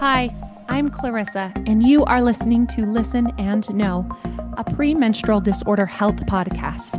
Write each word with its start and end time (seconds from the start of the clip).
Hi, 0.00 0.34
I'm 0.70 0.88
Clarissa, 0.88 1.52
and 1.66 1.82
you 1.82 2.06
are 2.06 2.22
listening 2.22 2.66
to 2.68 2.86
Listen 2.86 3.34
and 3.36 3.68
Know, 3.74 4.08
a 4.56 4.64
premenstrual 4.64 5.42
disorder 5.42 5.84
health 5.84 6.16
podcast. 6.24 6.94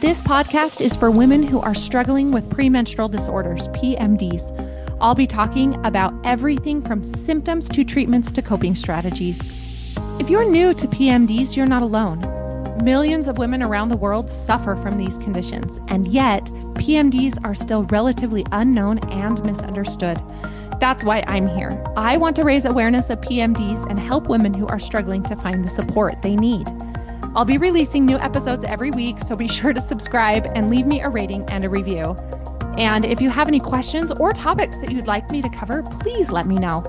This 0.00 0.22
podcast 0.22 0.80
is 0.80 0.96
for 0.96 1.10
women 1.10 1.42
who 1.42 1.60
are 1.60 1.74
struggling 1.74 2.30
with 2.30 2.48
premenstrual 2.48 3.10
disorders, 3.10 3.68
PMDs. 3.68 4.96
I'll 5.02 5.14
be 5.14 5.26
talking 5.26 5.76
about 5.84 6.14
everything 6.24 6.80
from 6.80 7.04
symptoms 7.04 7.68
to 7.68 7.84
treatments 7.84 8.32
to 8.32 8.40
coping 8.40 8.74
strategies. 8.74 9.38
If 10.18 10.30
you're 10.30 10.48
new 10.48 10.72
to 10.72 10.88
PMDs, 10.88 11.58
you're 11.58 11.66
not 11.66 11.82
alone. 11.82 12.20
Millions 12.82 13.28
of 13.28 13.36
women 13.36 13.62
around 13.62 13.90
the 13.90 13.98
world 13.98 14.30
suffer 14.30 14.76
from 14.76 14.96
these 14.96 15.18
conditions, 15.18 15.78
and 15.88 16.06
yet 16.06 16.46
PMDs 16.76 17.38
are 17.44 17.54
still 17.54 17.82
relatively 17.84 18.46
unknown 18.50 18.98
and 19.10 19.44
misunderstood. 19.44 20.18
That's 20.78 21.02
why 21.04 21.24
I'm 21.26 21.46
here. 21.48 21.82
I 21.96 22.16
want 22.16 22.36
to 22.36 22.42
raise 22.42 22.64
awareness 22.64 23.10
of 23.10 23.20
PMDs 23.20 23.88
and 23.88 23.98
help 23.98 24.28
women 24.28 24.52
who 24.52 24.66
are 24.66 24.78
struggling 24.78 25.22
to 25.24 25.36
find 25.36 25.64
the 25.64 25.68
support 25.68 26.20
they 26.22 26.36
need. 26.36 26.68
I'll 27.34 27.44
be 27.44 27.58
releasing 27.58 28.06
new 28.06 28.18
episodes 28.18 28.64
every 28.64 28.90
week, 28.90 29.20
so 29.20 29.36
be 29.36 29.48
sure 29.58 29.72
to 29.72 29.80
subscribe 29.80 30.46
and 30.54 30.70
leave 30.70 30.86
me 30.86 31.00
a 31.00 31.08
rating 31.08 31.44
and 31.50 31.64
a 31.64 31.68
review. 31.68 32.16
And 32.78 33.04
if 33.06 33.22
you 33.22 33.30
have 33.30 33.48
any 33.48 33.60
questions 33.60 34.10
or 34.10 34.32
topics 34.32 34.76
that 34.78 34.90
you'd 34.90 35.06
like 35.06 35.30
me 35.30 35.40
to 35.40 35.48
cover, 35.48 35.82
please 35.82 36.30
let 36.30 36.46
me 36.46 36.56
know. 36.56 36.82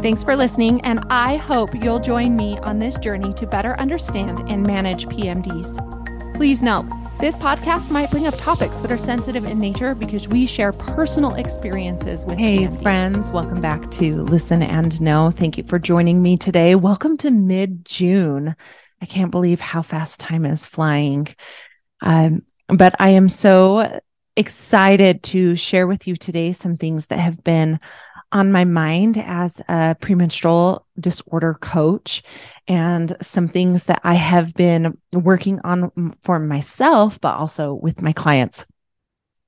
Thanks 0.00 0.22
for 0.22 0.36
listening, 0.36 0.80
and 0.84 1.00
I 1.10 1.36
hope 1.36 1.70
you'll 1.74 1.98
join 1.98 2.36
me 2.36 2.56
on 2.58 2.78
this 2.78 2.98
journey 3.00 3.34
to 3.34 3.46
better 3.48 3.74
understand 3.80 4.48
and 4.48 4.64
manage 4.64 5.06
PMDs. 5.06 6.36
Please 6.36 6.62
note, 6.62 6.86
this 7.18 7.34
podcast 7.34 7.90
might 7.90 8.12
bring 8.12 8.28
up 8.28 8.34
topics 8.38 8.78
that 8.78 8.92
are 8.92 8.98
sensitive 8.98 9.44
in 9.44 9.58
nature 9.58 9.92
because 9.92 10.28
we 10.28 10.46
share 10.46 10.72
personal 10.72 11.34
experiences 11.34 12.24
with 12.24 12.38
Hey, 12.38 12.68
friends, 12.80 13.32
welcome 13.32 13.60
back 13.60 13.90
to 13.92 14.22
Listen 14.22 14.62
and 14.62 15.00
Know. 15.00 15.32
Thank 15.32 15.58
you 15.58 15.64
for 15.64 15.80
joining 15.80 16.22
me 16.22 16.36
today. 16.36 16.76
Welcome 16.76 17.16
to 17.18 17.32
mid 17.32 17.84
June. 17.84 18.54
I 19.02 19.06
can't 19.06 19.32
believe 19.32 19.58
how 19.58 19.82
fast 19.82 20.20
time 20.20 20.46
is 20.46 20.64
flying. 20.64 21.26
Um, 22.00 22.42
but 22.68 22.94
I 23.00 23.10
am 23.10 23.28
so 23.28 24.00
excited 24.36 25.24
to 25.24 25.56
share 25.56 25.88
with 25.88 26.06
you 26.06 26.14
today 26.14 26.52
some 26.52 26.76
things 26.76 27.08
that 27.08 27.18
have 27.18 27.42
been 27.42 27.80
on 28.30 28.52
my 28.52 28.64
mind 28.64 29.16
as 29.18 29.60
a 29.68 29.96
premenstrual 30.00 30.86
disorder 30.98 31.54
coach 31.54 32.22
and 32.66 33.16
some 33.22 33.48
things 33.48 33.84
that 33.84 34.00
I 34.04 34.14
have 34.14 34.54
been 34.54 34.98
working 35.12 35.60
on 35.64 36.14
for 36.22 36.38
myself, 36.38 37.20
but 37.20 37.34
also 37.34 37.74
with 37.74 38.02
my 38.02 38.12
clients. 38.12 38.66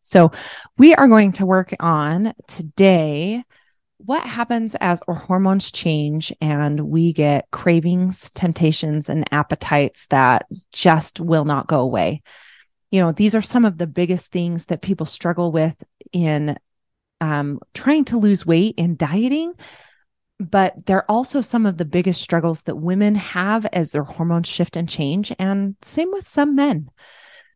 So 0.01 0.33
we 0.79 0.95
are 0.95 1.09
going 1.09 1.33
to 1.33 1.47
work 1.47 1.75
on 1.79 2.33
today 2.47 3.45
what 3.99 4.27
happens 4.27 4.75
as 4.81 5.03
our 5.07 5.15
hormones 5.15 5.71
change 5.71 6.33
and 6.41 6.81
we 6.81 7.13
get 7.13 7.51
cravings, 7.51 8.31
temptations, 8.31 9.11
and 9.11 9.29
appetites 9.31 10.07
that 10.07 10.47
just 10.73 11.21
will 11.21 11.45
not 11.45 11.67
go 11.67 11.81
away. 11.81 12.23
You 12.91 13.01
know, 13.03 13.13
these 13.13 13.35
are 13.35 13.43
some 13.43 13.67
of 13.67 13.77
the 13.77 13.87
biggest 13.87 14.33
things 14.33 14.67
that 14.67 14.81
people 14.81 15.07
struggle 15.07 15.53
with 15.53 15.77
in 16.13 16.57
um, 17.21 17.61
trying 17.75 18.05
to 18.07 18.19
lose 18.19 18.47
weight 18.47 18.75
and 18.79 18.97
dieting. 18.99 19.55
But 20.39 20.87
they're 20.87 21.11
also 21.11 21.43
some 21.43 21.67
of 21.67 21.77
the 21.77 21.85
biggest 21.85 22.23
struggles 22.23 22.63
that 22.63 22.77
women 22.77 23.15
have 23.15 23.67
as 23.67 23.93
their 23.93 24.05
hormones 24.05 24.49
shift 24.49 24.75
and 24.75 24.89
change, 24.89 25.33
and 25.39 25.77
same 25.83 26.11
with 26.13 26.27
some 26.27 26.57
men. 26.57 26.91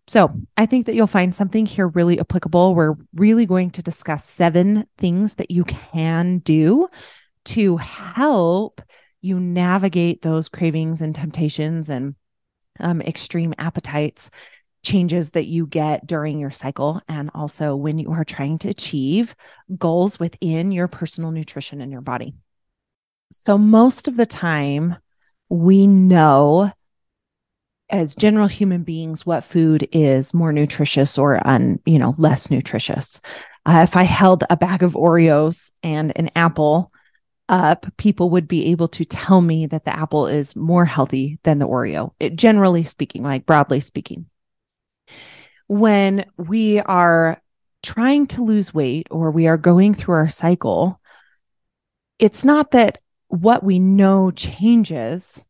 So 0.06 0.30
I 0.56 0.66
think 0.66 0.84
that 0.84 0.94
you'll 0.94 1.06
find 1.06 1.34
something 1.34 1.64
here 1.64 1.88
really 1.88 2.20
applicable. 2.20 2.74
We're 2.74 2.96
really 3.14 3.46
going 3.46 3.70
to 3.70 3.82
discuss 3.82 4.24
seven 4.26 4.86
things 4.98 5.36
that 5.36 5.50
you 5.50 5.64
can 5.64 6.38
do 6.38 6.88
to 7.46 7.78
help 7.78 8.82
you 9.22 9.40
navigate 9.40 10.20
those 10.20 10.50
cravings 10.50 11.00
and 11.00 11.14
temptations 11.14 11.88
and 11.88 12.14
um, 12.80 13.00
extreme 13.00 13.54
appetites 13.56 14.30
changes 14.84 15.32
that 15.32 15.46
you 15.46 15.66
get 15.66 16.06
during 16.06 16.38
your 16.38 16.50
cycle 16.50 17.00
and 17.08 17.30
also 17.34 17.74
when 17.74 17.98
you 17.98 18.12
are 18.12 18.24
trying 18.24 18.58
to 18.58 18.68
achieve 18.68 19.34
goals 19.76 20.20
within 20.20 20.70
your 20.70 20.86
personal 20.86 21.32
nutrition 21.32 21.80
and 21.80 21.90
your 21.90 22.02
body. 22.02 22.34
So 23.32 23.58
most 23.58 24.06
of 24.06 24.16
the 24.16 24.26
time 24.26 24.96
we 25.48 25.86
know 25.86 26.70
as 27.90 28.14
general 28.14 28.48
human 28.48 28.82
beings 28.82 29.26
what 29.26 29.44
food 29.44 29.88
is 29.92 30.32
more 30.32 30.52
nutritious 30.52 31.18
or 31.18 31.44
un, 31.46 31.80
you 31.84 31.98
know, 31.98 32.14
less 32.16 32.50
nutritious. 32.50 33.20
Uh, 33.66 33.80
if 33.82 33.96
I 33.96 34.02
held 34.04 34.44
a 34.48 34.56
bag 34.56 34.82
of 34.82 34.92
Oreos 34.92 35.70
and 35.82 36.12
an 36.16 36.30
apple 36.36 36.92
up, 37.48 37.86
people 37.96 38.30
would 38.30 38.48
be 38.48 38.66
able 38.66 38.88
to 38.88 39.04
tell 39.04 39.40
me 39.40 39.66
that 39.66 39.84
the 39.84 39.94
apple 39.94 40.26
is 40.26 40.56
more 40.56 40.84
healthy 40.84 41.38
than 41.42 41.58
the 41.58 41.68
Oreo. 41.68 42.12
It, 42.18 42.36
generally 42.36 42.84
speaking, 42.84 43.22
like 43.22 43.46
broadly 43.46 43.80
speaking 43.80 44.26
when 45.66 46.26
we 46.36 46.80
are 46.80 47.40
trying 47.82 48.26
to 48.28 48.44
lose 48.44 48.74
weight 48.74 49.06
or 49.10 49.30
we 49.30 49.46
are 49.46 49.56
going 49.56 49.94
through 49.94 50.14
our 50.14 50.28
cycle, 50.28 51.00
it's 52.18 52.44
not 52.44 52.70
that 52.72 52.98
what 53.28 53.62
we 53.62 53.78
know 53.78 54.30
changes, 54.30 55.46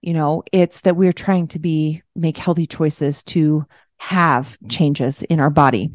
you 0.00 0.14
know, 0.14 0.42
it's 0.52 0.80
that 0.82 0.96
we're 0.96 1.12
trying 1.12 1.48
to 1.48 1.58
be, 1.58 2.02
make 2.16 2.38
healthy 2.38 2.66
choices 2.66 3.22
to 3.24 3.66
have 3.98 4.56
changes 4.68 5.22
in 5.22 5.40
our 5.40 5.50
body. 5.50 5.92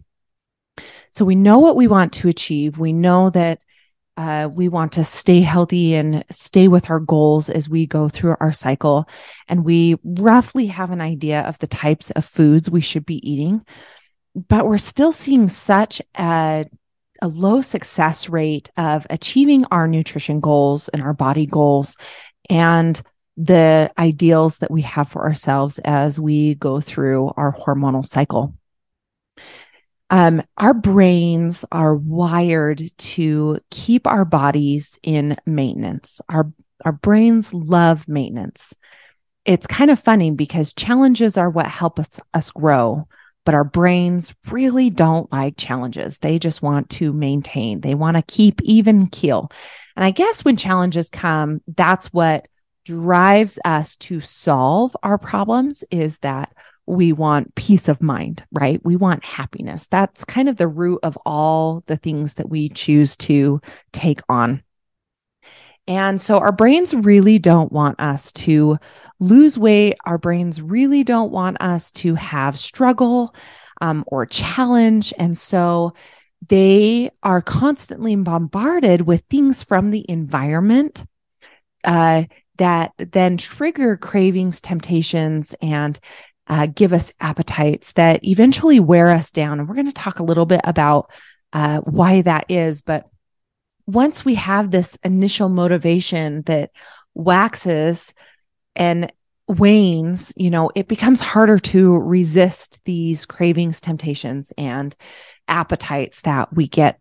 So 1.09 1.25
we 1.25 1.35
know 1.35 1.59
what 1.59 1.75
we 1.75 1.87
want 1.87 2.13
to 2.13 2.27
achieve. 2.27 2.77
We 2.77 2.93
know 2.93 3.29
that 3.31 3.59
uh, 4.17 4.49
we 4.51 4.69
want 4.69 4.93
to 4.93 5.03
stay 5.03 5.41
healthy 5.41 5.95
and 5.95 6.23
stay 6.29 6.67
with 6.67 6.89
our 6.89 6.99
goals 6.99 7.49
as 7.49 7.67
we 7.67 7.85
go 7.85 8.07
through 8.07 8.35
our 8.39 8.53
cycle. 8.53 9.09
And 9.47 9.65
we 9.65 9.97
roughly 10.03 10.67
have 10.67 10.91
an 10.91 11.01
idea 11.01 11.41
of 11.41 11.59
the 11.59 11.67
types 11.67 12.11
of 12.11 12.25
foods 12.25 12.69
we 12.69 12.81
should 12.81 13.05
be 13.05 13.29
eating. 13.29 13.65
But 14.33 14.67
we're 14.67 14.77
still 14.77 15.11
seeing 15.11 15.47
such 15.47 16.01
a, 16.17 16.65
a 17.21 17.27
low 17.27 17.61
success 17.61 18.29
rate 18.29 18.69
of 18.77 19.05
achieving 19.09 19.65
our 19.65 19.87
nutrition 19.87 20.39
goals 20.39 20.87
and 20.89 21.01
our 21.01 21.13
body 21.13 21.45
goals 21.45 21.97
and 22.49 23.01
the 23.37 23.91
ideals 23.97 24.59
that 24.59 24.71
we 24.71 24.81
have 24.83 25.09
for 25.09 25.23
ourselves 25.23 25.79
as 25.79 26.19
we 26.19 26.55
go 26.55 26.79
through 26.79 27.33
our 27.35 27.53
hormonal 27.53 28.05
cycle 28.05 28.53
um, 30.09 30.41
our 30.57 30.73
brains 30.73 31.65
are 31.71 31.95
wired 31.95 32.81
to 32.97 33.59
keep 33.71 34.07
our 34.07 34.25
bodies 34.25 34.99
in 35.03 35.35
maintenance. 35.45 36.21
Our 36.29 36.51
our 36.83 36.91
brains 36.91 37.53
love 37.53 38.07
maintenance. 38.07 38.75
It's 39.45 39.67
kind 39.67 39.89
of 39.89 39.99
funny 39.99 40.31
because 40.31 40.73
challenges 40.73 41.37
are 41.37 41.49
what 41.49 41.67
help 41.67 41.99
us 41.99 42.19
us 42.33 42.51
grow, 42.51 43.07
but 43.45 43.55
our 43.55 43.63
brains 43.63 44.35
really 44.51 44.89
don't 44.89 45.31
like 45.31 45.57
challenges. 45.57 46.19
They 46.19 46.37
just 46.37 46.61
want 46.61 46.89
to 46.91 47.11
maintain. 47.13 47.81
They 47.81 47.95
want 47.95 48.17
to 48.17 48.23
keep 48.23 48.61
even 48.61 49.07
keel. 49.07 49.51
And 49.95 50.03
I 50.05 50.11
guess 50.11 50.45
when 50.45 50.57
challenges 50.57 51.09
come, 51.09 51.61
that's 51.67 52.13
what 52.13 52.47
drives 52.85 53.57
us 53.65 53.95
to 53.97 54.21
solve 54.21 54.95
our 55.01 55.17
problems 55.17 55.83
is 55.89 56.19
that 56.19 56.53
we 56.87 57.13
want 57.13 57.55
peace 57.55 57.87
of 57.87 58.01
mind, 58.01 58.43
right? 58.51 58.79
We 58.83 58.95
want 58.95 59.23
happiness. 59.23 59.87
That's 59.89 60.23
kind 60.23 60.47
of 60.49 60.57
the 60.57 60.67
root 60.67 60.99
of 61.03 61.17
all 61.25 61.83
the 61.87 61.97
things 61.97 62.35
that 62.35 62.49
we 62.49 62.69
choose 62.69 63.17
to 63.17 63.59
take 63.91 64.21
on. 64.29 64.63
And 65.87 66.19
so 66.19 66.39
our 66.39 66.51
brains 66.51 66.93
really 66.93 67.37
don't 67.37 67.71
want 67.71 67.99
us 67.99 68.31
to 68.33 68.77
lose 69.19 69.57
weight. 69.57 69.95
Our 70.05 70.17
brains 70.17 70.61
really 70.61 71.03
don't 71.03 71.31
want 71.31 71.57
us 71.61 71.91
to 71.93 72.15
have 72.15 72.57
struggle 72.57 73.35
um, 73.81 74.03
or 74.07 74.25
challenge. 74.25 75.13
And 75.19 75.37
so 75.37 75.93
they 76.47 77.11
are 77.23 77.41
constantly 77.41 78.15
bombarded 78.15 79.01
with 79.01 79.23
things 79.29 79.63
from 79.63 79.91
the 79.91 80.05
environment 80.09 81.03
uh, 81.83 82.23
that 82.57 82.93
then 82.97 83.37
trigger 83.37 83.97
cravings, 83.97 84.61
temptations, 84.61 85.55
and 85.61 85.99
uh, 86.47 86.67
give 86.67 86.93
us 86.93 87.11
appetites 87.19 87.93
that 87.93 88.23
eventually 88.23 88.79
wear 88.79 89.09
us 89.09 89.31
down. 89.31 89.59
And 89.59 89.67
we're 89.67 89.75
going 89.75 89.87
to 89.87 89.93
talk 89.93 90.19
a 90.19 90.23
little 90.23 90.45
bit 90.45 90.61
about 90.63 91.11
uh, 91.53 91.81
why 91.81 92.21
that 92.21 92.45
is. 92.49 92.81
But 92.81 93.07
once 93.87 94.25
we 94.25 94.35
have 94.35 94.71
this 94.71 94.97
initial 95.03 95.49
motivation 95.49 96.43
that 96.43 96.71
waxes 97.13 98.13
and 98.75 99.11
wanes, 99.47 100.33
you 100.35 100.49
know, 100.49 100.71
it 100.75 100.87
becomes 100.87 101.21
harder 101.21 101.59
to 101.59 101.97
resist 101.97 102.83
these 102.85 103.25
cravings, 103.25 103.79
temptations, 103.79 104.51
and 104.57 104.95
appetites 105.47 106.21
that 106.21 106.53
we 106.53 106.67
get, 106.67 106.99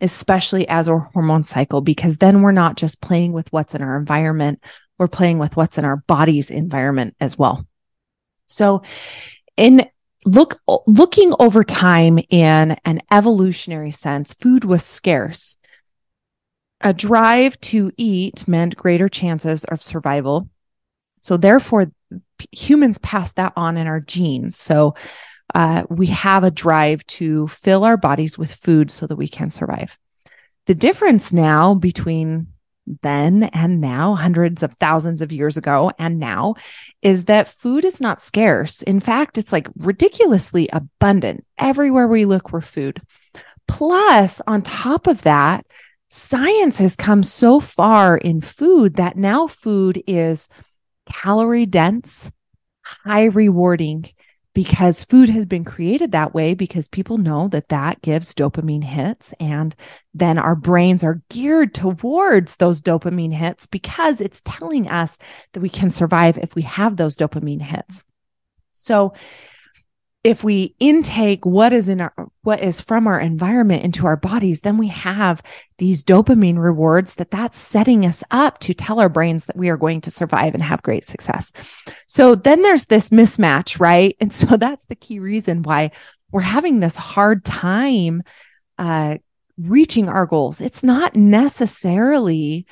especially 0.00 0.68
as 0.68 0.88
our 0.88 1.10
hormone 1.14 1.44
cycle, 1.44 1.80
because 1.80 2.16
then 2.16 2.42
we're 2.42 2.52
not 2.52 2.76
just 2.76 3.00
playing 3.00 3.32
with 3.32 3.52
what's 3.52 3.74
in 3.74 3.82
our 3.82 3.96
environment, 3.96 4.62
we're 4.98 5.08
playing 5.08 5.38
with 5.38 5.56
what's 5.56 5.78
in 5.78 5.84
our 5.84 5.96
body's 5.96 6.50
environment 6.50 7.14
as 7.20 7.38
well. 7.38 7.66
So 8.52 8.82
in 9.56 9.88
look 10.24 10.60
looking 10.86 11.34
over 11.38 11.64
time 11.64 12.18
in 12.30 12.76
an 12.84 13.00
evolutionary 13.10 13.90
sense, 13.90 14.34
food 14.34 14.64
was 14.64 14.84
scarce. 14.84 15.56
a 16.80 16.92
drive 16.92 17.58
to 17.60 17.92
eat 17.96 18.46
meant 18.48 18.76
greater 18.76 19.08
chances 19.08 19.64
of 19.64 19.82
survival. 19.82 20.48
So, 21.20 21.36
therefore, 21.36 21.92
humans 22.50 22.98
pass 22.98 23.32
that 23.34 23.52
on 23.56 23.76
in 23.76 23.86
our 23.86 24.00
genes. 24.00 24.56
So, 24.58 24.94
uh, 25.54 25.84
we 25.88 26.06
have 26.06 26.42
a 26.42 26.50
drive 26.50 27.06
to 27.06 27.46
fill 27.48 27.84
our 27.84 27.96
bodies 27.96 28.36
with 28.36 28.52
food 28.52 28.90
so 28.90 29.06
that 29.06 29.16
we 29.16 29.28
can 29.28 29.50
survive. 29.50 29.96
The 30.66 30.74
difference 30.74 31.32
now 31.32 31.74
between 31.74 32.48
then 33.02 33.44
and 33.44 33.80
now, 33.80 34.14
hundreds 34.14 34.62
of 34.62 34.74
thousands 34.74 35.20
of 35.20 35.32
years 35.32 35.56
ago 35.56 35.92
and 35.98 36.18
now, 36.18 36.54
is 37.00 37.26
that 37.26 37.48
food 37.48 37.84
is 37.84 38.00
not 38.00 38.20
scarce. 38.20 38.82
In 38.82 39.00
fact, 39.00 39.38
it's 39.38 39.52
like 39.52 39.68
ridiculously 39.76 40.68
abundant. 40.72 41.44
Everywhere 41.58 42.08
we 42.08 42.24
look, 42.24 42.52
we're 42.52 42.60
food. 42.60 43.00
Plus, 43.68 44.40
on 44.46 44.62
top 44.62 45.06
of 45.06 45.22
that, 45.22 45.64
science 46.10 46.78
has 46.78 46.96
come 46.96 47.22
so 47.22 47.60
far 47.60 48.16
in 48.16 48.40
food 48.40 48.94
that 48.94 49.16
now 49.16 49.46
food 49.46 50.02
is 50.06 50.48
calorie 51.06 51.66
dense, 51.66 52.30
high 52.82 53.24
rewarding, 53.24 54.04
because 54.54 55.04
food 55.04 55.28
has 55.28 55.46
been 55.46 55.64
created 55.64 56.12
that 56.12 56.34
way 56.34 56.54
because 56.54 56.88
people 56.88 57.18
know 57.18 57.48
that 57.48 57.68
that 57.68 58.02
gives 58.02 58.34
dopamine 58.34 58.84
hits 58.84 59.32
and 59.40 59.74
then 60.12 60.38
our 60.38 60.54
brains 60.54 61.02
are 61.02 61.22
geared 61.30 61.74
towards 61.74 62.56
those 62.56 62.82
dopamine 62.82 63.32
hits 63.32 63.66
because 63.66 64.20
it's 64.20 64.42
telling 64.44 64.88
us 64.88 65.18
that 65.52 65.60
we 65.60 65.68
can 65.68 65.88
survive 65.88 66.36
if 66.38 66.54
we 66.54 66.62
have 66.62 66.96
those 66.96 67.16
dopamine 67.16 67.62
hits. 67.62 68.04
So 68.74 69.14
if 70.24 70.44
we 70.44 70.76
intake 70.78 71.44
what 71.44 71.72
is 71.72 71.88
in 71.88 72.00
our 72.00 72.14
what 72.42 72.60
is 72.60 72.80
from 72.80 73.06
our 73.06 73.18
environment 73.18 73.84
into 73.84 74.06
our 74.06 74.16
bodies 74.16 74.60
then 74.60 74.78
we 74.78 74.88
have 74.88 75.42
these 75.78 76.02
dopamine 76.02 76.58
rewards 76.58 77.16
that 77.16 77.30
that's 77.30 77.58
setting 77.58 78.06
us 78.06 78.22
up 78.30 78.58
to 78.58 78.72
tell 78.72 79.00
our 79.00 79.08
brains 79.08 79.46
that 79.46 79.56
we 79.56 79.68
are 79.68 79.76
going 79.76 80.00
to 80.00 80.10
survive 80.10 80.54
and 80.54 80.62
have 80.62 80.82
great 80.82 81.04
success. 81.04 81.50
So 82.06 82.34
then 82.34 82.62
there's 82.62 82.86
this 82.86 83.10
mismatch 83.10 83.80
right? 83.80 84.16
And 84.20 84.32
so 84.42 84.56
that's 84.56 84.86
the 84.86 84.94
key 84.94 85.18
reason 85.18 85.62
why 85.62 85.90
we're 86.30 86.40
having 86.40 86.80
this 86.80 86.96
hard 86.96 87.44
time 87.44 88.22
uh, 88.78 89.18
reaching 89.58 90.08
our 90.08 90.26
goals. 90.26 90.60
It's 90.60 90.82
not 90.82 91.14
necessarily 91.14 92.66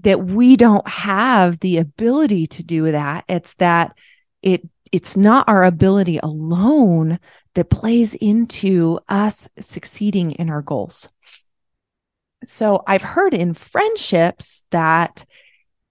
that 0.00 0.24
we 0.24 0.56
don't 0.56 0.86
have 0.88 1.60
the 1.60 1.78
ability 1.78 2.46
to 2.46 2.62
do 2.62 2.92
that. 2.92 3.24
It's 3.28 3.54
that 3.54 3.96
it 4.42 4.68
it's 4.92 5.16
not 5.16 5.48
our 5.48 5.64
ability 5.64 6.18
alone 6.18 7.18
that 7.54 7.70
plays 7.70 8.14
into 8.14 9.00
us 9.08 9.48
succeeding 9.58 10.32
in 10.32 10.50
our 10.50 10.62
goals. 10.62 11.08
So 12.44 12.82
I've 12.86 13.02
heard 13.02 13.34
in 13.34 13.54
friendships 13.54 14.64
that 14.70 15.24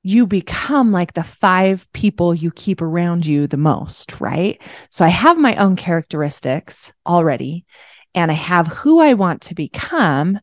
you 0.03 0.25
become 0.25 0.93
like 0.93 1.13
the 1.13 1.23
five 1.23 1.85
people 1.91 2.33
you 2.33 2.51
keep 2.51 2.81
around 2.81 3.25
you 3.25 3.47
the 3.47 3.57
most, 3.57 4.21
right? 4.21 4.61
So 4.89 5.03
I 5.03 5.09
have 5.09 5.37
my 5.37 5.55
own 5.57 5.75
characteristics 5.75 6.93
already 7.05 7.65
and 8.15 8.31
I 8.31 8.35
have 8.35 8.67
who 8.67 9.01
I 9.01 9.15
want 9.15 9.41
to 9.43 9.55
become. 9.55 10.39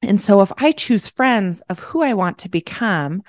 And 0.00 0.18
so 0.18 0.40
if 0.40 0.50
I 0.56 0.72
choose 0.72 1.08
friends 1.08 1.60
of 1.68 1.78
who 1.78 2.02
I 2.02 2.14
want 2.14 2.38
to 2.38 2.48
become, 2.48 3.22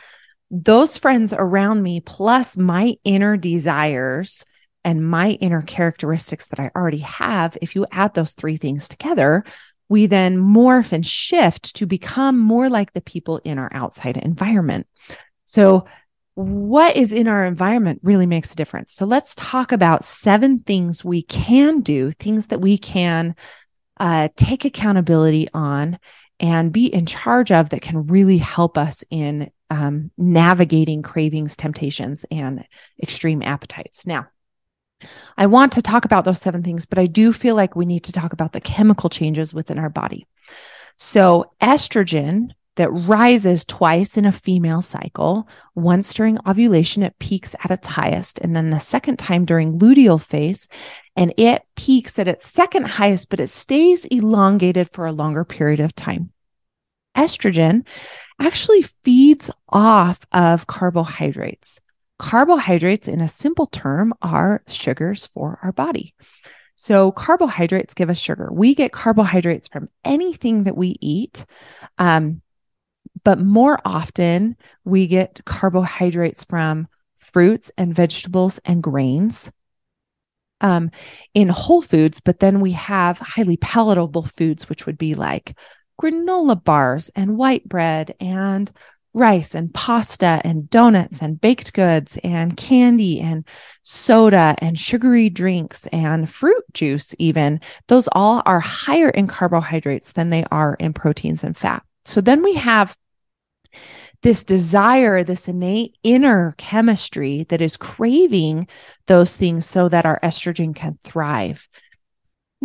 those 0.51 0.97
friends 0.97 1.33
around 1.33 1.81
me, 1.81 1.99
plus 1.99 2.57
my 2.57 2.95
inner 3.03 3.37
desires 3.37 4.45
and 4.83 5.05
my 5.05 5.31
inner 5.31 5.63
characteristics 5.63 6.47
that 6.47 6.59
I 6.59 6.71
already 6.75 6.99
have, 6.99 7.57
if 7.61 7.75
you 7.75 7.87
add 7.91 8.13
those 8.13 8.33
three 8.33 8.57
things 8.57 8.87
together, 8.87 9.43
we 9.89 10.05
then 10.05 10.37
morph 10.37 10.91
and 10.91 11.05
shift 11.05 11.75
to 11.75 11.85
become 11.85 12.37
more 12.37 12.69
like 12.69 12.93
the 12.93 13.01
people 13.01 13.37
in 13.43 13.57
our 13.57 13.69
outside 13.73 14.17
environment. 14.17 14.87
So, 15.45 15.85
what 16.35 16.97
is 16.97 17.13
in 17.13 17.29
our 17.29 17.45
environment 17.45 18.01
really 18.03 18.25
makes 18.25 18.51
a 18.51 18.55
difference. 18.55 18.93
So, 18.93 19.05
let's 19.05 19.35
talk 19.35 19.71
about 19.71 20.03
seven 20.03 20.59
things 20.59 21.05
we 21.05 21.23
can 21.23 21.81
do, 21.81 22.11
things 22.11 22.47
that 22.47 22.61
we 22.61 22.77
can 22.77 23.35
uh, 23.97 24.29
take 24.35 24.65
accountability 24.65 25.47
on 25.53 25.99
and 26.39 26.71
be 26.71 26.87
in 26.87 27.05
charge 27.05 27.51
of 27.51 27.69
that 27.69 27.81
can 27.81 28.07
really 28.07 28.37
help 28.37 28.77
us 28.77 29.03
in 29.09 29.49
um, 29.69 30.11
navigating 30.17 31.01
cravings, 31.01 31.55
temptations, 31.55 32.25
and 32.31 32.65
extreme 33.01 33.41
appetites. 33.41 34.05
Now, 34.05 34.27
I 35.37 35.47
want 35.47 35.73
to 35.73 35.81
talk 35.81 36.05
about 36.05 36.25
those 36.25 36.41
seven 36.41 36.63
things, 36.63 36.85
but 36.85 36.99
I 36.99 37.07
do 37.07 37.33
feel 37.33 37.55
like 37.55 37.75
we 37.75 37.85
need 37.85 38.05
to 38.05 38.11
talk 38.11 38.33
about 38.33 38.53
the 38.53 38.61
chemical 38.61 39.09
changes 39.09 39.53
within 39.53 39.79
our 39.79 39.89
body. 39.89 40.27
So, 40.97 41.51
estrogen 41.61 42.51
that 42.75 42.89
rises 42.91 43.63
twice 43.65 44.17
in 44.17 44.25
a 44.25 44.31
female 44.31 44.81
cycle. 44.81 45.47
Once 45.75 46.13
during 46.13 46.37
ovulation, 46.47 47.03
it 47.03 47.17
peaks 47.19 47.55
at 47.63 47.71
its 47.71 47.87
highest, 47.87 48.39
and 48.39 48.55
then 48.55 48.69
the 48.69 48.79
second 48.79 49.17
time 49.17 49.45
during 49.45 49.79
luteal 49.79 50.21
phase, 50.21 50.67
and 51.15 51.33
it 51.37 51.63
peaks 51.75 52.19
at 52.19 52.27
its 52.27 52.47
second 52.47 52.85
highest, 52.85 53.29
but 53.29 53.39
it 53.39 53.49
stays 53.49 54.05
elongated 54.05 54.89
for 54.91 55.05
a 55.05 55.13
longer 55.13 55.45
period 55.45 55.79
of 55.79 55.95
time. 55.95 56.31
Estrogen 57.15 57.85
actually 58.39 58.81
feeds 58.81 59.49
off 59.69 60.19
of 60.31 60.67
carbohydrates. 60.67 61.79
Carbohydrates, 62.17 63.07
in 63.07 63.21
a 63.21 63.27
simple 63.27 63.67
term, 63.67 64.13
are 64.21 64.63
sugars 64.67 65.27
for 65.27 65.59
our 65.63 65.71
body. 65.71 66.13
So, 66.75 67.11
carbohydrates 67.11 67.93
give 67.93 68.09
us 68.09 68.17
sugar. 68.17 68.49
We 68.51 68.75
get 68.75 68.91
carbohydrates 68.91 69.67
from 69.67 69.89
anything 70.03 70.65
that 70.65 70.77
we 70.77 70.95
eat. 71.01 71.45
Um, 71.97 72.41
but 73.23 73.39
more 73.39 73.79
often, 73.85 74.57
we 74.83 75.07
get 75.07 75.41
carbohydrates 75.45 76.43
from 76.43 76.87
fruits 77.15 77.71
and 77.77 77.93
vegetables 77.93 78.59
and 78.65 78.83
grains 78.83 79.51
um, 80.61 80.91
in 81.33 81.47
whole 81.49 81.81
foods. 81.81 82.19
But 82.19 82.39
then 82.39 82.59
we 82.59 82.73
have 82.73 83.19
highly 83.19 83.57
palatable 83.57 84.23
foods, 84.23 84.69
which 84.69 84.85
would 84.85 84.97
be 84.97 85.15
like 85.15 85.57
granola 86.01 86.61
bars 86.63 87.09
and 87.15 87.37
white 87.37 87.67
bread 87.67 88.15
and 88.19 88.71
rice 89.13 89.55
and 89.55 89.73
pasta 89.73 90.41
and 90.43 90.69
donuts 90.69 91.21
and 91.21 91.39
baked 91.39 91.71
goods 91.71 92.17
and 92.23 92.57
candy 92.57 93.21
and 93.21 93.47
soda 93.81 94.55
and 94.59 94.77
sugary 94.77 95.29
drinks 95.29 95.87
and 95.87 96.29
fruit 96.29 96.63
juice, 96.73 97.15
even. 97.17 97.61
Those 97.87 98.09
all 98.11 98.43
are 98.45 98.59
higher 98.59 99.09
in 99.09 99.27
carbohydrates 99.27 100.11
than 100.11 100.29
they 100.29 100.43
are 100.51 100.75
in 100.79 100.93
proteins 100.93 101.45
and 101.45 101.55
fat. 101.55 101.83
So 102.03 102.19
then 102.19 102.43
we 102.43 102.55
have 102.55 102.95
this 104.21 104.43
desire, 104.43 105.23
this 105.23 105.47
innate 105.47 105.95
inner 106.03 106.53
chemistry 106.57 107.45
that 107.49 107.61
is 107.61 107.77
craving 107.77 108.67
those 109.07 109.37
things 109.37 109.65
so 109.65 109.87
that 109.87 110.05
our 110.05 110.19
estrogen 110.23 110.75
can 110.75 110.97
thrive. 111.03 111.69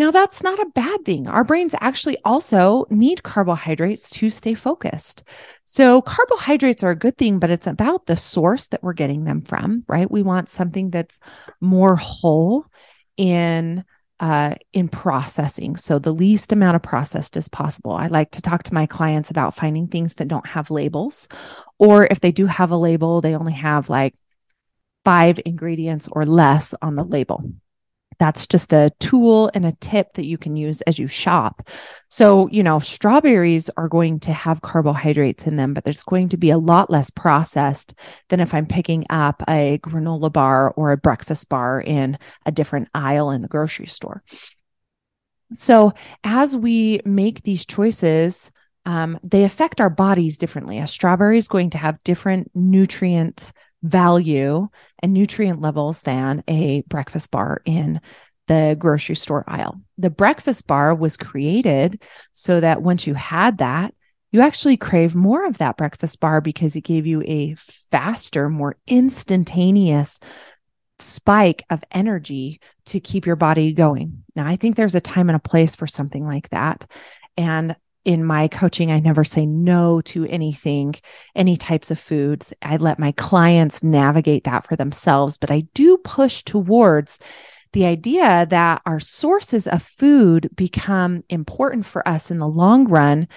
Now, 0.01 0.11
that's 0.11 0.43
not 0.43 0.59
a 0.59 0.71
bad 0.75 1.05
thing. 1.05 1.29
Our 1.29 1.45
brains 1.45 1.75
actually 1.79 2.17
also 2.25 2.87
need 2.89 3.23
carbohydrates 3.23 4.09
to 4.13 4.31
stay 4.31 4.55
focused. 4.55 5.25
So, 5.67 6.01
carbohydrates 6.01 6.83
are 6.83 6.93
a 6.93 6.97
good 6.97 7.19
thing, 7.19 7.39
but 7.39 7.51
it's 7.51 7.67
about 7.67 8.07
the 8.07 8.17
source 8.17 8.69
that 8.69 8.83
we're 8.83 8.95
getting 8.95 9.25
them 9.25 9.43
from, 9.43 9.85
right? 9.87 10.11
We 10.11 10.23
want 10.23 10.49
something 10.49 10.89
that's 10.89 11.21
more 11.61 11.97
whole 11.97 12.65
in 13.19 13.85
uh, 14.21 14.55
in 14.73 14.89
processing. 14.89 15.77
So 15.77 15.99
the 15.99 16.15
least 16.15 16.53
amount 16.53 16.77
of 16.77 16.83
processed 16.83 17.37
as 17.37 17.51
possible. 17.51 17.93
I 17.93 18.07
like 18.07 18.31
to 18.31 18.43
talk 18.43 18.63
to 18.65 18.75
my 18.75 18.87
clients 18.87 19.31
about 19.31 19.55
finding 19.55 19.87
things 19.87 20.15
that 20.15 20.29
don't 20.29 20.47
have 20.47 20.71
labels, 20.71 21.29
or 21.79 22.07
if 22.11 22.21
they 22.21 22.33
do 22.33 22.47
have 22.47 22.71
a 22.71 22.77
label, 22.77 23.21
they 23.21 23.35
only 23.35 23.53
have 23.53 23.91
like 23.91 24.15
five 25.05 25.39
ingredients 25.45 26.09
or 26.11 26.25
less 26.25 26.75
on 26.81 26.95
the 26.95 27.05
label 27.05 27.45
that's 28.21 28.47
just 28.47 28.75
a 28.75 28.93
tool 29.01 29.51
and 29.55 29.65
a 29.65 29.77
tip 29.81 30.13
that 30.13 30.27
you 30.27 30.37
can 30.37 30.55
use 30.55 30.83
as 30.83 30.99
you 30.99 31.07
shop. 31.07 31.67
So, 32.09 32.49
you 32.51 32.63
know, 32.63 32.79
strawberries 32.79 33.71
are 33.79 33.89
going 33.89 34.21
to 34.21 34.33
have 34.33 34.61
carbohydrates 34.61 35.47
in 35.47 35.57
them, 35.57 35.73
but 35.73 35.85
there's 35.85 36.05
going 36.05 36.29
to 36.29 36.37
be 36.37 36.51
a 36.51 36.59
lot 36.59 36.91
less 36.91 37.09
processed 37.11 37.95
than 38.29 38.41
if 38.41 38.53
I'm 38.53 38.67
picking 38.67 39.07
up 39.09 39.43
a 39.49 39.79
granola 39.79 40.31
bar 40.31 40.71
or 40.77 40.93
a 40.93 40.99
breakfast 40.99 41.49
bar 41.49 41.81
in 41.81 42.19
a 42.45 42.53
different 42.53 42.89
aisle 42.95 43.31
in 43.31 43.41
the 43.41 43.49
grocery 43.49 43.87
store. 43.87 44.23
So, 45.55 45.95
as 46.23 46.57
we 46.57 47.01
make 47.07 47.43
these 47.43 47.65
choices, 47.65 48.53
um, 48.85 49.19
they 49.23 49.45
affect 49.45 49.81
our 49.81 49.91
bodies 49.91 50.39
differently. 50.39 50.79
A 50.79 50.87
strawberry 50.87 51.39
is 51.39 51.49
going 51.49 51.71
to 51.71 51.79
have 51.79 52.03
different 52.05 52.51
nutrients 52.55 53.53
value 53.83 54.69
and 55.03 55.13
nutrient 55.13 55.61
levels 55.61 56.03
than 56.03 56.43
a 56.49 56.83
breakfast 56.83 57.31
bar 57.31 57.63
in 57.65 58.01
the 58.49 58.77
grocery 58.79 59.15
store 59.15 59.45
aisle. 59.47 59.81
The 59.99 60.11
breakfast 60.11 60.67
bar 60.67 60.95
was 60.95 61.17
created 61.17 62.03
so 62.33 62.61
that 62.61 62.83
once 62.83 63.07
you 63.07 63.15
had 63.15 63.59
that, 63.59 63.95
you 64.33 64.41
actually 64.41 64.77
crave 64.77 65.15
more 65.15 65.47
of 65.47 65.59
that 65.59 65.77
breakfast 65.77 66.21
bar 66.21 66.41
because 66.41 66.77
it 66.77 66.83
gave 66.83 67.07
you 67.07 67.23
a 67.23 67.55
faster, 67.91 68.49
more 68.49 68.77
instantaneous 68.87 70.21
spike 70.99 71.65
of 71.71 71.83
energy 71.91 72.61
to 72.87 73.01
keep 73.01 73.27
your 73.27 73.37
body 73.37 73.73
going. 73.73 74.25
Now, 74.37 74.47
I 74.47 74.57
think 74.57 74.77
there's 74.77 74.95
a 74.95 75.01
time 75.01 75.29
and 75.29 75.37
a 75.37 75.41
place 75.41 75.75
for 75.75 75.87
something 75.87 76.27
like 76.27 76.49
that. 76.51 76.87
And 77.37 77.75
in 78.05 78.25
my 78.25 78.49
coaching, 78.49 78.91
I 78.91 79.01
never 79.01 79.25
say 79.25 79.47
no 79.47 80.01
to 80.03 80.27
anything, 80.27 80.95
any 81.35 81.57
types 81.57 81.91
of 81.91 81.99
foods. 81.99 82.53
I 82.63 82.77
let 82.77 82.99
my 82.99 83.13
clients 83.13 83.83
navigate 83.83 84.45
that 84.45 84.67
for 84.67 84.77
themselves, 84.77 85.37
but 85.37 85.51
I 85.51 85.65
do 85.75 85.99
push 85.99 86.43
towards 86.43 87.19
the 87.73 87.87
idea 87.87 88.47
that 88.51 88.83
our 88.87 89.01
sources 89.01 89.67
of 89.69 89.83
food 89.83 90.51
become 90.57 91.23
important 91.29 91.87
for 91.87 92.07
us 92.09 92.31
in 92.31 92.39
the 92.39 92.49
long 92.49 92.89
run 92.89 93.29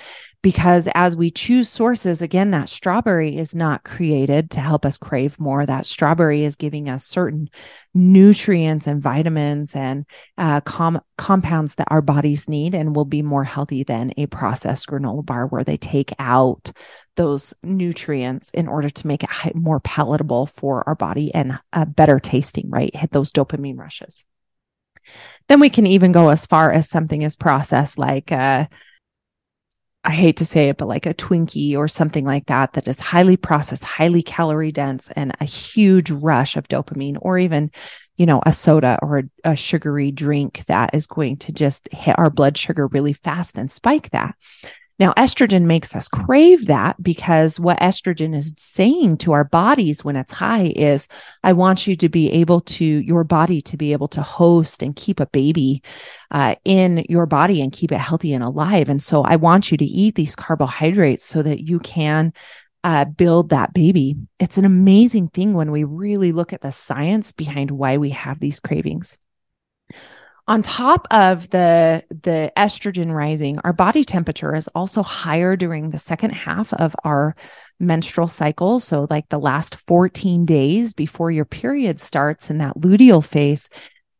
because 0.43 0.89
as 0.93 1.15
we 1.15 1.31
choose 1.31 1.69
sources, 1.69 2.21
again, 2.21 2.51
that 2.51 2.67
strawberry 2.67 3.37
is 3.37 3.55
not 3.55 3.85
created 3.85 4.51
to 4.51 4.59
help 4.59 4.85
us 4.85 4.97
crave 4.97 5.39
more. 5.39 5.65
That 5.65 5.85
strawberry 5.85 6.43
is 6.43 6.57
giving 6.57 6.89
us 6.89 7.05
certain 7.05 7.49
nutrients 7.93 8.85
and 8.85 9.01
vitamins 9.01 9.73
and 9.73 10.05
uh, 10.37 10.59
com- 10.59 11.01
compounds 11.17 11.75
that 11.75 11.87
our 11.89 12.01
bodies 12.01 12.49
need 12.49 12.75
and 12.75 12.93
will 12.93 13.05
be 13.05 13.21
more 13.21 13.45
healthy 13.45 13.83
than 13.83 14.11
a 14.17 14.25
processed 14.25 14.87
granola 14.87 15.25
bar 15.25 15.47
where 15.47 15.63
they 15.63 15.77
take 15.77 16.13
out 16.19 16.73
those 17.15 17.53
nutrients 17.63 18.51
in 18.51 18.67
order 18.67 18.89
to 18.89 19.07
make 19.07 19.23
it 19.23 19.55
more 19.55 19.79
palatable 19.79 20.47
for 20.47 20.83
our 20.87 20.95
body 20.95 21.33
and 21.33 21.57
better 21.95 22.19
tasting, 22.19 22.69
right? 22.69 22.93
Hit 22.93 23.11
those 23.11 23.31
dopamine 23.31 23.79
rushes. 23.79 24.25
Then 25.47 25.61
we 25.61 25.69
can 25.69 25.87
even 25.87 26.11
go 26.11 26.27
as 26.29 26.45
far 26.45 26.69
as 26.69 26.89
something 26.89 27.21
is 27.21 27.37
processed 27.37 27.97
like, 27.97 28.29
uh, 28.29 28.65
I 30.05 30.11
hate 30.11 30.37
to 30.37 30.45
say 30.45 30.69
it, 30.69 30.77
but 30.77 30.87
like 30.87 31.05
a 31.05 31.13
Twinkie 31.13 31.77
or 31.77 31.87
something 31.87 32.25
like 32.25 32.47
that, 32.47 32.73
that 32.73 32.87
is 32.87 32.99
highly 32.99 33.37
processed, 33.37 33.85
highly 33.85 34.21
calorie 34.21 34.71
dense, 34.71 35.09
and 35.11 35.33
a 35.39 35.45
huge 35.45 36.11
rush 36.11 36.57
of 36.57 36.67
dopamine, 36.67 37.17
or 37.21 37.37
even, 37.37 37.71
you 38.17 38.25
know, 38.25 38.41
a 38.45 38.51
soda 38.51 38.99
or 39.01 39.19
a, 39.19 39.23
a, 39.45 39.55
sugary 39.55 40.11
drink 40.11 40.65
that 40.67 40.93
is 40.93 41.07
going 41.07 41.37
to 41.37 41.53
just 41.53 41.87
hit 41.93 42.19
our 42.19 42.29
blood 42.29 42.57
sugar 42.57 42.87
really 42.87 43.13
fast 43.13 43.57
and 43.57 43.71
spike 43.71 44.09
that. 44.09 44.35
Now, 44.99 45.11
estrogen 45.13 45.63
makes 45.63 45.95
us 45.95 46.07
crave 46.07 46.67
that 46.67 47.01
because 47.01 47.59
what 47.59 47.79
estrogen 47.79 48.35
is 48.35 48.53
saying 48.57 49.17
to 49.17 49.31
our 49.31 49.43
bodies 49.43 50.05
when 50.05 50.15
it's 50.15 50.33
high 50.33 50.71
is, 50.75 51.07
I 51.43 51.53
want 51.53 51.87
you 51.87 51.95
to 51.95 52.09
be 52.09 52.31
able 52.31 52.61
to, 52.61 52.85
your 52.85 53.23
body 53.23 53.59
to 53.61 53.77
be 53.77 53.91
able 53.91 54.07
to 54.09 54.21
host 54.21 54.83
and 54.83 54.95
keep 54.95 55.19
a 55.19 55.25
baby 55.25 55.81
uh, 56.29 56.55
in 56.63 57.05
your 57.09 57.25
body 57.25 57.59
and 57.61 57.71
keep 57.71 57.91
it 57.91 57.97
healthy 57.97 58.33
and 58.33 58.43
alive. 58.43 58.87
And 58.87 59.01
so 59.01 59.23
I 59.23 59.35
want 59.37 59.71
you 59.71 59.77
to 59.77 59.85
eat 59.85 60.13
these 60.13 60.35
carbohydrates 60.35 61.25
so 61.25 61.41
that 61.41 61.61
you 61.61 61.79
can 61.79 62.31
uh, 62.83 63.05
build 63.05 63.49
that 63.49 63.73
baby. 63.73 64.15
It's 64.39 64.57
an 64.57 64.65
amazing 64.65 65.29
thing 65.29 65.53
when 65.53 65.71
we 65.71 65.85
really 65.85 66.31
look 66.31 66.53
at 66.53 66.61
the 66.61 66.71
science 66.71 67.31
behind 67.31 67.71
why 67.71 67.97
we 67.97 68.11
have 68.11 68.39
these 68.39 68.59
cravings 68.59 69.17
on 70.47 70.61
top 70.61 71.07
of 71.11 71.49
the 71.51 72.03
the 72.09 72.51
estrogen 72.57 73.13
rising 73.13 73.59
our 73.59 73.71
body 73.71 74.03
temperature 74.03 74.53
is 74.55 74.67
also 74.75 75.01
higher 75.01 75.55
during 75.55 75.89
the 75.89 75.97
second 75.97 76.31
half 76.31 76.73
of 76.73 76.95
our 77.03 77.35
menstrual 77.79 78.27
cycle. 78.27 78.79
So 78.79 79.07
like 79.09 79.29
the 79.29 79.39
last 79.39 79.75
14 79.87 80.45
days 80.45 80.93
before 80.93 81.31
your 81.31 81.45
period 81.45 81.99
starts 82.01 82.49
in 82.49 82.57
that 82.59 82.77
luteal 82.77 83.23
phase 83.23 83.69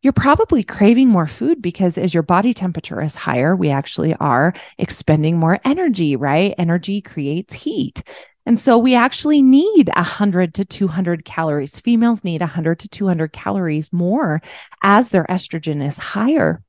you're 0.02 0.12
probably 0.12 0.64
craving 0.64 1.08
more 1.08 1.28
food 1.28 1.62
because 1.62 1.98
as 1.98 2.14
your 2.14 2.24
body 2.24 2.54
temperature 2.54 3.02
is 3.02 3.16
higher 3.16 3.56
we 3.56 3.70
actually 3.70 4.14
are 4.16 4.54
expending 4.78 5.38
more 5.38 5.60
energy 5.66 6.16
right? 6.16 6.54
Energy 6.58 7.02
creates 7.02 7.54
heat 7.54 8.04
and 8.46 8.60
so 8.60 8.78
we 8.78 8.96
actually 8.96 9.42
need 9.42 9.90
100 9.96 10.54
to 10.56 10.66
200 10.66 11.26
calories. 11.26 11.80
Females 11.80 12.24
need 12.24 12.42
100 12.42 12.80
to 12.80 12.90
200 12.90 13.32
calories 13.32 13.94
more 13.94 14.42
as 14.82 15.12
their 15.12 15.26
estrogen 15.26 15.86
is 15.86 15.98
higher. 15.98 16.62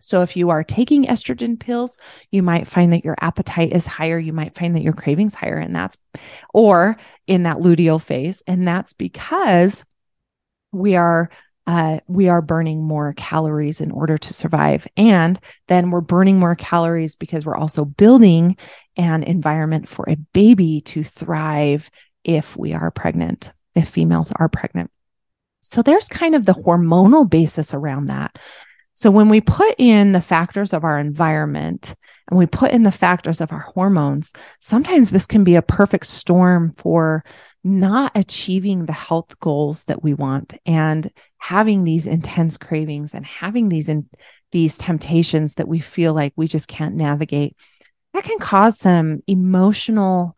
So 0.00 0.22
if 0.22 0.36
you 0.36 0.50
are 0.50 0.62
taking 0.62 1.06
estrogen 1.06 1.58
pills, 1.58 1.98
you 2.30 2.42
might 2.42 2.68
find 2.68 2.92
that 2.92 3.04
your 3.04 3.16
appetite 3.20 3.72
is 3.72 3.86
higher. 3.86 4.18
You 4.18 4.32
might 4.32 4.54
find 4.54 4.76
that 4.76 4.82
your 4.82 4.92
cravings 4.92 5.34
higher 5.34 5.56
and 5.56 5.74
that's, 5.74 5.96
or 6.52 6.96
in 7.26 7.44
that 7.44 7.58
luteal 7.58 8.00
phase. 8.02 8.42
And 8.46 8.66
that's 8.66 8.92
because 8.92 9.84
we 10.72 10.96
are 10.96 11.30
uh, 11.66 11.98
we 12.06 12.28
are 12.28 12.40
burning 12.40 12.82
more 12.82 13.12
calories 13.14 13.80
in 13.80 13.90
order 13.90 14.16
to 14.16 14.32
survive. 14.32 14.86
And 14.96 15.38
then 15.66 15.90
we're 15.90 16.00
burning 16.00 16.38
more 16.38 16.54
calories 16.54 17.16
because 17.16 17.44
we're 17.44 17.56
also 17.56 17.84
building 17.84 18.56
an 18.96 19.24
environment 19.24 19.88
for 19.88 20.08
a 20.08 20.16
baby 20.32 20.80
to 20.82 21.02
thrive 21.02 21.90
if 22.24 22.56
we 22.56 22.72
are 22.72 22.90
pregnant, 22.90 23.52
if 23.74 23.88
females 23.88 24.32
are 24.36 24.48
pregnant. 24.48 24.90
So 25.60 25.82
there's 25.82 26.08
kind 26.08 26.34
of 26.34 26.46
the 26.46 26.54
hormonal 26.54 27.28
basis 27.28 27.74
around 27.74 28.06
that. 28.06 28.38
So 28.94 29.10
when 29.10 29.28
we 29.28 29.40
put 29.40 29.74
in 29.76 30.12
the 30.12 30.22
factors 30.22 30.72
of 30.72 30.84
our 30.84 30.98
environment 30.98 31.94
and 32.30 32.38
we 32.38 32.46
put 32.46 32.70
in 32.70 32.82
the 32.82 32.92
factors 32.92 33.40
of 33.40 33.52
our 33.52 33.60
hormones, 33.60 34.32
sometimes 34.60 35.10
this 35.10 35.26
can 35.26 35.44
be 35.44 35.56
a 35.56 35.62
perfect 35.62 36.06
storm 36.06 36.74
for 36.78 37.24
not 37.66 38.12
achieving 38.14 38.86
the 38.86 38.92
health 38.92 39.38
goals 39.40 39.84
that 39.84 40.00
we 40.00 40.14
want 40.14 40.54
and 40.64 41.10
having 41.38 41.82
these 41.82 42.06
intense 42.06 42.56
cravings 42.56 43.12
and 43.12 43.26
having 43.26 43.68
these 43.68 43.88
in, 43.88 44.08
these 44.52 44.78
temptations 44.78 45.54
that 45.54 45.66
we 45.66 45.80
feel 45.80 46.14
like 46.14 46.32
we 46.36 46.46
just 46.46 46.68
can't 46.68 46.94
navigate 46.94 47.56
that 48.14 48.22
can 48.22 48.38
cause 48.38 48.78
some 48.78 49.20
emotional 49.26 50.36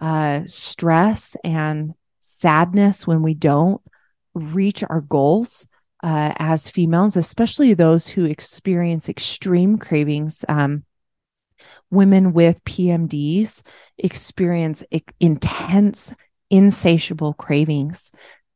uh, 0.00 0.42
stress 0.46 1.34
and 1.42 1.94
sadness 2.20 3.06
when 3.06 3.22
we 3.22 3.32
don't 3.32 3.80
reach 4.34 4.84
our 4.90 5.00
goals 5.00 5.66
uh, 6.04 6.34
as 6.36 6.68
females 6.68 7.16
especially 7.16 7.72
those 7.72 8.06
who 8.06 8.26
experience 8.26 9.08
extreme 9.08 9.78
cravings. 9.78 10.44
Um, 10.46 10.84
women 11.90 12.32
with 12.32 12.62
pmds 12.64 13.62
experience 13.96 14.84
intense 15.20 16.12
insatiable 16.50 17.34
cravings 17.34 18.12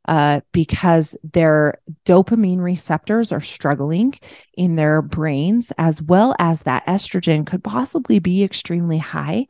uh, 0.08 0.40
because 0.52 1.16
their 1.22 1.74
dopamine 2.04 2.60
receptors 2.60 3.32
are 3.32 3.40
struggling 3.40 4.14
in 4.54 4.76
their 4.76 5.02
brains, 5.02 5.72
as 5.78 6.02
well 6.02 6.34
as 6.38 6.62
that 6.62 6.86
estrogen 6.86 7.46
could 7.46 7.62
possibly 7.62 8.18
be 8.18 8.42
extremely 8.42 8.98
high. 8.98 9.46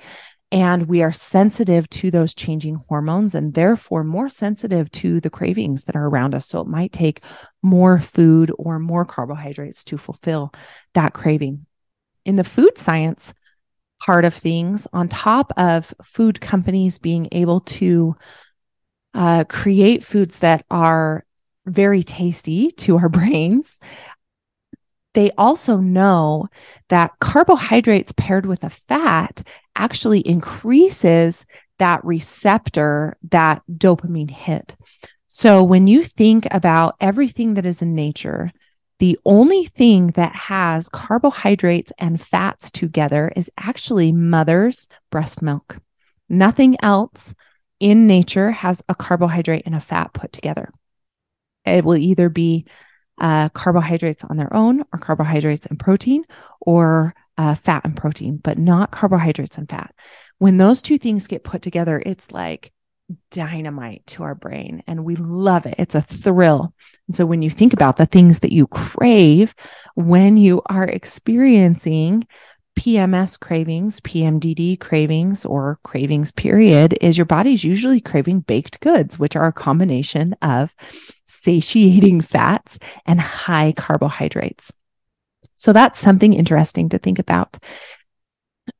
And 0.53 0.89
we 0.89 1.03
are 1.03 1.13
sensitive 1.13 1.89
to 1.91 2.11
those 2.11 2.35
changing 2.35 2.83
hormones 2.89 3.37
and 3.37 3.55
therefore 3.55 4.03
more 4.03 4.29
sensitive 4.29 4.91
to 4.93 5.21
the 5.21 5.31
cravings 5.31 5.85
that 5.85 5.95
are 5.95 6.09
around 6.09 6.35
us. 6.35 6.49
So 6.49 6.61
it 6.61 6.67
might 6.67 6.93
take 6.93 7.23
more 7.63 8.01
food 8.01 8.51
or 8.59 8.81
more 8.81 9.05
carbohydrates 9.05 9.85
to 9.85 9.99
fulfill 9.99 10.53
that 10.95 11.15
craving. 11.15 11.67
In 12.25 12.35
the 12.35 12.45
food 12.45 12.77
science, 12.77 13.33
part 14.01 14.25
of 14.25 14.35
things, 14.35 14.87
on 14.93 15.09
top 15.09 15.53
of 15.57 15.95
food 16.03 16.41
companies 16.41 16.99
being 16.99 17.29
able 17.33 17.61
to 17.61 18.17
uh, 19.15 19.45
create 19.45 20.05
foods 20.05 20.39
that 20.41 20.65
are 20.71 21.25
very 21.67 22.03
tasty 22.03 22.71
to 22.73 22.97
our 22.97 23.09
brains, 23.11 23.79
they 25.15 25.31
also 25.33 25.77
know 25.77 26.49
that 26.89 27.13
carbohydrates 27.21 28.13
paired 28.13 28.47
with 28.47 28.63
a 28.65 28.71
fat 28.71 29.43
actually 29.75 30.21
increases 30.21 31.47
that 31.79 32.05
receptor, 32.05 33.17
that 33.31 33.63
dopamine 33.71 34.31
hit. 34.31 34.77
So 35.27 35.63
when 35.63 35.87
you 35.87 36.03
think 36.03 36.47
about 36.51 36.97
everything 37.01 37.55
that 37.55 37.67
is 37.67 37.83
in 37.83 37.95
nature, 37.95 38.53
the 39.01 39.19
only 39.25 39.65
thing 39.65 40.09
that 40.09 40.35
has 40.35 40.89
carbohydrates 40.91 41.91
and 41.99 42.21
fats 42.21 42.71
together 42.71 43.33
is 43.35 43.51
actually 43.59 44.13
mother's 44.13 44.89
breast 45.11 45.41
milk. 45.41 45.79
Nothing 46.29 46.77
else 46.83 47.35
in 47.81 48.07
nature 48.07 48.51
has 48.51 48.85
a 48.91 48.95
carbohydrate 48.95 49.65
and 49.65 49.75
a 49.75 49.81
fat 49.81 50.13
put 50.13 50.33
together. 50.33 50.71
It 51.65 51.83
will 51.83 51.97
either 51.97 52.29
be 52.29 52.67
uh, 53.19 53.49
carbohydrates 53.49 54.23
on 54.25 54.37
their 54.37 54.55
own, 54.55 54.83
or 54.93 54.99
carbohydrates 54.99 55.65
and 55.67 55.79
protein, 55.79 56.25
or 56.61 57.15
uh, 57.39 57.55
fat 57.55 57.85
and 57.85 57.97
protein, 57.97 58.37
but 58.37 58.59
not 58.59 58.91
carbohydrates 58.91 59.57
and 59.57 59.69
fat. 59.69 59.95
When 60.39 60.59
those 60.59 60.83
two 60.83 60.99
things 60.99 61.27
get 61.27 61.43
put 61.43 61.63
together, 61.63 62.03
it's 62.05 62.33
like 62.33 62.71
dynamite 63.31 64.07
to 64.07 64.23
our 64.23 64.35
brain 64.35 64.83
and 64.87 65.05
we 65.05 65.17
love 65.17 65.67
it. 65.67 65.75
It's 65.79 65.95
a 65.95 66.03
thrill. 66.03 66.75
And 67.07 67.17
so 67.17 67.27
when 67.27 67.43
you 67.43 67.51
think 67.51 67.73
about 67.73 67.97
the 67.97 68.07
things 68.07 68.41
that 68.41 68.53
you 68.53 68.67
crave 68.67 69.55
when 69.95 70.37
you 70.37 70.63
are 70.67 70.85
experiencing 70.85 72.27
PMS 72.79 73.39
cravings, 73.39 74.01
PMDD 74.01 74.81
cravings, 74.81 75.45
or 75.45 75.79
cravings, 75.83 76.33
period, 76.33 76.97
is 77.01 77.19
your 77.19 77.27
body's 77.27 77.63
usually 77.63 78.01
craving 78.01 78.41
baked 78.41 78.81
goods, 78.81 79.19
which 79.19 79.37
are 79.37 79.49
a 79.49 79.53
combination 79.53 80.35
of 80.41 80.75
satiating 81.27 82.23
fats 82.23 82.79
and 83.05 83.21
high 83.21 83.73
carbohydrates. 83.77 84.73
So 85.57 85.75
that's 85.75 85.99
something 85.99 86.33
interesting 86.33 86.89
to 86.91 86.99
think 86.99 87.19
about 87.19 87.59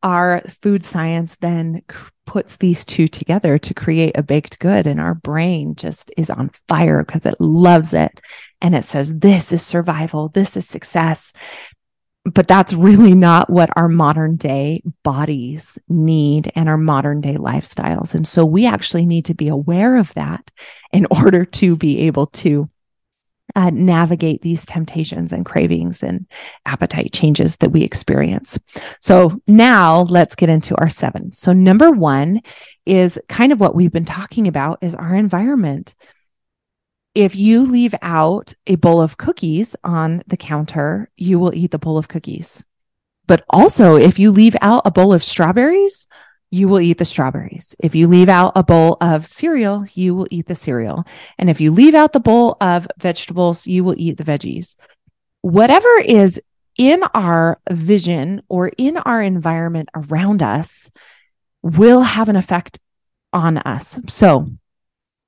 our 0.03 0.41
food 0.41 0.85
science 0.85 1.37
then 1.41 1.83
puts 2.27 2.57
these 2.57 2.85
two 2.85 3.09
together 3.09 3.59
to 3.59 3.75
create 3.75 4.17
a 4.17 4.23
baked 4.23 4.59
good 4.59 4.87
and 4.87 5.01
our 5.01 5.15
brain 5.15 5.75
just 5.75 6.13
is 6.17 6.31
on 6.31 6.51
fire 6.69 7.05
because 7.05 7.27
it 7.27 7.41
loves 7.41 7.93
it. 7.93 8.21
And 8.61 8.75
it 8.75 8.85
says 8.85 9.19
this 9.19 9.53
is 9.53 9.63
survival. 9.63 10.29
This 10.29 10.57
is 10.57 10.67
success. 10.67 11.33
But 12.25 12.47
that's 12.47 12.75
really 12.75 13.15
not 13.15 13.49
what 13.49 13.71
our 13.77 13.89
modern 13.89 14.37
day 14.37 14.83
bodies 15.03 15.79
need 15.89 16.53
and 16.55 16.69
our 16.69 16.77
modern 16.77 17.21
day 17.21 17.37
lifestyles. 17.37 18.15
And 18.15 18.29
so 18.29 18.45
we 18.45 18.67
actually 18.67 19.07
need 19.07 19.25
to 19.25 19.35
be 19.35 19.49
aware 19.49 19.97
of 19.97 20.13
that 20.15 20.51
in 20.93 21.07
order 21.11 21.45
to 21.45 21.77
be 21.77 22.01
able 22.01 22.27
to 22.27 22.69
uh, 23.57 23.71
navigate 23.71 24.43
these 24.43 24.67
temptations 24.67 25.33
and 25.33 25.45
cravings 25.45 26.03
and 26.03 26.27
appetite 26.67 27.13
changes 27.13 27.57
that 27.59 27.71
we 27.71 27.83
experience. 27.83 28.59
So 29.01 29.41
now 29.47 30.03
let's 30.03 30.35
get 30.35 30.49
into 30.49 30.75
our 30.77 30.89
seven. 30.89 31.33
So 31.33 31.53
number 31.53 31.91
one 31.91 32.41
is 32.87 33.19
kind 33.29 33.53
of 33.53 33.61
what 33.61 33.75
we've 33.75 33.93
been 33.93 34.05
talking 34.05 34.49
about 34.49 34.79
is 34.83 34.95
our 34.95 35.15
environment. 35.15 35.95
If 37.15 37.35
you 37.35 37.65
leave 37.65 37.95
out 38.03 38.55
a 38.67 38.77
bowl 38.77 39.01
of 39.03 39.17
cookies 39.17 39.75
on 39.83 40.23
the 40.27 40.37
counter, 40.37 41.11
you 41.17 41.39
will 41.39 41.55
eat 41.55 41.73
the 41.73 41.79
bowl 41.79 41.99
of 41.99 42.09
cookies. 42.09 42.65
But 43.27 43.45
also, 43.51 43.97
if 43.97 44.19
you 44.19 44.33
leave 44.33 44.57
out 44.61 44.83
a 44.85 44.91
bowl 44.91 45.13
of 45.13 45.23
strawberries, 45.23 46.09
you 46.51 46.69
will 46.69 46.81
eat 46.81 46.99
the 46.99 47.05
strawberries. 47.05 47.77
If 47.79 47.95
you 47.95 48.09
leave 48.09 48.29
out 48.29 48.53
a 48.57 48.65
bowl 48.65 48.97
of 49.01 49.27
cereal, 49.27 49.87
you 49.95 50.15
will 50.15 50.27
eat 50.31 50.47
the 50.47 50.55
cereal. 50.55 51.05
And 51.39 51.49
if 51.49 51.61
you 51.61 51.71
leave 51.71 51.95
out 51.95 52.13
the 52.13 52.21
bowl 52.21 52.57
of 52.61 52.89
vegetables, 52.99 53.67
you 53.67 53.85
will 53.85 53.95
eat 53.97 54.17
the 54.17 54.25
veggies. 54.25 54.77
Whatever 55.43 55.89
is 56.05 56.41
in 56.77 57.03
our 57.15 57.61
vision 57.71 58.43
or 58.49 58.71
in 58.77 58.97
our 58.97 59.23
environment 59.23 59.89
around 59.95 60.43
us 60.43 60.91
will 61.63 62.03
have 62.03 62.29
an 62.29 62.37
effect 62.37 62.79
on 63.33 63.59
us. 63.59 64.01
So 64.09 64.49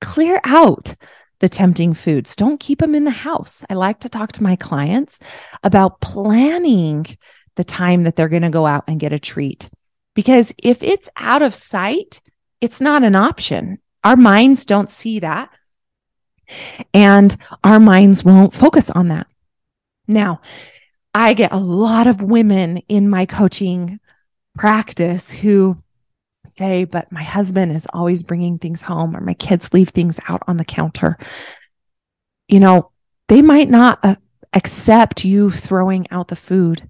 clear 0.01 0.41
out 0.43 0.95
the 1.39 1.49
tempting 1.49 1.93
foods. 1.93 2.35
Don't 2.35 2.59
keep 2.59 2.79
them 2.79 2.95
in 2.95 3.03
the 3.05 3.11
house. 3.11 3.63
I 3.69 3.75
like 3.75 4.01
to 4.01 4.09
talk 4.09 4.33
to 4.33 4.43
my 4.43 4.55
clients 4.55 5.19
about 5.63 6.01
planning 6.01 7.05
the 7.55 7.63
time 7.63 8.03
that 8.03 8.15
they're 8.15 8.29
going 8.29 8.43
to 8.43 8.49
go 8.49 8.65
out 8.65 8.83
and 8.87 8.99
get 8.99 9.13
a 9.13 9.19
treat. 9.19 9.69
Because 10.15 10.53
if 10.57 10.83
it's 10.83 11.09
out 11.17 11.41
of 11.41 11.55
sight, 11.55 12.21
it's 12.61 12.79
not 12.79 13.03
an 13.03 13.15
option. 13.15 13.79
Our 14.03 14.15
minds 14.15 14.65
don't 14.65 14.89
see 14.89 15.19
that. 15.19 15.49
And 16.93 17.35
our 17.63 17.79
minds 17.79 18.23
won't 18.23 18.53
focus 18.53 18.89
on 18.89 19.07
that. 19.07 19.27
Now, 20.07 20.41
I 21.13 21.33
get 21.33 21.51
a 21.51 21.57
lot 21.57 22.07
of 22.07 22.21
women 22.21 22.77
in 22.89 23.09
my 23.09 23.25
coaching 23.25 23.99
practice 24.57 25.31
who 25.31 25.77
say, 26.45 26.83
but 26.83 27.11
my 27.11 27.23
husband 27.23 27.71
is 27.71 27.87
always 27.93 28.23
bringing 28.23 28.59
things 28.59 28.81
home 28.81 29.15
or 29.15 29.21
my 29.21 29.33
kids 29.33 29.73
leave 29.73 29.89
things 29.89 30.19
out 30.27 30.43
on 30.47 30.57
the 30.57 30.65
counter. 30.65 31.17
You 32.47 32.59
know, 32.59 32.91
they 33.29 33.41
might 33.41 33.69
not 33.69 33.99
uh, 34.03 34.15
accept 34.51 35.23
you 35.23 35.49
throwing 35.49 36.09
out 36.11 36.27
the 36.27 36.35
food. 36.35 36.89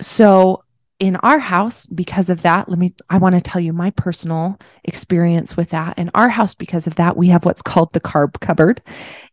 So 0.00 0.64
in 1.00 1.14
our 1.16 1.38
house 1.38 1.86
because 1.86 2.28
of 2.28 2.42
that 2.42 2.68
let 2.68 2.78
me 2.78 2.92
i 3.08 3.18
want 3.18 3.34
to 3.34 3.40
tell 3.40 3.60
you 3.60 3.72
my 3.72 3.90
personal 3.90 4.58
experience 4.84 5.56
with 5.56 5.70
that. 5.70 5.98
In 5.98 6.10
our 6.14 6.28
house 6.28 6.54
because 6.54 6.86
of 6.86 6.96
that 6.96 7.16
we 7.16 7.28
have 7.28 7.44
what's 7.44 7.62
called 7.62 7.92
the 7.92 8.00
carb 8.00 8.40
cupboard. 8.40 8.82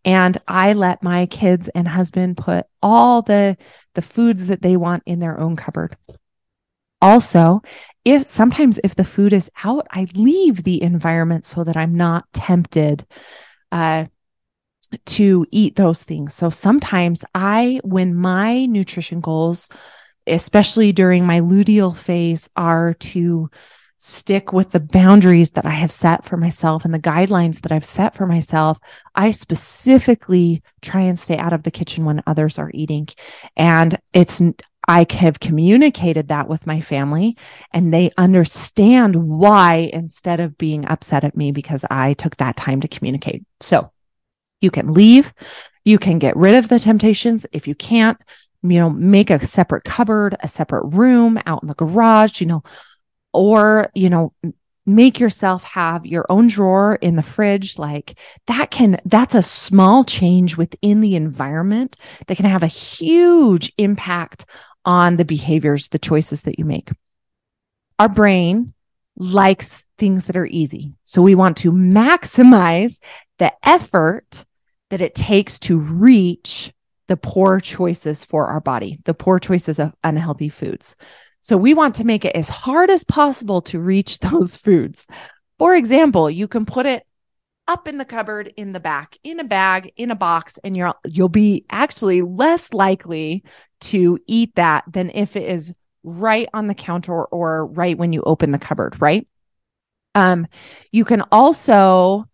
And 0.04 0.38
i 0.48 0.74
let 0.74 1.02
my 1.02 1.26
kids 1.28 1.70
and 1.70 1.88
husband 1.88 2.38
put 2.38 2.66
all 2.82 3.22
the 3.22 3.58
the 3.96 4.02
foods 4.02 4.48
that 4.48 4.62
they 4.62 4.78
want 4.78 5.04
in 5.06 5.20
their 5.20 5.40
own 5.40 5.56
cupboard. 5.56 5.98
Also 7.02 7.62
if 8.04 8.28
sometimes 8.28 8.80
if 8.84 8.96
the 8.96 9.04
food 9.04 9.34
is 9.34 9.50
out 9.64 9.88
i 9.92 10.08
leave 10.14 10.64
the 10.64 10.82
environment 10.82 11.46
so 11.46 11.64
that 11.64 11.78
i'm 11.78 11.96
not 11.96 12.26
tempted 12.34 13.06
uh 13.72 14.06
to 15.08 15.48
eat 15.50 15.76
those 15.76 16.04
things. 16.04 16.36
So 16.36 16.52
sometimes 16.52 17.26
i 17.34 17.80
when 17.84 18.14
my 18.14 18.68
nutrition 18.68 19.20
goals 19.20 19.68
especially 20.28 20.92
during 20.92 21.26
my 21.26 21.40
luteal 21.40 21.96
phase, 21.96 22.50
are 22.56 22.94
to 22.96 23.50
stick 23.98 24.52
with 24.52 24.72
the 24.72 24.80
boundaries 24.80 25.52
that 25.52 25.66
I 25.66 25.72
have 25.72 25.92
set 25.92 26.26
for 26.26 26.38
myself 26.38 26.86
and 26.86 26.94
the 26.94 27.00
guidelines 27.00 27.62
that 27.62 27.72
I've 27.72 27.86
set 27.86 28.14
for 28.14 28.28
myself. 28.28 28.78
I 29.16 29.32
specifically 29.32 30.62
try 30.82 31.02
and 31.02 31.20
stay 31.20 31.38
out 31.38 31.54
of 31.54 31.64
the 31.64 31.72
kitchen 31.72 32.06
when 32.06 32.22
others 32.28 32.60
are 32.60 32.72
eating. 32.74 33.08
And 33.56 33.98
it's, 34.14 34.42
I 34.88 35.08
have 35.10 35.40
communicated 35.40 36.28
that 36.28 36.50
with 36.50 36.68
my 36.68 36.82
family 36.82 37.38
and 37.72 37.94
they 37.94 38.12
understand 38.18 39.16
why 39.16 39.90
instead 39.94 40.40
of 40.40 40.58
being 40.58 40.86
upset 40.86 41.24
at 41.24 41.38
me 41.38 41.52
because 41.52 41.86
I 41.90 42.14
took 42.14 42.38
that 42.38 42.58
time 42.58 42.82
to 42.82 42.88
communicate. 42.88 43.44
So 43.62 43.92
you 44.62 44.72
can 44.72 44.94
leave. 44.94 45.34
You 45.84 46.00
can 46.00 46.20
get 46.20 46.36
rid 46.36 46.56
of 46.56 46.68
the 46.68 46.80
temptations. 46.80 47.46
If 47.52 47.68
you 47.68 47.76
can't, 47.76 48.18
you 48.72 48.80
know, 48.80 48.90
make 48.90 49.30
a 49.30 49.46
separate 49.46 49.84
cupboard, 49.84 50.36
a 50.42 50.48
separate 50.48 50.86
room 50.88 51.40
out 51.46 51.62
in 51.62 51.68
the 51.68 51.76
garage, 51.76 52.42
you 52.42 52.48
know, 52.48 52.64
or, 53.34 53.90
you 53.94 54.10
know, 54.10 54.34
make 54.86 55.20
yourself 55.20 55.64
have 55.64 56.06
your 56.06 56.26
own 56.30 56.48
drawer 56.48 56.96
in 56.96 57.16
the 57.16 57.24
fridge. 57.24 57.80
Like 57.80 58.18
that 58.48 58.72
can, 58.72 59.00
that's 59.06 59.36
a 59.36 59.42
small 59.42 60.04
change 60.04 60.58
within 60.58 61.02
the 61.02 61.16
environment 61.16 61.98
that 62.28 62.38
can 62.38 62.46
have 62.46 62.64
a 62.64 62.68
huge 62.68 63.74
impact 63.78 64.46
on 64.86 65.18
the 65.18 65.26
behaviors, 65.26 65.88
the 65.88 66.00
choices 66.00 66.44
that 66.44 66.60
you 66.60 66.66
make. 66.66 66.92
Our 67.98 68.10
brain 68.10 68.74
likes 69.18 69.86
things 69.98 70.26
that 70.26 70.36
are 70.36 70.46
easy. 70.46 70.94
So 71.04 71.22
we 71.22 71.36
want 71.36 71.58
to 71.58 71.72
maximize 71.72 73.00
the 73.40 73.54
effort 73.64 74.46
that 74.90 75.02
it 75.02 75.16
takes 75.16 75.60
to 75.60 75.80
reach 75.80 76.72
the 77.08 77.18
poor 77.18 77.60
choices 77.60 78.26
for 78.26 78.48
our 78.48 78.62
body, 78.62 79.00
the 79.06 79.14
poor 79.14 79.40
choices 79.40 79.80
of 79.80 79.94
unhealthy 80.04 80.50
foods. 80.50 80.96
So 81.42 81.58
we 81.58 81.76
want 81.76 81.96
to 81.96 82.04
make 82.04 82.26
it 82.26 82.36
as 82.36 82.50
hard 82.50 82.90
as 82.90 83.04
possible 83.04 83.62
to 83.64 83.80
reach 83.80 84.20
those 84.20 84.56
foods. 84.56 85.06
For 85.60 85.76
example, 85.76 86.30
you 86.30 86.48
can 86.48 86.66
put 86.66 86.86
it 86.86 87.06
up 87.68 87.88
in 87.88 87.98
the 87.98 88.06
cupboard 88.06 88.54
in 88.58 88.74
the 88.74 88.80
back 88.80 89.18
in 89.24 89.40
a 89.40 89.44
bag 89.44 89.92
in 89.96 90.12
a 90.12 90.16
box 90.16 90.60
and 90.64 90.78
you're 90.78 90.94
you'll 91.06 91.30
be 91.30 91.66
actually 91.70 92.22
less 92.22 92.72
likely 92.74 93.44
to 93.82 94.20
eat 94.28 94.54
that 94.56 94.84
than 94.92 95.10
if 95.10 95.36
it 95.36 95.50
is 95.50 95.74
right 96.04 96.48
on 96.54 96.68
the 96.68 96.76
counter 96.76 97.24
or 97.26 97.66
right 97.66 97.98
when 97.98 98.14
you 98.14 98.22
open 98.22 98.52
the 98.52 98.60
cupboard, 98.60 99.02
right? 99.02 99.28
Um 100.14 100.48
you 100.92 101.06
can 101.06 101.24
also 101.32 102.26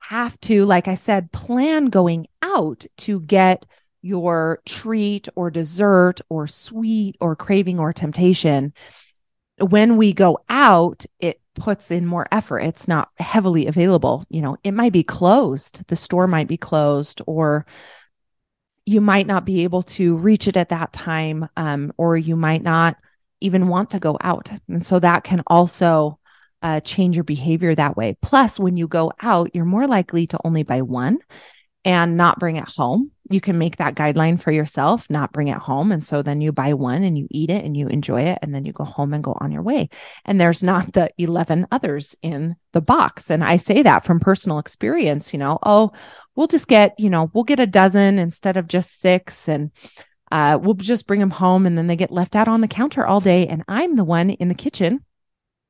have 0.00 0.38
to 0.40 0.64
like 0.64 0.88
I 0.88 0.94
said 0.94 1.32
plan 1.32 1.86
going 1.86 2.26
out 2.42 2.84
to 2.98 3.20
get 3.20 3.64
your 4.02 4.60
treat 4.64 5.28
or 5.34 5.50
dessert 5.50 6.20
or 6.28 6.46
sweet 6.46 7.16
or 7.20 7.34
craving 7.36 7.78
or 7.78 7.92
temptation, 7.92 8.72
when 9.60 9.96
we 9.96 10.12
go 10.12 10.38
out, 10.48 11.04
it 11.18 11.40
puts 11.54 11.90
in 11.90 12.06
more 12.06 12.26
effort. 12.30 12.60
It's 12.60 12.86
not 12.86 13.10
heavily 13.18 13.66
available. 13.66 14.24
You 14.28 14.42
know, 14.42 14.56
it 14.62 14.72
might 14.72 14.92
be 14.92 15.02
closed, 15.02 15.86
the 15.88 15.96
store 15.96 16.26
might 16.26 16.48
be 16.48 16.56
closed, 16.56 17.20
or 17.26 17.66
you 18.86 19.00
might 19.00 19.26
not 19.26 19.44
be 19.44 19.64
able 19.64 19.82
to 19.82 20.16
reach 20.16 20.48
it 20.48 20.56
at 20.56 20.70
that 20.70 20.92
time, 20.92 21.48
um, 21.56 21.92
or 21.98 22.16
you 22.16 22.36
might 22.36 22.62
not 22.62 22.96
even 23.40 23.68
want 23.68 23.90
to 23.90 23.98
go 23.98 24.16
out. 24.20 24.48
And 24.68 24.84
so 24.84 24.98
that 24.98 25.24
can 25.24 25.42
also 25.46 26.18
uh, 26.62 26.80
change 26.80 27.16
your 27.16 27.24
behavior 27.24 27.74
that 27.74 27.96
way. 27.96 28.16
Plus, 28.22 28.58
when 28.58 28.76
you 28.76 28.88
go 28.88 29.12
out, 29.20 29.50
you're 29.54 29.64
more 29.64 29.86
likely 29.86 30.26
to 30.28 30.38
only 30.44 30.62
buy 30.62 30.82
one 30.82 31.18
and 31.84 32.16
not 32.16 32.38
bring 32.38 32.56
it 32.56 32.68
home 32.68 33.10
you 33.30 33.40
can 33.40 33.58
make 33.58 33.76
that 33.76 33.94
guideline 33.94 34.40
for 34.40 34.50
yourself, 34.50 35.08
not 35.10 35.32
bring 35.32 35.48
it 35.48 35.58
home. 35.58 35.92
And 35.92 36.02
so 36.02 36.22
then 36.22 36.40
you 36.40 36.50
buy 36.50 36.72
one 36.72 37.04
and 37.04 37.18
you 37.18 37.26
eat 37.30 37.50
it 37.50 37.64
and 37.64 37.76
you 37.76 37.86
enjoy 37.88 38.22
it. 38.22 38.38
And 38.40 38.54
then 38.54 38.64
you 38.64 38.72
go 38.72 38.84
home 38.84 39.12
and 39.12 39.22
go 39.22 39.36
on 39.38 39.52
your 39.52 39.62
way. 39.62 39.90
And 40.24 40.40
there's 40.40 40.62
not 40.62 40.92
the 40.92 41.10
11 41.18 41.66
others 41.70 42.16
in 42.22 42.56
the 42.72 42.80
box. 42.80 43.30
And 43.30 43.44
I 43.44 43.56
say 43.56 43.82
that 43.82 44.04
from 44.04 44.18
personal 44.18 44.58
experience, 44.58 45.32
you 45.32 45.38
know, 45.38 45.58
oh, 45.62 45.92
we'll 46.36 46.46
just 46.46 46.68
get, 46.68 46.98
you 46.98 47.10
know, 47.10 47.30
we'll 47.34 47.44
get 47.44 47.60
a 47.60 47.66
dozen 47.66 48.18
instead 48.18 48.56
of 48.56 48.66
just 48.66 49.00
six. 49.00 49.48
And 49.48 49.70
uh, 50.32 50.58
we'll 50.60 50.74
just 50.74 51.06
bring 51.06 51.20
them 51.20 51.30
home 51.30 51.66
and 51.66 51.76
then 51.76 51.86
they 51.86 51.96
get 51.96 52.10
left 52.10 52.34
out 52.34 52.48
on 52.48 52.62
the 52.62 52.68
counter 52.68 53.06
all 53.06 53.20
day. 53.20 53.46
And 53.46 53.62
I'm 53.68 53.96
the 53.96 54.04
one 54.04 54.30
in 54.30 54.48
the 54.48 54.54
kitchen 54.54 55.04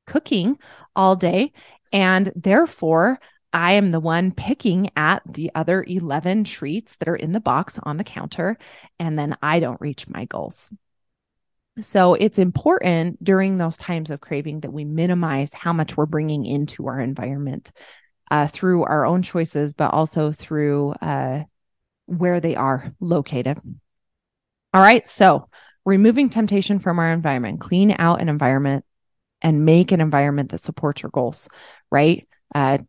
cooking 0.07 0.57
all 0.95 1.15
day. 1.17 1.51
And 1.91 2.31
therefore, 2.35 3.19
I 3.51 3.73
am 3.73 3.91
the 3.91 3.99
one 3.99 4.31
picking 4.31 4.89
at 4.95 5.21
the 5.25 5.51
other 5.55 5.83
11 5.87 6.43
treats 6.43 6.95
that 6.97 7.07
are 7.07 7.15
in 7.15 7.31
the 7.31 7.39
box 7.39 7.79
on 7.83 7.97
the 7.97 8.03
counter, 8.03 8.57
and 8.99 9.17
then 9.17 9.35
I 9.41 9.59
don't 9.59 9.81
reach 9.81 10.07
my 10.07 10.25
goals. 10.25 10.71
So 11.81 12.13
it's 12.13 12.39
important 12.39 13.23
during 13.23 13.57
those 13.57 13.77
times 13.77 14.11
of 14.11 14.21
craving 14.21 14.61
that 14.61 14.73
we 14.73 14.85
minimize 14.85 15.53
how 15.53 15.73
much 15.73 15.95
we're 15.95 16.05
bringing 16.05 16.45
into 16.45 16.87
our 16.87 16.99
environment 16.99 17.71
uh, 18.29 18.47
through 18.47 18.83
our 18.83 19.05
own 19.05 19.21
choices, 19.21 19.73
but 19.73 19.93
also 19.93 20.31
through 20.31 20.91
uh, 21.01 21.43
where 22.05 22.39
they 22.39 22.55
are 22.55 22.93
located. 22.99 23.59
All 24.73 24.81
right. 24.81 25.05
So 25.07 25.49
removing 25.85 26.29
temptation 26.29 26.79
from 26.79 26.99
our 26.99 27.11
environment, 27.11 27.61
clean 27.61 27.95
out 27.97 28.21
an 28.21 28.29
environment 28.29 28.85
and 29.41 29.65
make 29.65 29.91
an 29.91 30.01
environment 30.01 30.51
that 30.51 30.63
supports 30.63 31.01
your 31.01 31.11
goals, 31.11 31.49
right? 31.91 32.27
Uh, 32.53 32.79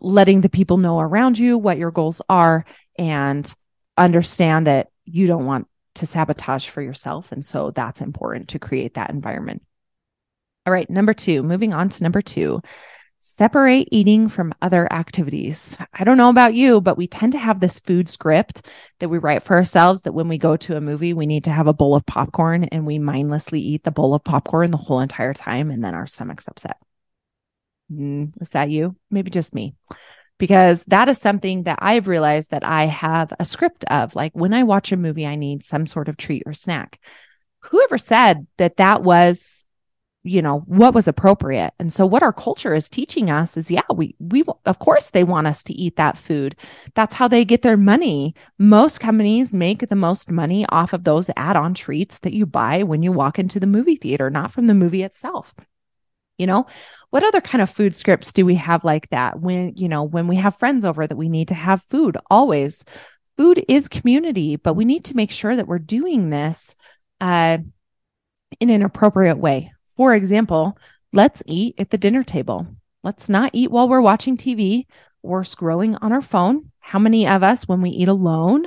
letting 0.00 0.40
the 0.40 0.48
people 0.48 0.76
know 0.76 1.00
around 1.00 1.38
you 1.38 1.58
what 1.58 1.78
your 1.78 1.90
goals 1.90 2.22
are 2.28 2.64
and 2.98 3.52
understand 3.96 4.66
that 4.66 4.88
you 5.04 5.26
don't 5.26 5.46
want 5.46 5.66
to 5.96 6.06
sabotage 6.06 6.68
for 6.68 6.80
yourself. 6.80 7.32
And 7.32 7.44
so 7.44 7.70
that's 7.70 8.00
important 8.00 8.48
to 8.48 8.58
create 8.58 8.94
that 8.94 9.10
environment. 9.10 9.62
All 10.66 10.72
right, 10.72 10.88
number 10.88 11.14
two, 11.14 11.42
moving 11.42 11.72
on 11.72 11.88
to 11.88 12.02
number 12.02 12.22
two, 12.22 12.62
separate 13.18 13.88
eating 13.90 14.28
from 14.28 14.54
other 14.62 14.90
activities. 14.92 15.76
I 15.92 16.04
don't 16.04 16.16
know 16.16 16.30
about 16.30 16.54
you, 16.54 16.80
but 16.80 16.96
we 16.96 17.06
tend 17.06 17.32
to 17.32 17.38
have 17.38 17.60
this 17.60 17.80
food 17.80 18.08
script 18.08 18.66
that 19.00 19.08
we 19.08 19.18
write 19.18 19.42
for 19.42 19.56
ourselves 19.56 20.02
that 20.02 20.12
when 20.12 20.28
we 20.28 20.38
go 20.38 20.56
to 20.58 20.76
a 20.76 20.80
movie, 20.80 21.12
we 21.12 21.26
need 21.26 21.44
to 21.44 21.50
have 21.50 21.66
a 21.66 21.74
bowl 21.74 21.94
of 21.94 22.06
popcorn 22.06 22.64
and 22.64 22.86
we 22.86 22.98
mindlessly 22.98 23.60
eat 23.60 23.84
the 23.84 23.90
bowl 23.90 24.14
of 24.14 24.22
popcorn 24.22 24.70
the 24.70 24.76
whole 24.76 25.00
entire 25.00 25.34
time. 25.34 25.70
And 25.70 25.82
then 25.82 25.94
our 25.94 26.06
stomach's 26.06 26.48
upset. 26.48 26.76
Mm, 27.92 28.32
is 28.40 28.50
that 28.50 28.70
you? 28.70 28.96
Maybe 29.10 29.30
just 29.30 29.54
me 29.54 29.74
because 30.40 30.82
that 30.86 31.08
is 31.08 31.18
something 31.18 31.64
that 31.64 31.78
I've 31.80 32.08
realized 32.08 32.50
that 32.50 32.64
I 32.64 32.86
have 32.86 33.32
a 33.38 33.44
script 33.44 33.84
of. 33.84 34.16
Like 34.16 34.32
when 34.34 34.54
I 34.54 34.64
watch 34.64 34.90
a 34.90 34.96
movie, 34.96 35.26
I 35.26 35.36
need 35.36 35.62
some 35.62 35.86
sort 35.86 36.08
of 36.08 36.16
treat 36.16 36.42
or 36.46 36.54
snack. 36.54 36.98
Whoever 37.60 37.98
said 37.98 38.46
that 38.56 38.78
that 38.78 39.02
was, 39.02 39.66
you 40.22 40.40
know, 40.40 40.60
what 40.60 40.94
was 40.94 41.06
appropriate. 41.06 41.74
And 41.78 41.92
so 41.92 42.06
what 42.06 42.22
our 42.22 42.32
culture 42.32 42.74
is 42.74 42.88
teaching 42.88 43.28
us 43.28 43.58
is, 43.58 43.70
yeah, 43.70 43.82
we, 43.94 44.16
we, 44.18 44.42
of 44.64 44.78
course 44.78 45.10
they 45.10 45.24
want 45.24 45.46
us 45.46 45.62
to 45.64 45.74
eat 45.74 45.96
that 45.96 46.16
food. 46.16 46.56
That's 46.94 47.14
how 47.14 47.28
they 47.28 47.44
get 47.44 47.60
their 47.60 47.76
money. 47.76 48.34
Most 48.58 48.98
companies 48.98 49.52
make 49.52 49.88
the 49.88 49.96
most 49.96 50.30
money 50.30 50.64
off 50.70 50.94
of 50.94 51.04
those 51.04 51.30
add 51.36 51.56
on 51.56 51.74
treats 51.74 52.18
that 52.20 52.32
you 52.32 52.46
buy 52.46 52.82
when 52.82 53.02
you 53.02 53.12
walk 53.12 53.38
into 53.38 53.60
the 53.60 53.66
movie 53.66 53.96
theater, 53.96 54.30
not 54.30 54.50
from 54.50 54.68
the 54.68 54.74
movie 54.74 55.02
itself. 55.02 55.54
You 56.40 56.46
know, 56.46 56.66
what 57.10 57.22
other 57.22 57.42
kind 57.42 57.60
of 57.60 57.68
food 57.68 57.94
scripts 57.94 58.32
do 58.32 58.46
we 58.46 58.54
have 58.54 58.82
like 58.82 59.10
that 59.10 59.40
when, 59.40 59.74
you 59.76 59.90
know, 59.90 60.04
when 60.04 60.26
we 60.26 60.36
have 60.36 60.56
friends 60.56 60.86
over 60.86 61.06
that 61.06 61.16
we 61.16 61.28
need 61.28 61.48
to 61.48 61.54
have 61.54 61.82
food 61.90 62.16
always? 62.30 62.82
Food 63.36 63.62
is 63.68 63.90
community, 63.90 64.56
but 64.56 64.72
we 64.72 64.86
need 64.86 65.04
to 65.04 65.16
make 65.16 65.30
sure 65.30 65.54
that 65.54 65.68
we're 65.68 65.78
doing 65.78 66.30
this 66.30 66.74
uh, 67.20 67.58
in 68.58 68.70
an 68.70 68.82
appropriate 68.82 69.36
way. 69.36 69.72
For 69.96 70.14
example, 70.14 70.78
let's 71.12 71.42
eat 71.44 71.74
at 71.78 71.90
the 71.90 71.98
dinner 71.98 72.24
table. 72.24 72.66
Let's 73.02 73.28
not 73.28 73.50
eat 73.52 73.70
while 73.70 73.88
we're 73.88 74.00
watching 74.00 74.38
TV 74.38 74.86
or 75.22 75.42
scrolling 75.42 75.98
on 76.00 76.12
our 76.12 76.22
phone. 76.22 76.70
How 76.78 76.98
many 76.98 77.28
of 77.28 77.42
us, 77.42 77.68
when 77.68 77.82
we 77.82 77.90
eat 77.90 78.08
alone, 78.08 78.66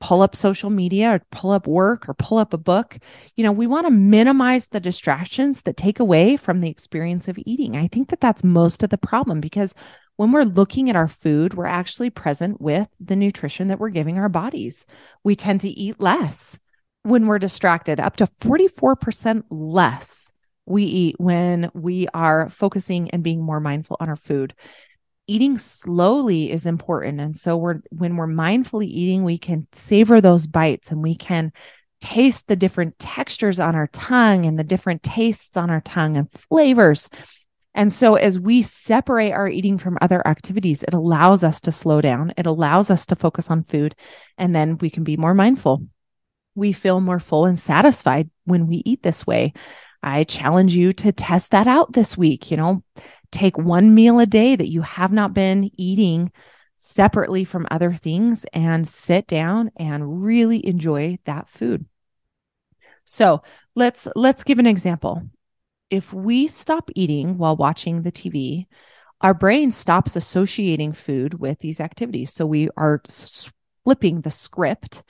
pull 0.00 0.22
up 0.22 0.36
social 0.36 0.70
media 0.70 1.14
or 1.14 1.22
pull 1.30 1.50
up 1.50 1.66
work 1.66 2.08
or 2.08 2.14
pull 2.14 2.38
up 2.38 2.52
a 2.52 2.58
book. 2.58 2.98
You 3.34 3.44
know, 3.44 3.52
we 3.52 3.66
want 3.66 3.86
to 3.86 3.90
minimize 3.90 4.68
the 4.68 4.80
distractions 4.80 5.62
that 5.62 5.76
take 5.76 6.00
away 6.00 6.36
from 6.36 6.60
the 6.60 6.68
experience 6.68 7.28
of 7.28 7.38
eating. 7.46 7.76
I 7.76 7.88
think 7.88 8.10
that 8.10 8.20
that's 8.20 8.44
most 8.44 8.82
of 8.82 8.90
the 8.90 8.98
problem 8.98 9.40
because 9.40 9.74
when 10.16 10.32
we're 10.32 10.44
looking 10.44 10.88
at 10.88 10.96
our 10.96 11.08
food, 11.08 11.54
we're 11.54 11.66
actually 11.66 12.10
present 12.10 12.60
with 12.60 12.88
the 13.00 13.16
nutrition 13.16 13.68
that 13.68 13.78
we're 13.78 13.90
giving 13.90 14.18
our 14.18 14.28
bodies. 14.28 14.86
We 15.24 15.34
tend 15.36 15.60
to 15.62 15.68
eat 15.68 16.00
less 16.00 16.58
when 17.02 17.26
we're 17.26 17.38
distracted, 17.38 18.00
up 18.00 18.16
to 18.16 18.26
44% 18.40 19.44
less 19.50 20.32
we 20.66 20.82
eat 20.82 21.16
when 21.18 21.70
we 21.74 22.08
are 22.12 22.50
focusing 22.50 23.10
and 23.10 23.22
being 23.22 23.40
more 23.40 23.60
mindful 23.60 23.96
on 24.00 24.08
our 24.08 24.16
food 24.16 24.54
eating 25.26 25.58
slowly 25.58 26.50
is 26.50 26.66
important. 26.66 27.20
And 27.20 27.36
so 27.36 27.56
we're 27.56 27.80
when 27.90 28.16
we're 28.16 28.26
mindfully 28.26 28.86
eating 28.86 29.24
we 29.24 29.38
can 29.38 29.66
savor 29.72 30.20
those 30.20 30.46
bites 30.46 30.90
and 30.90 31.02
we 31.02 31.16
can 31.16 31.52
taste 32.00 32.46
the 32.46 32.56
different 32.56 32.98
textures 32.98 33.58
on 33.58 33.74
our 33.74 33.88
tongue 33.88 34.46
and 34.46 34.58
the 34.58 34.64
different 34.64 35.02
tastes 35.02 35.56
on 35.56 35.70
our 35.70 35.80
tongue 35.80 36.16
and 36.16 36.30
flavors. 36.32 37.08
And 37.74 37.92
so 37.92 38.14
as 38.14 38.40
we 38.40 38.62
separate 38.62 39.32
our 39.32 39.48
eating 39.48 39.78
from 39.78 39.98
other 40.00 40.26
activities 40.26 40.82
it 40.82 40.94
allows 40.94 41.42
us 41.42 41.60
to 41.62 41.72
slow 41.72 42.00
down. 42.00 42.32
It 42.36 42.46
allows 42.46 42.90
us 42.90 43.06
to 43.06 43.16
focus 43.16 43.50
on 43.50 43.64
food 43.64 43.94
and 44.38 44.54
then 44.54 44.78
we 44.78 44.90
can 44.90 45.04
be 45.04 45.16
more 45.16 45.34
mindful. 45.34 45.86
We 46.54 46.72
feel 46.72 47.00
more 47.00 47.20
full 47.20 47.44
and 47.46 47.60
satisfied 47.60 48.30
when 48.44 48.66
we 48.66 48.82
eat 48.84 49.02
this 49.02 49.26
way. 49.26 49.52
I 50.02 50.22
challenge 50.22 50.74
you 50.74 50.92
to 50.92 51.10
test 51.12 51.50
that 51.50 51.66
out 51.66 51.92
this 51.92 52.16
week. 52.16 52.50
You 52.50 52.56
know, 52.56 52.84
take 53.30 53.58
one 53.58 53.94
meal 53.94 54.18
a 54.18 54.26
day 54.26 54.56
that 54.56 54.70
you 54.70 54.82
have 54.82 55.12
not 55.12 55.34
been 55.34 55.70
eating 55.76 56.32
separately 56.76 57.44
from 57.44 57.66
other 57.70 57.92
things 57.92 58.44
and 58.52 58.86
sit 58.86 59.26
down 59.26 59.70
and 59.76 60.22
really 60.22 60.64
enjoy 60.66 61.18
that 61.24 61.48
food. 61.48 61.86
So, 63.04 63.42
let's 63.74 64.08
let's 64.16 64.44
give 64.44 64.58
an 64.58 64.66
example. 64.66 65.22
If 65.90 66.12
we 66.12 66.48
stop 66.48 66.90
eating 66.94 67.38
while 67.38 67.56
watching 67.56 68.02
the 68.02 68.10
TV, 68.10 68.66
our 69.20 69.34
brain 69.34 69.72
stops 69.72 70.16
associating 70.16 70.92
food 70.92 71.34
with 71.34 71.58
these 71.60 71.80
activities. 71.80 72.32
So 72.32 72.46
we 72.46 72.68
are 72.76 73.02
flipping 73.84 74.20
the 74.20 74.30
script 74.30 75.02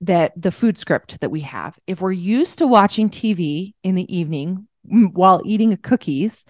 that 0.00 0.32
the 0.36 0.52
food 0.52 0.78
script 0.78 1.20
that 1.20 1.30
we 1.30 1.40
have. 1.40 1.78
If 1.86 2.00
we're 2.00 2.12
used 2.12 2.58
to 2.58 2.66
watching 2.66 3.10
TV 3.10 3.74
in 3.82 3.94
the 3.94 4.16
evening 4.16 4.68
while 4.84 5.42
eating 5.44 5.76
cookies, 5.76 6.44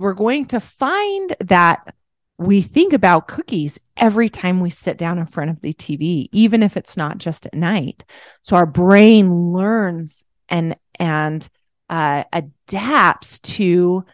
we're 0.00 0.14
going 0.14 0.46
to 0.46 0.60
find 0.60 1.36
that 1.40 1.94
we 2.38 2.62
think 2.62 2.94
about 2.94 3.28
cookies 3.28 3.78
every 3.98 4.30
time 4.30 4.60
we 4.60 4.70
sit 4.70 4.96
down 4.96 5.18
in 5.18 5.26
front 5.26 5.50
of 5.50 5.60
the 5.60 5.74
TV, 5.74 6.28
even 6.32 6.62
if 6.62 6.78
it's 6.78 6.96
not 6.96 7.18
just 7.18 7.44
at 7.44 7.52
night. 7.52 8.02
So 8.40 8.56
our 8.56 8.64
brain 8.64 9.52
learns 9.52 10.24
and, 10.48 10.74
and, 10.98 11.46
uh, 11.90 12.24
adapts 12.32 13.40
to 13.40 14.06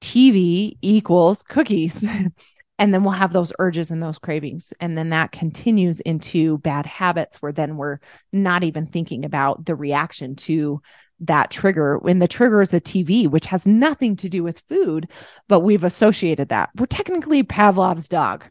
TV 0.00 0.76
equals 0.80 1.42
cookies. 1.42 2.04
and 2.78 2.94
then 2.94 3.02
we'll 3.02 3.12
have 3.12 3.32
those 3.32 3.52
urges 3.58 3.90
and 3.90 4.00
those 4.00 4.18
cravings. 4.18 4.72
And 4.78 4.96
then 4.96 5.10
that 5.10 5.32
continues 5.32 5.98
into 6.00 6.58
bad 6.58 6.86
habits 6.86 7.42
where 7.42 7.52
then 7.52 7.76
we're 7.76 7.98
not 8.32 8.62
even 8.62 8.86
thinking 8.86 9.24
about 9.24 9.64
the 9.64 9.74
reaction 9.74 10.36
to 10.36 10.82
that 11.22 11.50
trigger 11.50 11.98
when 11.98 12.18
the 12.18 12.28
trigger 12.28 12.60
is 12.60 12.74
a 12.74 12.80
TV, 12.80 13.28
which 13.28 13.46
has 13.46 13.66
nothing 13.66 14.16
to 14.16 14.28
do 14.28 14.42
with 14.42 14.62
food, 14.68 15.08
but 15.48 15.60
we've 15.60 15.84
associated 15.84 16.48
that. 16.50 16.70
We're 16.76 16.86
technically 16.86 17.42
Pavlov's 17.42 18.08
dog. 18.08 18.44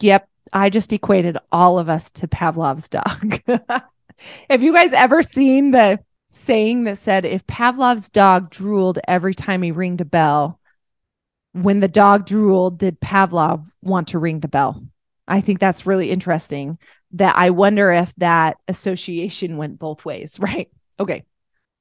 Yep. 0.00 0.28
I 0.52 0.70
just 0.70 0.92
equated 0.92 1.38
all 1.50 1.78
of 1.78 1.88
us 1.88 2.10
to 2.12 2.28
Pavlov's 2.28 2.88
dog. 2.88 3.40
Have 4.50 4.62
you 4.62 4.72
guys 4.72 4.92
ever 4.92 5.22
seen 5.22 5.72
the 5.72 5.98
saying 6.28 6.84
that 6.84 6.98
said, 6.98 7.24
if 7.24 7.46
Pavlov's 7.46 8.08
dog 8.08 8.50
drooled 8.50 8.98
every 9.06 9.34
time 9.34 9.62
he 9.62 9.72
ringed 9.72 10.00
a 10.00 10.04
bell, 10.04 10.60
when 11.52 11.80
the 11.80 11.88
dog 11.88 12.26
drooled, 12.26 12.78
did 12.78 13.00
Pavlov 13.00 13.66
want 13.82 14.08
to 14.08 14.18
ring 14.18 14.40
the 14.40 14.48
bell? 14.48 14.82
I 15.26 15.40
think 15.40 15.58
that's 15.58 15.86
really 15.86 16.10
interesting 16.10 16.78
that 17.12 17.36
I 17.36 17.50
wonder 17.50 17.90
if 17.92 18.14
that 18.16 18.58
association 18.68 19.56
went 19.56 19.78
both 19.78 20.04
ways, 20.04 20.38
right? 20.40 20.70
Okay. 20.98 21.24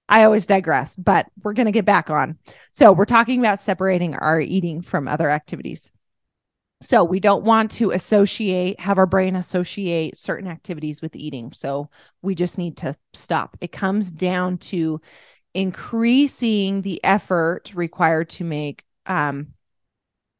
I 0.08 0.24
always 0.24 0.46
digress, 0.46 0.96
but 0.96 1.28
we're 1.44 1.54
going 1.54 1.66
to 1.66 1.72
get 1.72 1.86
back 1.86 2.10
on. 2.10 2.38
So, 2.72 2.92
we're 2.92 3.06
talking 3.06 3.40
about 3.40 3.60
separating 3.60 4.14
our 4.14 4.40
eating 4.40 4.82
from 4.84 5.08
other 5.08 5.32
activities. 5.32 5.92
So, 6.82 7.04
we 7.04 7.20
don't 7.20 7.44
want 7.44 7.72
to 7.72 7.92
associate, 7.92 8.80
have 8.80 9.00
our 9.00 9.08
brain 9.08 9.36
associate 9.36 10.16
certain 10.16 10.48
activities 10.48 11.02
with 11.02 11.16
eating. 11.16 11.54
So, 11.54 11.90
we 12.22 12.36
just 12.36 12.60
need 12.60 12.78
to 12.78 12.96
stop. 13.14 13.58
It 13.62 13.72
comes 13.72 14.12
down 14.12 14.60
to 14.60 15.02
increasing 15.56 16.84
the 16.84 17.04
effort 17.04 17.72
required 17.74 18.30
to 18.30 18.44
make 18.44 18.84
um, 19.08 19.54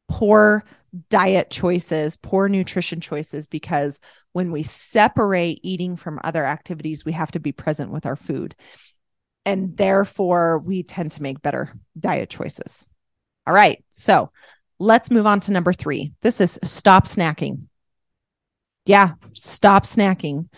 poor 0.10 0.64
diet 1.10 1.50
choices, 1.50 2.18
poor 2.18 2.48
nutrition 2.48 3.02
choices, 3.02 3.48
because 3.48 4.00
when 4.34 4.52
we 4.52 4.64
separate 4.64 5.60
eating 5.64 5.96
from 5.96 6.20
other 6.24 6.46
activities, 6.46 7.06
we 7.06 7.12
have 7.14 7.32
to 7.32 7.40
be 7.40 7.52
present 7.52 7.92
with 7.92 8.06
our 8.06 8.16
food. 8.16 8.56
And 9.46 9.78
therefore, 9.78 10.60
we 10.60 10.84
tend 10.84 11.12
to 11.12 11.22
make 11.22 11.42
better 11.42 11.74
diet 12.00 12.30
choices. 12.30 12.88
All 13.46 13.54
right. 13.54 13.84
So 13.90 14.32
let's 14.80 15.12
move 15.12 15.26
on 15.26 15.40
to 15.42 15.52
number 15.52 15.74
three. 15.74 16.14
This 16.22 16.42
is 16.42 16.60
stop 16.64 17.06
snacking. 17.08 17.68
Yeah, 18.86 19.14
stop 19.34 19.86
snacking. 19.86 20.50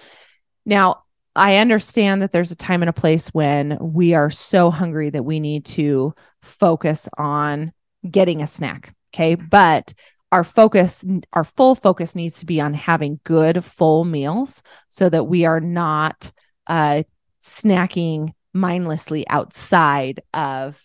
Now, 0.66 1.04
I 1.36 1.58
understand 1.58 2.22
that 2.22 2.32
there's 2.32 2.52
a 2.52 2.56
time 2.56 2.82
and 2.82 2.90
a 2.90 2.94
place 2.94 3.30
when 3.30 3.78
we 3.80 4.16
are 4.16 4.30
so 4.30 4.72
hungry 4.72 5.12
that 5.12 5.24
we 5.24 5.40
need 5.40 5.66
to 5.66 6.14
focus 6.42 7.08
on 7.18 7.72
getting 8.10 8.42
a 8.42 8.48
snack. 8.48 8.96
Okay. 9.14 9.36
But 9.36 9.94
our 10.32 10.44
focus, 10.44 11.06
our 11.34 11.44
full 11.44 11.76
focus 11.76 12.16
needs 12.16 12.40
to 12.40 12.46
be 12.46 12.60
on 12.60 12.74
having 12.74 13.20
good 13.24 13.64
full 13.64 14.04
meals 14.04 14.62
so 14.90 15.10
that 15.10 15.26
we 15.26 15.46
are 15.46 15.62
not 15.62 16.32
uh, 16.68 17.04
snacking 17.42 18.34
mindlessly 18.54 19.28
outside 19.30 20.22
of 20.34 20.82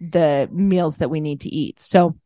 the 0.00 0.48
meals 0.52 0.98
that 0.98 1.10
we 1.10 1.20
need 1.20 1.40
to 1.40 1.48
eat. 1.48 1.80
So, 1.80 2.16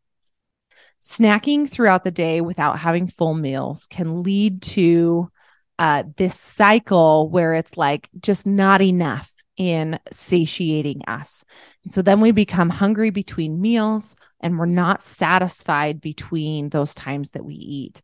snacking 1.00 1.68
throughout 1.68 2.04
the 2.04 2.10
day 2.10 2.40
without 2.40 2.78
having 2.78 3.08
full 3.08 3.34
meals 3.34 3.86
can 3.90 4.22
lead 4.22 4.62
to 4.62 5.30
uh, 5.78 6.04
this 6.16 6.38
cycle 6.38 7.28
where 7.30 7.54
it's 7.54 7.76
like 7.76 8.08
just 8.20 8.46
not 8.46 8.80
enough 8.82 9.31
in 9.56 9.98
satiating 10.10 11.02
us. 11.06 11.44
So 11.86 12.02
then 12.02 12.20
we 12.20 12.30
become 12.30 12.70
hungry 12.70 13.10
between 13.10 13.60
meals 13.60 14.16
and 14.40 14.58
we're 14.58 14.66
not 14.66 15.02
satisfied 15.02 16.00
between 16.00 16.70
those 16.70 16.94
times 16.94 17.30
that 17.30 17.44
we 17.44 17.54
eat. 17.54 18.02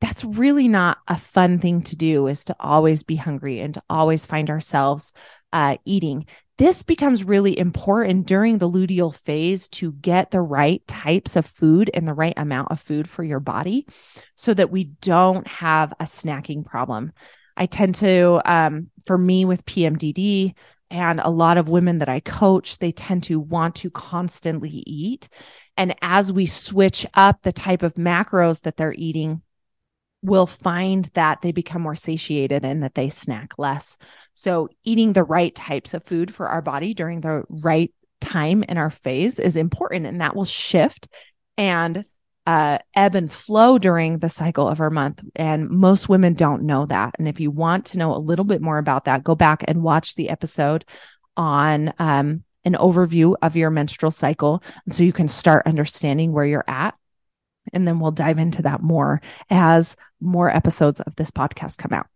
that's 0.00 0.24
really 0.24 0.68
not 0.68 0.98
a 1.08 1.16
fun 1.16 1.58
thing 1.58 1.80
to 1.80 1.96
do 1.96 2.26
is 2.26 2.44
to 2.44 2.56
always 2.60 3.02
be 3.02 3.16
hungry 3.16 3.60
and 3.60 3.74
to 3.74 3.82
always 3.88 4.26
find 4.26 4.50
ourselves 4.50 5.14
uh, 5.52 5.76
eating 5.86 6.26
this 6.56 6.82
becomes 6.84 7.24
really 7.24 7.58
important 7.58 8.26
during 8.26 8.58
the 8.58 8.68
luteal 8.68 9.14
phase 9.14 9.68
to 9.68 9.92
get 9.92 10.30
the 10.30 10.40
right 10.40 10.86
types 10.86 11.34
of 11.34 11.46
food 11.46 11.90
and 11.92 12.06
the 12.06 12.14
right 12.14 12.34
amount 12.36 12.70
of 12.70 12.80
food 12.80 13.08
for 13.08 13.24
your 13.24 13.40
body 13.40 13.86
so 14.36 14.54
that 14.54 14.70
we 14.70 14.84
don't 14.84 15.46
have 15.48 15.92
a 15.98 16.04
snacking 16.04 16.64
problem. 16.64 17.12
I 17.56 17.66
tend 17.66 17.96
to, 17.96 18.40
um, 18.44 18.90
for 19.04 19.18
me 19.18 19.44
with 19.44 19.64
PMDD 19.64 20.54
and 20.94 21.18
a 21.18 21.28
lot 21.28 21.58
of 21.58 21.68
women 21.68 21.98
that 21.98 22.08
I 22.08 22.20
coach, 22.20 22.78
they 22.78 22.92
tend 22.92 23.24
to 23.24 23.40
want 23.40 23.74
to 23.76 23.90
constantly 23.90 24.84
eat. 24.86 25.28
And 25.76 25.96
as 26.00 26.32
we 26.32 26.46
switch 26.46 27.04
up 27.14 27.42
the 27.42 27.52
type 27.52 27.82
of 27.82 27.94
macros 27.94 28.62
that 28.62 28.76
they're 28.76 28.94
eating, 28.94 29.42
we'll 30.22 30.46
find 30.46 31.10
that 31.14 31.42
they 31.42 31.50
become 31.50 31.82
more 31.82 31.96
satiated 31.96 32.64
and 32.64 32.84
that 32.84 32.94
they 32.94 33.08
snack 33.08 33.58
less. 33.58 33.98
So, 34.34 34.68
eating 34.84 35.12
the 35.12 35.24
right 35.24 35.52
types 35.52 35.94
of 35.94 36.04
food 36.04 36.32
for 36.32 36.46
our 36.46 36.62
body 36.62 36.94
during 36.94 37.20
the 37.20 37.42
right 37.48 37.92
time 38.20 38.62
in 38.62 38.78
our 38.78 38.90
phase 38.90 39.40
is 39.40 39.56
important, 39.56 40.06
and 40.06 40.20
that 40.20 40.36
will 40.36 40.44
shift 40.44 41.08
and 41.58 42.04
uh, 42.46 42.78
ebb 42.94 43.14
and 43.14 43.32
flow 43.32 43.78
during 43.78 44.18
the 44.18 44.28
cycle 44.28 44.68
of 44.68 44.80
our 44.80 44.90
month. 44.90 45.22
And 45.34 45.68
most 45.70 46.08
women 46.08 46.34
don't 46.34 46.64
know 46.64 46.86
that. 46.86 47.14
And 47.18 47.26
if 47.26 47.40
you 47.40 47.50
want 47.50 47.86
to 47.86 47.98
know 47.98 48.14
a 48.14 48.18
little 48.18 48.44
bit 48.44 48.60
more 48.60 48.78
about 48.78 49.06
that, 49.06 49.24
go 49.24 49.34
back 49.34 49.64
and 49.66 49.82
watch 49.82 50.14
the 50.14 50.28
episode 50.28 50.84
on 51.36 51.92
um, 51.98 52.44
an 52.64 52.74
overview 52.74 53.34
of 53.40 53.56
your 53.56 53.70
menstrual 53.70 54.10
cycle. 54.10 54.62
And 54.84 54.94
so 54.94 55.02
you 55.02 55.12
can 55.12 55.28
start 55.28 55.66
understanding 55.66 56.32
where 56.32 56.44
you're 56.44 56.64
at. 56.68 56.94
And 57.72 57.88
then 57.88 57.98
we'll 57.98 58.10
dive 58.10 58.38
into 58.38 58.62
that 58.62 58.82
more 58.82 59.22
as 59.48 59.96
more 60.20 60.54
episodes 60.54 61.00
of 61.00 61.16
this 61.16 61.30
podcast 61.30 61.78
come 61.78 61.92
out. 61.92 62.06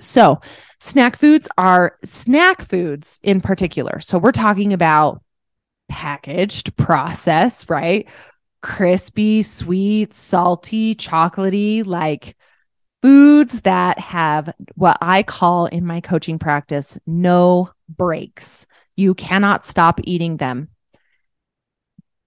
So, 0.00 0.40
snack 0.80 1.16
foods 1.16 1.48
are 1.56 1.96
snack 2.04 2.62
foods 2.62 3.20
in 3.22 3.40
particular. 3.40 4.00
So, 4.00 4.18
we're 4.18 4.32
talking 4.32 4.72
about 4.72 5.22
packaged, 5.88 6.76
processed, 6.76 7.70
right? 7.70 8.08
Crispy, 8.62 9.42
sweet, 9.42 10.14
salty, 10.14 10.94
chocolatey, 10.94 11.84
like 11.84 12.36
foods 13.02 13.62
that 13.62 13.98
have 13.98 14.54
what 14.76 14.96
I 15.00 15.24
call 15.24 15.66
in 15.66 15.84
my 15.84 16.00
coaching 16.00 16.38
practice 16.38 16.96
no 17.06 17.70
breaks. 17.88 18.66
You 18.96 19.14
cannot 19.14 19.66
stop 19.66 20.00
eating 20.04 20.36
them. 20.36 20.68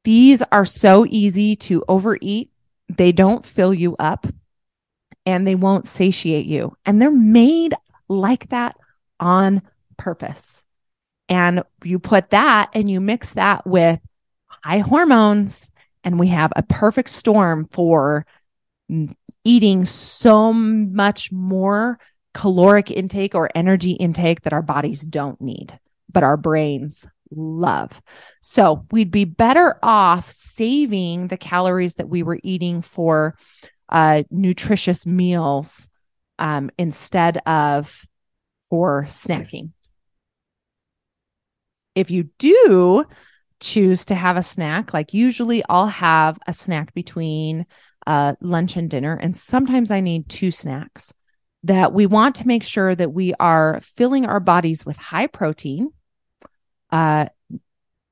These 0.04 0.44
are 0.52 0.66
so 0.66 1.06
easy 1.10 1.56
to 1.58 1.84
overeat. 1.88 2.52
They 2.90 3.12
don't 3.12 3.46
fill 3.46 3.74
you 3.74 3.96
up 3.98 4.28
and 5.26 5.48
they 5.48 5.56
won't 5.56 5.88
satiate 5.88 6.46
you. 6.46 6.78
And 6.86 7.02
they're 7.02 7.10
made 7.12 7.74
like 8.08 8.50
that 8.50 8.76
on 9.20 9.62
purpose. 9.98 10.66
And 11.28 11.64
you 11.84 11.98
put 11.98 12.30
that 12.30 12.70
and 12.74 12.90
you 12.90 13.02
mix 13.02 13.34
that 13.34 13.66
with 13.66 14.00
high 14.48 14.80
hormones, 14.80 15.72
and 16.06 16.20
we 16.20 16.28
have 16.28 16.54
a 16.56 16.64
perfect 16.64 17.10
storm 17.10 17.68
for 17.72 18.26
eating 19.44 19.86
so 19.86 20.54
much 20.54 21.32
more 21.32 22.00
caloric 22.34 22.92
intake 22.92 23.34
or 23.34 23.50
energy 23.56 23.92
intake 23.92 24.42
that 24.42 24.54
our 24.54 24.62
bodies 24.62 25.02
don't 25.02 25.42
need, 25.42 25.78
but 26.12 26.24
our 26.24 26.38
brains 26.38 27.08
love. 27.32 28.02
So 28.42 28.86
we'd 28.92 29.10
be 29.10 29.26
better 29.26 29.80
off 29.82 30.30
saving 30.30 31.28
the 31.28 31.38
calories 31.38 31.96
that 31.96 32.10
we 32.10 32.22
were 32.22 32.40
eating 32.44 32.84
for 32.84 33.36
uh, 33.90 34.24
nutritious 34.30 35.06
meals 35.06 35.90
um, 36.38 36.70
instead 36.78 37.40
of 37.48 38.06
for 38.70 39.06
snacking. 39.06 39.72
If 41.96 42.12
you 42.12 42.30
do 42.38 43.06
choose 43.66 44.06
to 44.06 44.16
have 44.16 44.38
a 44.38 44.44
snack, 44.44 44.94
like 44.94 45.14
usually 45.14 45.64
I'll 45.68 45.88
have 45.88 46.38
a 46.48 46.54
snack 46.54 46.94
between 46.94 47.66
uh, 48.06 48.36
lunch 48.40 48.78
and 48.78 48.90
dinner, 48.90 49.18
and 49.20 49.36
sometimes 49.36 49.92
I 49.92 50.00
need 50.00 50.30
two 50.30 50.52
snacks. 50.52 51.14
That 51.64 51.94
we 51.94 52.06
want 52.06 52.36
to 52.36 52.48
make 52.48 52.64
sure 52.64 52.94
that 52.94 53.12
we 53.12 53.34
are 53.40 53.82
filling 53.82 54.28
our 54.28 54.40
bodies 54.40 54.86
with 54.86 54.98
high 54.98 55.26
protein, 55.26 55.90
uh, 56.92 57.26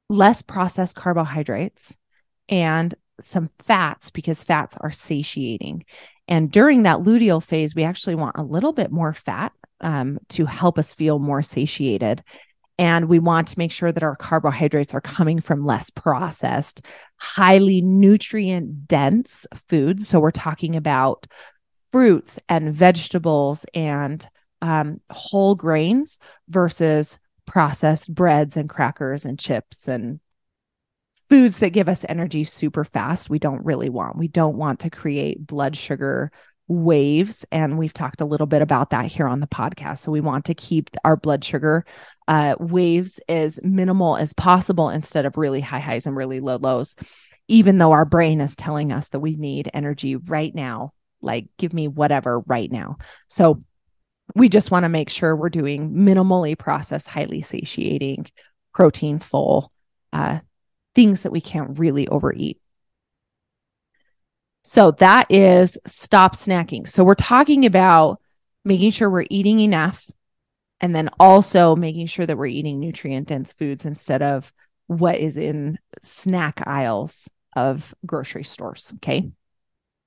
less 0.09 0.41
processed 0.41 0.95
carbohydrates, 0.95 1.95
and 2.49 2.95
some 3.21 3.51
fats 3.67 4.09
because 4.09 4.43
fats 4.43 4.75
are 4.81 4.91
satiating. 4.91 5.85
And 6.27 6.51
during 6.51 6.83
that 6.83 6.99
luteal 6.99 7.43
phase, 7.43 7.75
we 7.75 7.83
actually 7.83 8.15
want 8.15 8.37
a 8.37 8.43
little 8.43 8.73
bit 8.73 8.91
more 8.91 9.13
fat 9.13 9.51
um, 9.81 10.17
to 10.29 10.45
help 10.45 10.79
us 10.79 10.95
feel 10.95 11.19
more 11.19 11.43
satiated. 11.43 12.23
And 12.79 13.07
we 13.07 13.19
want 13.19 13.49
to 13.49 13.59
make 13.59 13.71
sure 13.71 13.91
that 13.91 14.03
our 14.03 14.15
carbohydrates 14.15 14.93
are 14.93 15.01
coming 15.01 15.39
from 15.39 15.65
less 15.65 15.89
processed, 15.89 16.81
highly 17.17 17.81
nutrient 17.81 18.87
dense 18.87 19.45
foods. 19.69 20.07
So 20.07 20.19
we're 20.19 20.31
talking 20.31 20.75
about 20.75 21.27
fruits 21.91 22.39
and 22.49 22.73
vegetables 22.73 23.65
and 23.75 24.27
um, 24.61 25.01
whole 25.11 25.55
grains 25.55 26.17
versus 26.49 27.19
processed 27.45 28.13
breads 28.13 28.57
and 28.57 28.69
crackers 28.69 29.25
and 29.25 29.37
chips 29.37 29.87
and 29.87 30.19
foods 31.29 31.59
that 31.59 31.71
give 31.71 31.89
us 31.89 32.05
energy 32.07 32.43
super 32.43 32.83
fast, 32.83 33.29
we 33.29 33.39
don't 33.39 33.65
really 33.65 33.89
want. 33.89 34.17
We 34.17 34.27
don't 34.27 34.57
want 34.57 34.81
to 34.81 34.89
create 34.89 35.45
blood 35.45 35.75
sugar 35.75 36.31
waves. 36.73 37.45
And 37.51 37.77
we've 37.77 37.93
talked 37.93 38.21
a 38.21 38.25
little 38.25 38.47
bit 38.47 38.61
about 38.61 38.89
that 38.89 39.05
here 39.05 39.27
on 39.27 39.39
the 39.39 39.47
podcast. 39.47 39.99
So 39.99 40.11
we 40.11 40.21
want 40.21 40.45
to 40.45 40.53
keep 40.53 40.89
our 41.03 41.15
blood 41.15 41.43
sugar 41.43 41.85
uh, 42.27 42.55
waves 42.59 43.19
as 43.29 43.59
minimal 43.63 44.17
as 44.17 44.33
possible 44.33 44.89
instead 44.89 45.25
of 45.25 45.37
really 45.37 45.61
high 45.61 45.79
highs 45.79 46.05
and 46.05 46.15
really 46.15 46.39
low 46.39 46.57
lows, 46.57 46.95
even 47.47 47.77
though 47.77 47.91
our 47.91 48.05
brain 48.05 48.41
is 48.41 48.55
telling 48.55 48.91
us 48.91 49.09
that 49.09 49.19
we 49.19 49.35
need 49.35 49.69
energy 49.73 50.15
right 50.15 50.53
now. 50.53 50.91
Like, 51.21 51.47
give 51.57 51.73
me 51.73 51.87
whatever 51.87 52.39
right 52.41 52.69
now. 52.69 52.97
So 53.29 53.63
we 54.35 54.49
just 54.49 54.71
want 54.71 54.83
to 54.83 54.89
make 54.89 55.09
sure 55.09 55.35
we're 55.35 55.49
doing 55.49 55.93
minimally 55.93 56.57
processed, 56.57 57.07
highly 57.07 57.41
satiating, 57.41 58.27
protein 58.73 59.19
full 59.19 59.71
uh, 60.11 60.39
things 60.95 61.23
that 61.23 61.31
we 61.31 61.41
can't 61.41 61.79
really 61.79 62.07
overeat. 62.07 62.59
So 64.63 64.91
that 64.91 65.27
is 65.29 65.77
stop 65.85 66.35
snacking. 66.35 66.87
So 66.87 67.03
we're 67.03 67.15
talking 67.15 67.65
about 67.65 68.19
making 68.65 68.91
sure 68.91 69.09
we're 69.09 69.25
eating 69.29 69.59
enough 69.59 70.05
and 70.79 70.95
then 70.95 71.09
also 71.19 71.75
making 71.75 72.07
sure 72.07 72.25
that 72.25 72.37
we're 72.37 72.45
eating 72.47 72.79
nutrient 72.79 73.27
dense 73.27 73.53
foods 73.53 73.85
instead 73.85 74.21
of 74.21 74.51
what 74.87 75.17
is 75.17 75.37
in 75.37 75.77
snack 76.01 76.65
aisles 76.65 77.29
of 77.55 77.93
grocery 78.05 78.43
stores. 78.43 78.93
Okay. 78.95 79.31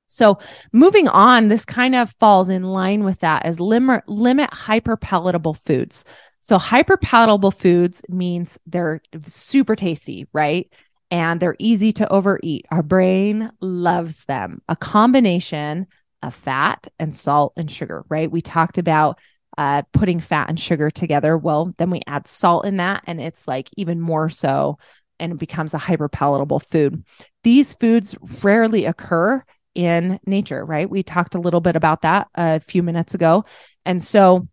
So 0.06 0.38
moving 0.72 1.08
on, 1.08 1.48
this 1.48 1.64
kind 1.64 1.94
of 1.94 2.14
falls 2.20 2.48
in 2.48 2.62
line 2.62 3.04
with 3.04 3.20
that 3.20 3.44
as 3.44 3.58
limit, 3.58 4.08
limit 4.08 4.52
hyper 4.52 4.96
palatable 4.96 5.54
foods. 5.54 6.04
So 6.40 6.58
hyper 6.58 6.96
palatable 6.96 7.50
foods 7.50 8.02
means 8.08 8.58
they're 8.66 9.00
super 9.24 9.74
tasty, 9.74 10.28
right? 10.32 10.70
And 11.16 11.40
they're 11.40 11.56
easy 11.58 11.94
to 11.94 12.12
overeat. 12.12 12.66
Our 12.70 12.82
brain 12.82 13.50
loves 13.62 14.26
them. 14.26 14.60
A 14.68 14.76
combination 14.76 15.86
of 16.22 16.34
fat 16.34 16.88
and 16.98 17.16
salt 17.16 17.54
and 17.56 17.70
sugar, 17.70 18.04
right? 18.10 18.30
We 18.30 18.42
talked 18.42 18.76
about 18.76 19.18
uh, 19.56 19.80
putting 19.94 20.20
fat 20.20 20.50
and 20.50 20.60
sugar 20.60 20.90
together. 20.90 21.38
Well, 21.38 21.74
then 21.78 21.88
we 21.88 22.02
add 22.06 22.28
salt 22.28 22.66
in 22.66 22.76
that, 22.76 23.02
and 23.06 23.18
it's 23.18 23.48
like 23.48 23.70
even 23.78 23.98
more 23.98 24.28
so, 24.28 24.76
and 25.18 25.32
it 25.32 25.38
becomes 25.38 25.72
a 25.72 25.78
hyper 25.78 26.10
palatable 26.10 26.60
food. 26.60 27.02
These 27.44 27.72
foods 27.72 28.14
rarely 28.44 28.84
occur 28.84 29.42
in 29.74 30.20
nature, 30.26 30.66
right? 30.66 30.90
We 30.90 31.02
talked 31.02 31.34
a 31.34 31.40
little 31.40 31.62
bit 31.62 31.76
about 31.76 32.02
that 32.02 32.28
a 32.34 32.60
few 32.60 32.82
minutes 32.82 33.14
ago. 33.14 33.46
And 33.86 34.02
so 34.02 34.46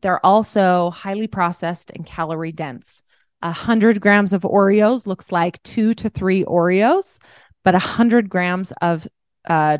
they're 0.00 0.24
also 0.24 0.92
highly 0.92 1.26
processed 1.26 1.90
and 1.90 2.06
calorie 2.06 2.52
dense. 2.52 3.02
A 3.44 3.52
hundred 3.52 4.00
grams 4.00 4.32
of 4.32 4.42
Oreos 4.42 5.06
looks 5.06 5.30
like 5.30 5.62
two 5.62 5.92
to 5.94 6.08
three 6.08 6.44
Oreos, 6.44 7.18
but 7.62 7.74
a 7.74 7.78
hundred 7.78 8.30
grams 8.30 8.72
of 8.80 9.06
uh, 9.46 9.78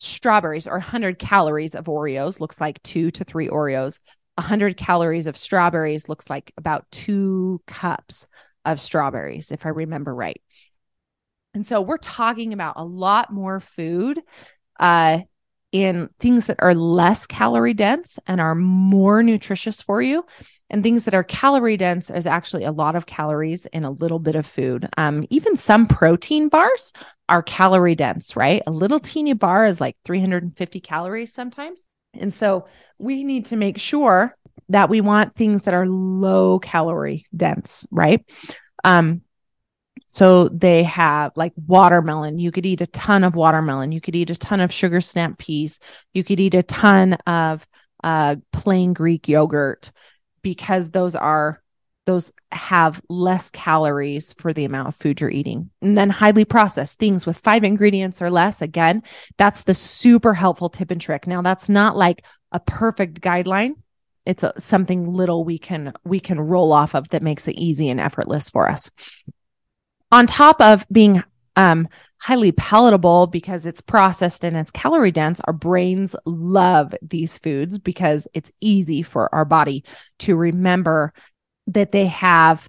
strawberries 0.00 0.66
or 0.66 0.72
100 0.72 1.18
calories 1.18 1.76
of 1.76 1.84
Oreos 1.84 2.40
looks 2.40 2.60
like 2.60 2.82
two 2.82 3.12
to 3.12 3.22
three 3.22 3.48
Oreos. 3.48 4.00
100 4.34 4.76
calories 4.76 5.28
of 5.28 5.36
strawberries 5.36 6.08
looks 6.08 6.28
like 6.28 6.52
about 6.56 6.90
two 6.90 7.62
cups 7.66 8.26
of 8.64 8.80
strawberries, 8.80 9.52
if 9.52 9.66
I 9.66 9.68
remember 9.68 10.12
right. 10.12 10.42
And 11.54 11.64
so 11.66 11.80
we're 11.80 11.96
talking 11.96 12.52
about 12.52 12.74
a 12.76 12.84
lot 12.84 13.32
more 13.32 13.60
food 13.60 14.20
uh, 14.78 15.20
in 15.72 16.10
things 16.18 16.46
that 16.46 16.56
are 16.60 16.74
less 16.74 17.26
calorie 17.26 17.74
dense 17.74 18.18
and 18.26 18.40
are 18.40 18.54
more 18.54 19.22
nutritious 19.22 19.80
for 19.80 20.02
you. 20.02 20.24
And 20.68 20.82
things 20.82 21.04
that 21.04 21.14
are 21.14 21.24
calorie 21.24 21.76
dense 21.76 22.10
is 22.10 22.26
actually 22.26 22.64
a 22.64 22.72
lot 22.72 22.94
of 22.94 23.06
calories 23.06 23.66
in 23.66 23.84
a 23.84 23.90
little 23.90 24.18
bit 24.18 24.36
of 24.36 24.46
food. 24.46 24.88
Um, 24.96 25.26
even 25.30 25.56
some 25.56 25.86
protein 25.86 26.48
bars 26.48 26.92
are 27.28 27.42
calorie 27.42 27.94
dense, 27.94 28.36
right? 28.36 28.62
A 28.66 28.70
little 28.70 29.00
teeny 29.00 29.32
bar 29.32 29.66
is 29.66 29.80
like 29.80 29.96
350 30.04 30.80
calories 30.80 31.32
sometimes. 31.32 31.86
And 32.14 32.32
so 32.32 32.66
we 32.98 33.24
need 33.24 33.46
to 33.46 33.56
make 33.56 33.78
sure 33.78 34.36
that 34.68 34.88
we 34.88 35.00
want 35.00 35.34
things 35.34 35.64
that 35.64 35.74
are 35.74 35.86
low 35.86 36.58
calorie 36.60 37.26
dense, 37.36 37.86
right? 37.90 38.24
Um, 38.84 39.22
so 40.12 40.48
they 40.48 40.82
have 40.82 41.30
like 41.36 41.52
watermelon. 41.68 42.40
You 42.40 42.50
could 42.50 42.66
eat 42.66 42.80
a 42.80 42.88
ton 42.88 43.22
of 43.22 43.36
watermelon. 43.36 43.92
You 43.92 44.00
could 44.00 44.16
eat 44.16 44.28
a 44.28 44.34
ton 44.34 44.58
of 44.60 44.72
sugar 44.72 45.00
snap 45.00 45.38
peas. 45.38 45.78
You 46.12 46.24
could 46.24 46.40
eat 46.40 46.54
a 46.54 46.64
ton 46.64 47.12
of 47.28 47.64
uh, 48.02 48.34
plain 48.52 48.92
Greek 48.92 49.28
yogurt 49.28 49.92
because 50.42 50.90
those 50.90 51.14
are 51.14 51.62
those 52.06 52.32
have 52.50 53.00
less 53.08 53.52
calories 53.52 54.32
for 54.32 54.52
the 54.52 54.64
amount 54.64 54.88
of 54.88 54.96
food 54.96 55.20
you're 55.20 55.30
eating. 55.30 55.70
And 55.80 55.96
then 55.96 56.10
highly 56.10 56.44
processed 56.44 56.98
things 56.98 57.24
with 57.24 57.38
five 57.38 57.62
ingredients 57.62 58.20
or 58.20 58.30
less. 58.30 58.62
Again, 58.62 59.04
that's 59.38 59.62
the 59.62 59.74
super 59.74 60.34
helpful 60.34 60.70
tip 60.70 60.90
and 60.90 61.00
trick. 61.00 61.28
Now 61.28 61.40
that's 61.40 61.68
not 61.68 61.96
like 61.96 62.24
a 62.50 62.58
perfect 62.58 63.20
guideline. 63.20 63.74
It's 64.26 64.42
a, 64.42 64.60
something 64.60 65.12
little 65.12 65.44
we 65.44 65.58
can 65.58 65.92
we 66.02 66.18
can 66.18 66.40
roll 66.40 66.72
off 66.72 66.96
of 66.96 67.10
that 67.10 67.22
makes 67.22 67.46
it 67.46 67.54
easy 67.54 67.88
and 67.90 68.00
effortless 68.00 68.50
for 68.50 68.68
us 68.68 68.90
on 70.12 70.26
top 70.26 70.60
of 70.60 70.86
being 70.90 71.22
um, 71.56 71.88
highly 72.18 72.52
palatable 72.52 73.26
because 73.28 73.64
it's 73.66 73.80
processed 73.80 74.44
and 74.44 74.56
it's 74.56 74.70
calorie 74.70 75.10
dense, 75.10 75.40
our 75.44 75.52
brains 75.52 76.14
love 76.26 76.94
these 77.02 77.38
foods 77.38 77.78
because 77.78 78.28
it's 78.34 78.52
easy 78.60 79.02
for 79.02 79.34
our 79.34 79.44
body 79.44 79.84
to 80.18 80.36
remember 80.36 81.12
that 81.66 81.92
they 81.92 82.06
have 82.06 82.68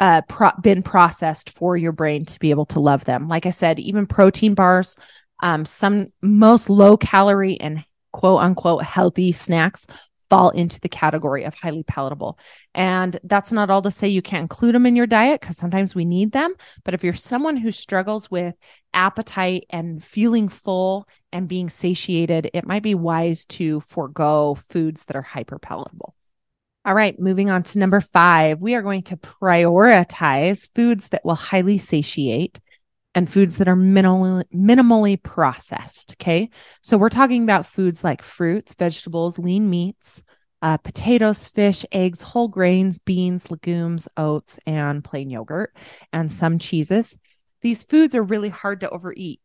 uh, 0.00 0.22
pro- 0.28 0.52
been 0.62 0.82
processed 0.82 1.50
for 1.50 1.76
your 1.76 1.92
brain 1.92 2.24
to 2.24 2.38
be 2.38 2.50
able 2.50 2.66
to 2.66 2.80
love 2.80 3.04
them. 3.04 3.28
Like 3.28 3.46
I 3.46 3.50
said, 3.50 3.78
even 3.78 4.06
protein 4.06 4.54
bars, 4.54 4.96
um, 5.42 5.64
some 5.64 6.12
most 6.22 6.70
low 6.70 6.96
calorie 6.96 7.60
and 7.60 7.84
quote 8.12 8.40
unquote 8.40 8.82
healthy 8.82 9.32
snacks 9.32 9.86
fall 10.30 10.50
into 10.50 10.80
the 10.80 10.88
category 10.88 11.44
of 11.44 11.54
highly 11.54 11.82
palatable. 11.82 12.38
And 12.74 13.18
that's 13.24 13.52
not 13.52 13.70
all 13.70 13.82
to 13.82 13.90
say 13.90 14.08
you 14.08 14.22
can't 14.22 14.42
include 14.42 14.74
them 14.74 14.86
in 14.86 14.96
your 14.96 15.06
diet 15.06 15.40
because 15.40 15.56
sometimes 15.56 15.94
we 15.94 16.04
need 16.04 16.32
them. 16.32 16.54
But 16.84 16.94
if 16.94 17.02
you're 17.02 17.14
someone 17.14 17.56
who 17.56 17.72
struggles 17.72 18.30
with 18.30 18.54
appetite 18.92 19.64
and 19.70 20.02
feeling 20.02 20.48
full 20.48 21.08
and 21.32 21.48
being 21.48 21.68
satiated, 21.68 22.50
it 22.52 22.66
might 22.66 22.82
be 22.82 22.94
wise 22.94 23.46
to 23.46 23.80
forego 23.80 24.58
foods 24.68 25.04
that 25.06 25.16
are 25.16 25.22
hyper 25.22 25.58
palatable. 25.58 26.14
All 26.84 26.94
right, 26.94 27.18
moving 27.18 27.50
on 27.50 27.64
to 27.64 27.78
number 27.78 28.00
five, 28.00 28.60
we 28.60 28.74
are 28.74 28.82
going 28.82 29.02
to 29.04 29.16
prioritize 29.16 30.70
foods 30.74 31.10
that 31.10 31.24
will 31.24 31.34
highly 31.34 31.76
satiate 31.76 32.60
and 33.18 33.28
foods 33.28 33.58
that 33.58 33.66
are 33.66 33.74
minimally, 33.74 34.44
minimally 34.54 35.20
processed. 35.20 36.12
Okay. 36.12 36.50
So 36.82 36.96
we're 36.96 37.08
talking 37.08 37.42
about 37.42 37.66
foods 37.66 38.04
like 38.04 38.22
fruits, 38.22 38.74
vegetables, 38.74 39.40
lean 39.40 39.68
meats, 39.68 40.22
uh, 40.62 40.76
potatoes, 40.76 41.48
fish, 41.48 41.84
eggs, 41.90 42.22
whole 42.22 42.46
grains, 42.46 43.00
beans, 43.00 43.50
legumes, 43.50 44.06
oats, 44.16 44.60
and 44.66 45.02
plain 45.02 45.30
yogurt, 45.30 45.74
and 46.12 46.30
some 46.30 46.60
cheeses. 46.60 47.18
These 47.60 47.82
foods 47.82 48.14
are 48.14 48.22
really 48.22 48.50
hard 48.50 48.80
to 48.80 48.90
overeat. 48.90 49.40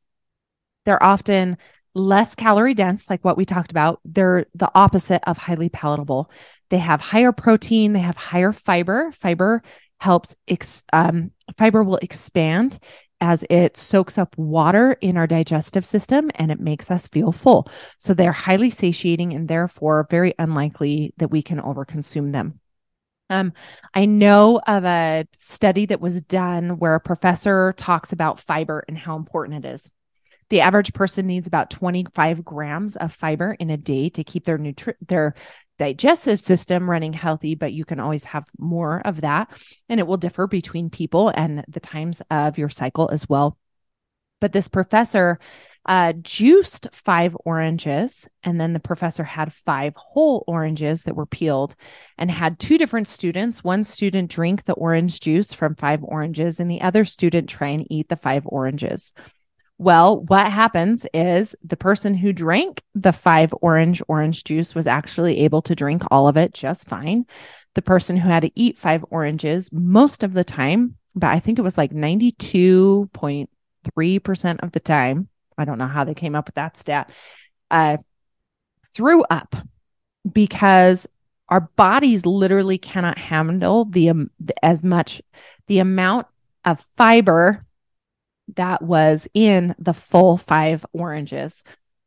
They're 0.85 1.01
often 1.01 1.57
less 1.95 2.35
calorie 2.35 2.75
dense, 2.75 3.09
like 3.09 3.25
what 3.25 3.37
we 3.37 3.45
talked 3.45 3.71
about. 3.71 4.01
They're 4.05 4.45
the 4.53 4.69
opposite 4.75 5.27
of 5.27 5.39
highly 5.39 5.69
palatable. 5.69 6.29
They 6.69 6.77
have 6.77 7.01
higher 7.01 7.31
protein, 7.31 7.93
they 7.93 8.01
have 8.01 8.17
higher 8.17 8.51
fiber. 8.51 9.11
Fiber 9.19 9.63
helps, 9.97 10.35
ex- 10.47 10.83
um, 10.93 11.31
fiber 11.57 11.83
will 11.83 11.97
expand 11.97 12.77
as 13.23 13.45
it 13.49 13.77
soaks 13.77 14.17
up 14.17 14.37
water 14.37 14.97
in 14.99 15.15
our 15.15 15.25
digestive 15.25 15.85
system 15.85 16.29
and 16.35 16.51
it 16.51 16.59
makes 16.59 16.91
us 16.91 17.07
feel 17.07 17.31
full. 17.31 17.69
So 17.97 18.13
they're 18.13 18.33
highly 18.33 18.69
satiating 18.69 19.31
and 19.31 19.47
therefore 19.47 20.07
very 20.11 20.33
unlikely 20.37 21.13
that 21.17 21.29
we 21.29 21.41
can 21.41 21.61
overconsume 21.61 22.33
them. 22.33 22.59
Um, 23.29 23.53
I 23.93 24.05
know 24.05 24.59
of 24.67 24.83
a 24.83 25.25
study 25.37 25.85
that 25.85 26.01
was 26.01 26.21
done 26.21 26.79
where 26.79 26.95
a 26.95 26.99
professor 26.99 27.73
talks 27.77 28.11
about 28.11 28.41
fiber 28.41 28.83
and 28.89 28.97
how 28.97 29.15
important 29.15 29.65
it 29.65 29.69
is. 29.69 29.89
The 30.49 30.59
average 30.59 30.93
person 30.93 31.25
needs 31.25 31.47
about 31.47 31.69
25 31.69 32.43
grams 32.43 32.97
of 32.97 33.13
fiber 33.13 33.53
in 33.57 33.69
a 33.69 33.77
day 33.77 34.09
to 34.09 34.23
keep 34.25 34.43
their 34.43 34.57
nutri- 34.57 34.97
their 35.07 35.33
digestive 35.77 36.39
system 36.39 36.89
running 36.89 37.13
healthy, 37.13 37.55
but 37.55 37.73
you 37.73 37.85
can 37.85 37.99
always 37.99 38.25
have 38.25 38.45
more 38.57 39.01
of 39.05 39.21
that. 39.21 39.49
And 39.89 39.99
it 39.99 40.07
will 40.07 40.17
differ 40.17 40.47
between 40.47 40.89
people 40.89 41.29
and 41.29 41.65
the 41.67 41.79
times 41.79 42.21
of 42.29 42.57
your 42.57 42.69
cycle 42.69 43.09
as 43.09 43.27
well. 43.27 43.57
But 44.39 44.51
this 44.51 44.67
professor 44.67 45.39
uh, 45.85 46.13
juiced 46.21 46.87
five 46.91 47.35
oranges, 47.45 48.27
and 48.43 48.59
then 48.59 48.73
the 48.73 48.79
professor 48.79 49.23
had 49.23 49.53
five 49.53 49.93
whole 49.95 50.43
oranges 50.47 51.03
that 51.03 51.15
were 51.15 51.25
peeled 51.25 51.75
and 52.17 52.31
had 52.31 52.59
two 52.59 52.77
different 52.77 53.07
students. 53.07 53.63
One 53.63 53.83
student 53.83 54.29
drink 54.29 54.63
the 54.63 54.73
orange 54.73 55.19
juice 55.19 55.53
from 55.53 55.75
five 55.75 56.03
oranges, 56.03 56.59
and 56.59 56.69
the 56.69 56.81
other 56.81 57.05
student 57.05 57.49
try 57.49 57.69
and 57.69 57.85
eat 57.89 58.09
the 58.09 58.15
five 58.15 58.43
oranges. 58.45 59.13
Well, 59.77 60.21
what 60.21 60.51
happens 60.51 61.05
is 61.13 61.55
the 61.63 61.77
person 61.77 62.13
who 62.13 62.31
drank 62.31 62.83
the 62.93 63.11
five 63.11 63.53
orange 63.61 64.01
orange 64.07 64.43
juice 64.43 64.75
was 64.75 64.87
actually 64.87 65.39
able 65.39 65.61
to 65.63 65.75
drink 65.75 66.03
all 66.11 66.27
of 66.27 66.37
it 66.37 66.53
just 66.53 66.87
fine. 66.87 67.25
The 67.73 67.81
person 67.81 68.17
who 68.17 68.29
had 68.29 68.43
to 68.43 68.51
eat 68.55 68.77
five 68.77 69.03
oranges 69.09 69.71
most 69.73 70.21
of 70.23 70.33
the 70.33 70.43
time, 70.43 70.97
but 71.15 71.27
I 71.27 71.39
think 71.39 71.57
it 71.57 71.63
was 71.63 71.77
like 71.77 71.91
92.3% 71.91 74.63
of 74.63 74.71
the 74.71 74.79
time. 74.79 75.27
I 75.57 75.65
don't 75.65 75.79
know 75.79 75.87
how 75.87 76.03
they 76.03 76.13
came 76.13 76.35
up 76.35 76.47
with 76.47 76.55
that 76.55 76.77
stat. 76.77 77.09
Uh, 77.71 77.97
threw 78.93 79.23
up 79.23 79.55
because 80.31 81.07
our 81.49 81.61
bodies 81.61 82.25
literally 82.25 82.77
cannot 82.77 83.17
handle 83.17 83.85
the, 83.85 84.09
um, 84.09 84.29
the 84.39 84.53
as 84.63 84.83
much 84.83 85.21
the 85.67 85.79
amount 85.79 86.27
of 86.63 86.85
fiber 86.95 87.65
that 88.55 88.81
was 88.81 89.27
in 89.33 89.75
the 89.79 89.93
full 89.93 90.37
five 90.37 90.85
oranges. 90.93 91.63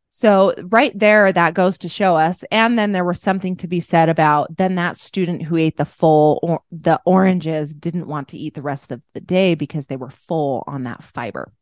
So, 0.08 0.54
right 0.70 0.98
there, 0.98 1.30
that 1.30 1.52
goes 1.52 1.78
to 1.78 1.90
show 1.90 2.16
us. 2.16 2.42
And 2.50 2.78
then 2.78 2.92
there 2.92 3.04
was 3.04 3.20
something 3.20 3.56
to 3.56 3.68
be 3.68 3.80
said 3.80 4.08
about 4.08 4.56
then 4.56 4.76
that 4.76 4.96
student 4.96 5.42
who 5.42 5.56
ate 5.56 5.76
the 5.76 5.84
full 5.84 6.38
or 6.42 6.62
the 6.70 7.00
oranges 7.04 7.74
didn't 7.74 8.06
want 8.06 8.28
to 8.28 8.38
eat 8.38 8.54
the 8.54 8.62
rest 8.62 8.92
of 8.92 9.02
the 9.12 9.20
day 9.20 9.54
because 9.54 9.86
they 9.86 9.96
were 9.96 10.10
full 10.10 10.64
on 10.66 10.84
that 10.84 11.02
fiber 11.02 11.52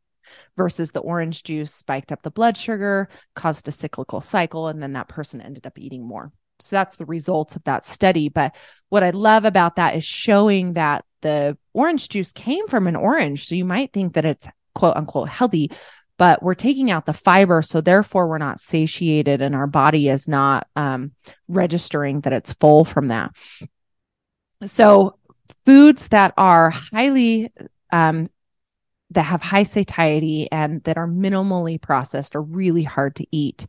versus 0.57 0.93
the 0.93 1.01
orange 1.01 1.43
juice 1.43 1.75
spiked 1.75 2.13
up 2.13 2.23
the 2.23 2.31
blood 2.31 2.57
sugar, 2.57 3.09
caused 3.35 3.67
a 3.69 3.73
cyclical 3.73 4.21
cycle, 4.21 4.69
and 4.69 4.83
then 4.83 4.93
that 4.93 5.09
person 5.09 5.41
ended 5.41 5.67
up 5.67 5.79
eating 5.79 6.07
more. 6.07 6.33
So 6.61 6.77
that's 6.77 6.97
the 6.97 7.07
results 7.07 7.57
of 7.57 7.65
that 7.65 7.85
study. 7.85 8.29
But 8.29 8.55
what 8.89 9.03
I 9.03 9.11
love 9.11 9.45
about 9.45 9.77
that 9.77 9.97
is 9.97 10.05
showing 10.05 10.75
that 10.75 11.05
the 11.23 11.59
orange 11.73 12.09
juice 12.09 12.33
came 12.33 12.69
from 12.69 12.87
an 12.87 12.97
orange. 12.97 13.47
So 13.47 13.55
you 13.55 13.65
might 13.65 13.93
think 13.93 14.15
that 14.15 14.25
it's 14.25 14.47
quote 14.75 14.97
unquote 14.97 15.29
healthy, 15.29 15.71
but 16.19 16.43
we're 16.43 16.55
taking 16.55 16.91
out 16.91 17.07
the 17.07 17.13
fiber. 17.13 17.63
So 17.63 17.81
therefore, 17.81 18.29
we're 18.29 18.39
not 18.39 18.61
satiated 18.61 19.43
and 19.43 19.55
our 19.55 19.67
body 19.67 20.09
is 20.09 20.29
not 20.29 20.67
um, 20.77 21.13
registering 21.49 22.21
that 22.21 22.33
it's 22.33 22.53
full 22.55 22.85
from 22.85 23.09
that. 23.09 23.33
So, 24.65 25.19
foods 25.67 26.09
that 26.09 26.33
are 26.37 26.71
highly, 26.71 27.53
um, 27.93 28.29
that 29.11 29.23
have 29.23 29.43
high 29.43 29.63
satiety 29.63 30.49
and 30.51 30.83
that 30.85 30.97
are 30.97 31.07
minimally 31.07 31.81
processed 31.81 32.35
are 32.35 32.43
really 32.43 32.83
hard 32.83 33.17
to 33.17 33.27
eat. 33.31 33.67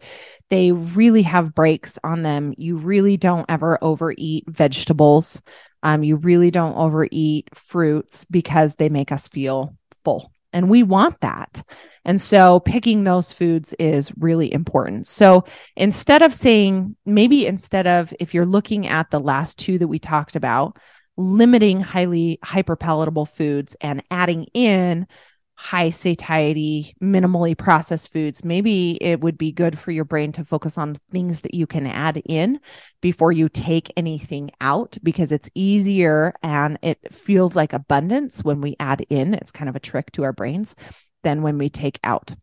They 0.50 0.72
really 0.72 1.22
have 1.24 1.54
brakes 1.54 2.00
on 2.04 2.24
them. 2.24 2.54
You 2.58 2.78
really 2.78 3.18
don't 3.18 3.46
ever 3.50 3.78
overeat 3.82 4.46
vegetables. 4.48 5.42
Um, 5.84 6.04
you 6.04 6.16
really 6.16 6.50
don't 6.50 6.78
overeat 6.78 7.50
fruits 7.54 8.26
because 8.26 8.76
they 8.76 8.90
make 8.90 9.12
us 9.12 9.28
feel 9.28 9.76
full 10.04 10.32
and 10.56 10.70
we 10.70 10.82
want 10.82 11.20
that. 11.20 11.62
And 12.06 12.20
so 12.20 12.62
picking 12.62 13.04
those 13.04 13.34
foods 13.34 13.76
is 13.78 14.12
really 14.18 14.52
important. 14.54 15.06
So 15.06 15.44
instead 15.76 16.22
of 16.22 16.34
saying, 16.34 16.96
maybe 17.06 17.46
instead 17.46 17.86
of, 17.86 18.14
if 18.20 18.34
you're 18.34 18.46
looking 18.46 18.88
at 18.88 19.12
the 19.12 19.20
last 19.20 19.60
two 19.60 19.78
that 19.80 19.88
we 19.88 20.00
talked 20.00 20.36
about, 20.36 20.78
limiting 21.18 21.82
highly 21.82 22.40
hyperpalatable 22.44 23.28
foods 23.28 23.76
and 23.82 24.02
adding 24.10 24.46
in 24.54 25.08
high 25.56 25.90
satiety, 25.90 26.94
minimally 27.02 27.58
processed 27.58 28.12
foods, 28.12 28.44
maybe 28.44 28.98
it 29.02 29.22
would 29.22 29.38
be 29.38 29.52
good 29.52 29.80
for 29.80 29.92
your 29.92 30.04
brain 30.04 30.32
to 30.34 30.44
focus 30.44 30.78
on 30.78 30.98
things 31.12 31.42
that 31.42 31.54
you 31.54 31.66
can 31.66 31.88
add 31.88 32.22
in 32.26 32.60
before 33.02 33.32
you 33.32 33.48
take 33.48 33.92
anything 33.96 34.52
out 34.60 34.98
because 35.02 35.32
it's 35.32 35.50
easier 35.56 36.34
and 36.44 36.78
it 36.82 37.00
feels 37.14 37.56
like 37.56 37.72
abundance 37.72 38.44
when 38.44 38.60
we 38.60 38.76
add 38.80 39.06
in. 39.10 39.34
It's 39.34 39.52
kind 39.52 39.70
of 39.70 39.76
a 39.76 39.82
trick 39.82 40.12
to 40.14 40.24
our 40.24 40.34
brains 40.34 40.76
than 41.24 41.42
when 41.42 41.58
we 41.58 41.70
take 41.70 42.00
out. 42.04 42.34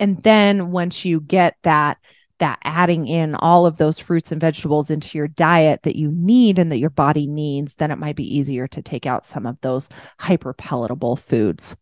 And 0.00 0.22
then 0.22 0.72
once 0.72 1.04
you 1.04 1.20
get 1.20 1.56
that 1.62 1.98
that 2.40 2.58
adding 2.64 3.06
in 3.06 3.36
all 3.36 3.64
of 3.64 3.78
those 3.78 4.00
fruits 4.00 4.32
and 4.32 4.40
vegetables 4.40 4.90
into 4.90 5.16
your 5.16 5.28
diet 5.28 5.82
that 5.84 5.94
you 5.96 6.10
need 6.10 6.58
and 6.58 6.72
that 6.72 6.78
your 6.78 6.90
body 6.90 7.28
needs, 7.28 7.76
then 7.76 7.92
it 7.92 7.98
might 7.98 8.16
be 8.16 8.36
easier 8.36 8.66
to 8.66 8.82
take 8.82 9.06
out 9.06 9.24
some 9.24 9.46
of 9.46 9.56
those 9.60 9.88
hyper 10.18 10.52
palatable 10.52 11.14
foods. 11.14 11.76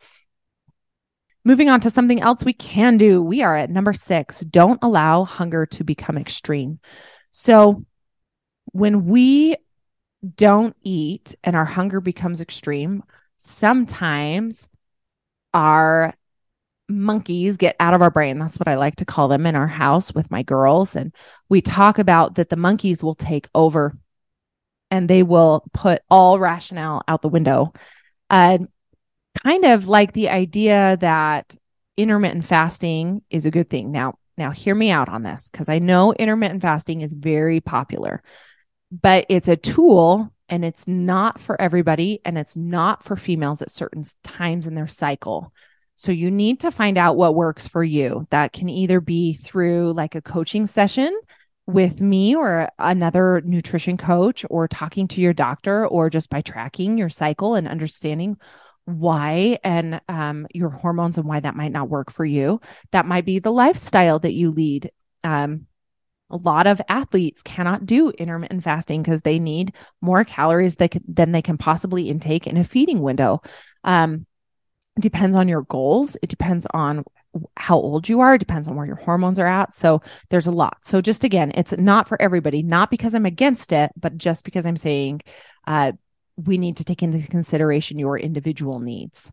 Moving 1.44 1.68
on 1.68 1.80
to 1.80 1.90
something 1.90 2.20
else 2.20 2.44
we 2.44 2.52
can 2.52 2.96
do. 2.96 3.20
We 3.20 3.42
are 3.42 3.56
at 3.56 3.70
number 3.70 3.92
six. 3.92 4.40
Don't 4.40 4.78
allow 4.82 5.24
hunger 5.24 5.66
to 5.66 5.84
become 5.84 6.16
extreme. 6.16 6.78
So 7.30 7.84
when 8.66 9.06
we 9.06 9.56
don't 10.36 10.76
eat 10.82 11.34
and 11.42 11.56
our 11.56 11.64
hunger 11.64 12.00
becomes 12.00 12.40
extreme, 12.40 13.02
sometimes 13.38 14.68
our 15.52 16.14
monkeys 16.88 17.56
get 17.56 17.74
out 17.80 17.94
of 17.94 18.02
our 18.02 18.10
brain. 18.10 18.38
That's 18.38 18.58
what 18.58 18.68
I 18.68 18.76
like 18.76 18.96
to 18.96 19.04
call 19.04 19.28
them 19.28 19.46
in 19.46 19.56
our 19.56 19.66
house 19.66 20.14
with 20.14 20.30
my 20.30 20.42
girls. 20.42 20.94
And 20.94 21.12
we 21.48 21.60
talk 21.60 21.98
about 21.98 22.36
that 22.36 22.50
the 22.50 22.56
monkeys 22.56 23.02
will 23.02 23.14
take 23.14 23.48
over 23.54 23.96
and 24.90 25.08
they 25.08 25.22
will 25.22 25.64
put 25.72 26.02
all 26.10 26.38
rationale 26.38 27.02
out 27.08 27.22
the 27.22 27.28
window. 27.28 27.72
Uh, 28.30 28.58
kind 29.42 29.64
of 29.64 29.88
like 29.88 30.12
the 30.12 30.28
idea 30.28 30.96
that 31.00 31.56
intermittent 31.96 32.44
fasting 32.44 33.22
is 33.30 33.46
a 33.46 33.50
good 33.50 33.68
thing. 33.68 33.92
Now, 33.92 34.14
now 34.36 34.50
hear 34.50 34.74
me 34.74 34.90
out 34.90 35.08
on 35.08 35.22
this 35.22 35.50
because 35.50 35.68
I 35.68 35.78
know 35.78 36.12
intermittent 36.12 36.62
fasting 36.62 37.02
is 37.02 37.12
very 37.12 37.60
popular, 37.60 38.22
but 38.90 39.26
it's 39.28 39.48
a 39.48 39.56
tool 39.56 40.32
and 40.48 40.64
it's 40.64 40.86
not 40.86 41.40
for 41.40 41.60
everybody 41.60 42.20
and 42.24 42.36
it's 42.38 42.56
not 42.56 43.02
for 43.02 43.16
females 43.16 43.62
at 43.62 43.70
certain 43.70 44.04
times 44.22 44.66
in 44.66 44.74
their 44.74 44.86
cycle. 44.86 45.52
So 45.94 46.12
you 46.12 46.30
need 46.30 46.60
to 46.60 46.70
find 46.70 46.98
out 46.98 47.16
what 47.16 47.34
works 47.34 47.68
for 47.68 47.84
you. 47.84 48.26
That 48.30 48.52
can 48.52 48.68
either 48.68 49.00
be 49.00 49.34
through 49.34 49.92
like 49.92 50.14
a 50.14 50.22
coaching 50.22 50.66
session 50.66 51.18
with 51.66 52.00
me 52.00 52.34
or 52.34 52.68
another 52.78 53.40
nutrition 53.44 53.96
coach 53.96 54.44
or 54.50 54.66
talking 54.66 55.06
to 55.08 55.20
your 55.20 55.32
doctor 55.32 55.86
or 55.86 56.10
just 56.10 56.28
by 56.28 56.40
tracking 56.40 56.98
your 56.98 57.08
cycle 57.08 57.54
and 57.54 57.68
understanding 57.68 58.36
why 58.84 59.58
and 59.62 60.00
um, 60.08 60.46
your 60.52 60.70
hormones 60.70 61.18
and 61.18 61.26
why 61.26 61.40
that 61.40 61.56
might 61.56 61.72
not 61.72 61.88
work 61.88 62.10
for 62.10 62.24
you. 62.24 62.60
That 62.90 63.06
might 63.06 63.24
be 63.24 63.38
the 63.38 63.52
lifestyle 63.52 64.18
that 64.20 64.32
you 64.32 64.50
lead. 64.50 64.90
Um, 65.24 65.66
a 66.30 66.36
lot 66.36 66.66
of 66.66 66.80
athletes 66.88 67.42
cannot 67.42 67.84
do 67.84 68.10
intermittent 68.10 68.64
fasting 68.64 69.02
because 69.02 69.22
they 69.22 69.38
need 69.38 69.74
more 70.00 70.24
calories 70.24 70.76
they 70.76 70.88
can, 70.88 71.02
than 71.06 71.32
they 71.32 71.42
can 71.42 71.58
possibly 71.58 72.08
intake 72.08 72.46
in 72.46 72.56
a 72.56 72.64
feeding 72.64 73.00
window. 73.00 73.42
Um, 73.84 74.26
depends 74.98 75.36
on 75.36 75.48
your 75.48 75.62
goals. 75.62 76.16
It 76.22 76.30
depends 76.30 76.66
on 76.72 77.04
how 77.56 77.76
old 77.76 78.08
you 78.08 78.20
are. 78.20 78.34
It 78.34 78.40
depends 78.40 78.68
on 78.68 78.76
where 78.76 78.86
your 78.86 78.96
hormones 78.96 79.38
are 79.38 79.46
at. 79.46 79.74
So 79.74 80.02
there's 80.30 80.46
a 80.46 80.52
lot. 80.52 80.78
So 80.82 81.00
just 81.00 81.24
again, 81.24 81.52
it's 81.54 81.72
not 81.72 82.08
for 82.08 82.20
everybody, 82.20 82.62
not 82.62 82.90
because 82.90 83.14
I'm 83.14 83.26
against 83.26 83.72
it, 83.72 83.90
but 83.96 84.18
just 84.18 84.44
because 84.44 84.66
I'm 84.66 84.76
saying 84.76 85.22
uh, 85.66 85.92
we 86.36 86.58
need 86.58 86.78
to 86.78 86.84
take 86.84 87.02
into 87.02 87.26
consideration 87.28 87.98
your 87.98 88.18
individual 88.18 88.80
needs. 88.80 89.32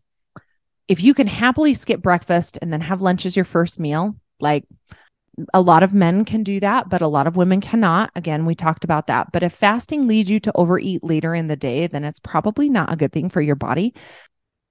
If 0.88 1.02
you 1.02 1.14
can 1.14 1.26
happily 1.26 1.74
skip 1.74 2.02
breakfast 2.02 2.58
and 2.60 2.72
then 2.72 2.80
have 2.80 3.00
lunch 3.00 3.24
as 3.24 3.36
your 3.36 3.44
first 3.44 3.78
meal, 3.78 4.16
like 4.40 4.64
a 5.54 5.60
lot 5.60 5.82
of 5.82 5.94
men 5.94 6.24
can 6.24 6.42
do 6.42 6.60
that, 6.60 6.88
but 6.88 7.00
a 7.00 7.08
lot 7.08 7.26
of 7.26 7.36
women 7.36 7.60
cannot. 7.60 8.10
Again, 8.14 8.44
we 8.44 8.54
talked 8.54 8.84
about 8.84 9.06
that. 9.06 9.32
But 9.32 9.42
if 9.42 9.52
fasting 9.52 10.06
leads 10.06 10.28
you 10.28 10.40
to 10.40 10.52
overeat 10.54 11.04
later 11.04 11.34
in 11.34 11.48
the 11.48 11.56
day, 11.56 11.86
then 11.86 12.04
it's 12.04 12.20
probably 12.20 12.68
not 12.68 12.92
a 12.92 12.96
good 12.96 13.12
thing 13.12 13.30
for 13.30 13.40
your 13.40 13.56
body. 13.56 13.94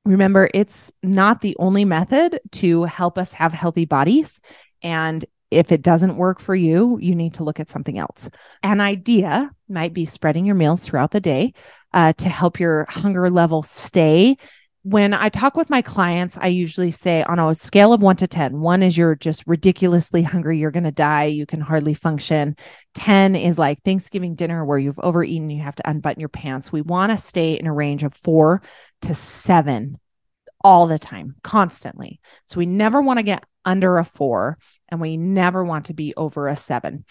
Remember, 0.06 0.50
it's 0.54 0.92
not 1.04 1.42
the 1.42 1.56
only 1.60 1.86
method 1.86 2.40
to 2.54 2.84
help 2.84 3.18
us 3.18 3.34
have 3.34 3.54
healthy 3.54 3.86
bodies. 3.86 4.42
And 4.82 5.24
if 5.52 5.72
it 5.72 5.82
doesn't 5.82 6.18
work 6.18 6.40
for 6.40 6.56
you, 6.56 7.00
you 7.02 7.16
need 7.16 7.36
to 7.36 7.44
look 7.44 7.60
at 7.60 7.70
something 7.70 7.98
else. 7.98 8.30
An 8.62 8.82
idea 8.82 9.52
might 9.68 9.94
be 9.94 10.06
spreading 10.06 10.46
your 10.46 10.56
meals 10.56 10.82
throughout 10.82 11.12
the 11.12 11.20
day 11.20 11.54
uh, 11.94 12.14
to 12.14 12.30
help 12.30 12.60
your 12.60 12.86
hunger 12.90 13.30
level 13.30 13.64
stay. 13.64 14.38
When 14.84 15.14
I 15.14 15.30
talk 15.30 15.58
with 15.58 15.70
my 15.70 15.82
clients, 15.82 16.38
I 16.40 16.48
usually 16.48 16.92
say 16.92 17.22
on 17.24 17.38
a 17.38 17.54
scale 17.54 17.92
of 17.92 18.02
one 18.02 18.16
to 18.18 18.28
10, 18.28 18.60
one 18.62 18.82
is 18.82 18.98
you're 18.98 19.16
just 19.16 19.44
ridiculously 19.46 20.24
hungry, 20.24 20.58
you're 20.58 20.72
going 20.72 20.86
to 20.86 20.92
die, 20.92 21.26
you 21.26 21.46
can 21.46 21.60
hardly 21.60 21.94
function. 21.94 22.56
10 22.94 23.36
is 23.36 23.60
like 23.60 23.84
Thanksgiving 23.84 24.36
dinner 24.36 24.64
where 24.64 24.78
you've 24.78 25.00
overeaten, 25.00 25.50
you 25.50 25.62
have 25.62 25.76
to 25.76 25.90
unbutton 25.90 26.22
your 26.22 26.30
pants. 26.30 26.72
We 26.72 26.82
want 26.82 27.12
to 27.12 27.18
stay 27.18 27.60
in 27.60 27.68
a 27.68 27.74
range 27.74 28.04
of 28.04 28.14
four 28.14 28.62
to 29.02 29.14
seven 29.14 29.98
all 30.64 30.88
the 30.88 31.00
time, 31.00 31.36
constantly. 31.44 32.20
So 32.48 32.58
we 32.58 32.66
never 32.66 33.02
want 33.02 33.20
to 33.20 33.24
get 33.24 33.44
under 33.66 33.98
a 33.98 34.06
four 34.06 34.58
and 34.90 35.00
we 35.00 35.18
never 35.18 35.64
want 35.64 35.86
to 35.86 35.94
be 35.94 36.14
over 36.16 36.48
a 36.48 36.56
seven. 36.56 37.06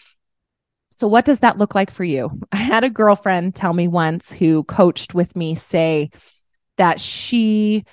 So, 0.99 1.07
what 1.07 1.24
does 1.24 1.40
that 1.40 1.59
look 1.59 1.76
like 1.76 1.92
for 1.92 2.03
you? 2.03 2.40
I 2.51 2.57
had 2.57 2.82
a 2.82 2.90
girlfriend 2.90 3.55
tell 3.55 3.72
me 3.72 3.86
once 3.86 4.32
who 4.32 4.64
coached 4.64 5.14
with 5.14 5.36
me 5.36 5.55
say 5.55 6.11
that 6.76 7.01
she 7.01 7.84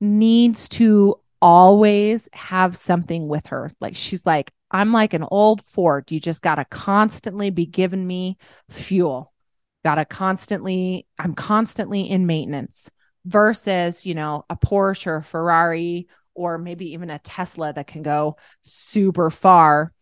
needs 0.00 0.68
to 0.70 1.20
always 1.42 2.30
have 2.32 2.74
something 2.74 3.28
with 3.28 3.48
her. 3.48 3.72
Like, 3.78 3.94
she's 3.94 4.24
like, 4.24 4.52
I'm 4.70 4.90
like 4.90 5.12
an 5.12 5.24
old 5.30 5.62
Ford. 5.66 6.10
You 6.10 6.18
just 6.18 6.40
got 6.40 6.54
to 6.54 6.64
constantly 6.64 7.50
be 7.50 7.66
giving 7.66 8.06
me 8.06 8.38
fuel. 8.70 9.34
Got 9.84 9.96
to 9.96 10.06
constantly, 10.06 11.06
I'm 11.18 11.34
constantly 11.34 12.08
in 12.08 12.26
maintenance 12.26 12.90
versus, 13.26 14.06
you 14.06 14.14
know, 14.14 14.46
a 14.48 14.56
Porsche 14.56 15.08
or 15.08 15.16
a 15.16 15.22
Ferrari 15.22 16.08
or 16.34 16.56
maybe 16.56 16.92
even 16.92 17.10
a 17.10 17.18
Tesla 17.18 17.74
that 17.74 17.86
can 17.86 18.02
go 18.02 18.36
super 18.62 19.30
far 19.30 19.92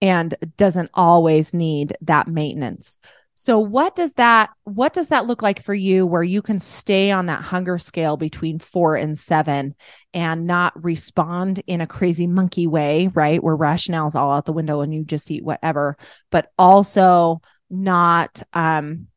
and 0.00 0.34
doesn't 0.56 0.90
always 0.94 1.54
need 1.54 1.96
that 2.02 2.28
maintenance. 2.28 2.98
So 3.38 3.58
what 3.58 3.94
does 3.94 4.14
that 4.14 4.48
what 4.64 4.94
does 4.94 5.08
that 5.08 5.26
look 5.26 5.42
like 5.42 5.62
for 5.62 5.74
you 5.74 6.06
where 6.06 6.22
you 6.22 6.40
can 6.40 6.58
stay 6.58 7.10
on 7.10 7.26
that 7.26 7.42
hunger 7.42 7.78
scale 7.78 8.16
between 8.16 8.58
4 8.58 8.96
and 8.96 9.16
7 9.16 9.74
and 10.14 10.46
not 10.46 10.82
respond 10.82 11.62
in 11.66 11.82
a 11.82 11.86
crazy 11.86 12.26
monkey 12.26 12.66
way, 12.66 13.08
right? 13.08 13.42
Where 13.42 13.54
rationale 13.54 14.06
is 14.06 14.16
all 14.16 14.32
out 14.32 14.46
the 14.46 14.54
window 14.54 14.80
and 14.80 14.92
you 14.92 15.04
just 15.04 15.30
eat 15.30 15.44
whatever, 15.44 15.98
but 16.30 16.50
also 16.58 17.42
not 17.68 18.42
um 18.54 19.08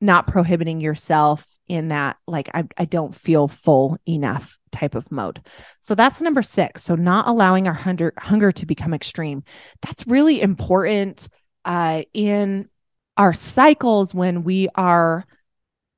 not 0.00 0.26
prohibiting 0.26 0.80
yourself 0.80 1.46
in 1.68 1.88
that 1.88 2.16
like 2.26 2.48
I, 2.54 2.64
I 2.78 2.86
don't 2.86 3.14
feel 3.14 3.46
full 3.46 3.98
enough 4.08 4.58
type 4.72 4.94
of 4.94 5.10
mode. 5.10 5.40
So 5.80 5.94
that's 5.94 6.22
number 6.22 6.42
six. 6.42 6.82
So 6.82 6.94
not 6.94 7.28
allowing 7.28 7.66
our 7.66 7.74
hunger 7.74 8.12
hunger 8.18 8.52
to 8.52 8.66
become 8.66 8.94
extreme. 8.94 9.44
That's 9.82 10.06
really 10.06 10.40
important 10.40 11.28
uh, 11.64 12.02
in 12.14 12.68
our 13.16 13.32
cycles 13.32 14.14
when 14.14 14.44
we 14.44 14.68
are 14.74 15.24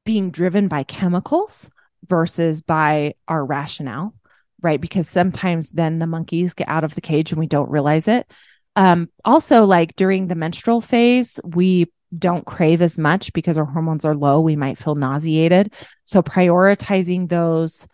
being 0.05 0.31
driven 0.31 0.69
by 0.69 0.83
chemicals 0.83 1.71
versus 2.09 2.63
by 2.63 3.15
our 3.29 3.45
rationale 3.45 4.15
right? 4.63 4.81
Because 4.81 5.09
sometimes 5.09 5.71
then 5.71 5.99
the 5.99 6.07
monkeys 6.07 6.55
get 6.55 6.69
out 6.69 6.85
of 6.85 6.95
the 6.95 7.01
cage 7.01 7.33
and 7.33 7.39
we 7.39 7.47
don't 7.47 7.71
realize 7.71 8.09
it. 8.09 8.31
Um 8.77 9.11
also 9.25 9.65
like 9.65 9.97
during 9.97 10.29
the 10.29 10.35
menstrual 10.35 10.81
phase 10.81 11.39
we 11.45 11.93
don't 12.17 12.47
crave 12.47 12.81
as 12.81 12.99
much 12.99 13.33
because 13.33 13.59
our 13.59 13.65
hormones 13.65 14.05
are 14.05 14.15
low, 14.15 14.41
we 14.41 14.57
might 14.57 14.79
feel 14.79 14.95
nauseated. 14.95 15.73
So 16.05 16.23
prioritizing 16.23 17.29
those 17.29 17.87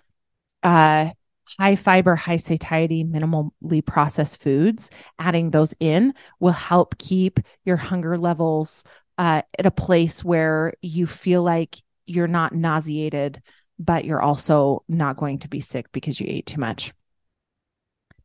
uh, 0.62 1.10
high 1.58 1.76
fiber, 1.76 2.14
high 2.14 2.36
satiety, 2.36 3.04
minimally 3.04 3.84
processed 3.84 4.42
foods, 4.42 4.90
adding 5.18 5.50
those 5.50 5.74
in 5.80 6.14
will 6.40 6.52
help 6.52 6.98
keep 6.98 7.40
your 7.64 7.76
hunger 7.76 8.18
levels 8.18 8.84
uh, 9.16 9.42
at 9.58 9.66
a 9.66 9.70
place 9.70 10.24
where 10.24 10.74
you 10.82 11.06
feel 11.06 11.42
like 11.42 11.78
you're 12.06 12.28
not 12.28 12.54
nauseated, 12.54 13.42
but 13.78 14.04
you're 14.04 14.22
also 14.22 14.84
not 14.88 15.16
going 15.16 15.40
to 15.40 15.48
be 15.48 15.60
sick 15.60 15.86
because 15.92 16.20
you 16.20 16.26
ate 16.28 16.46
too 16.46 16.60
much. 16.60 16.92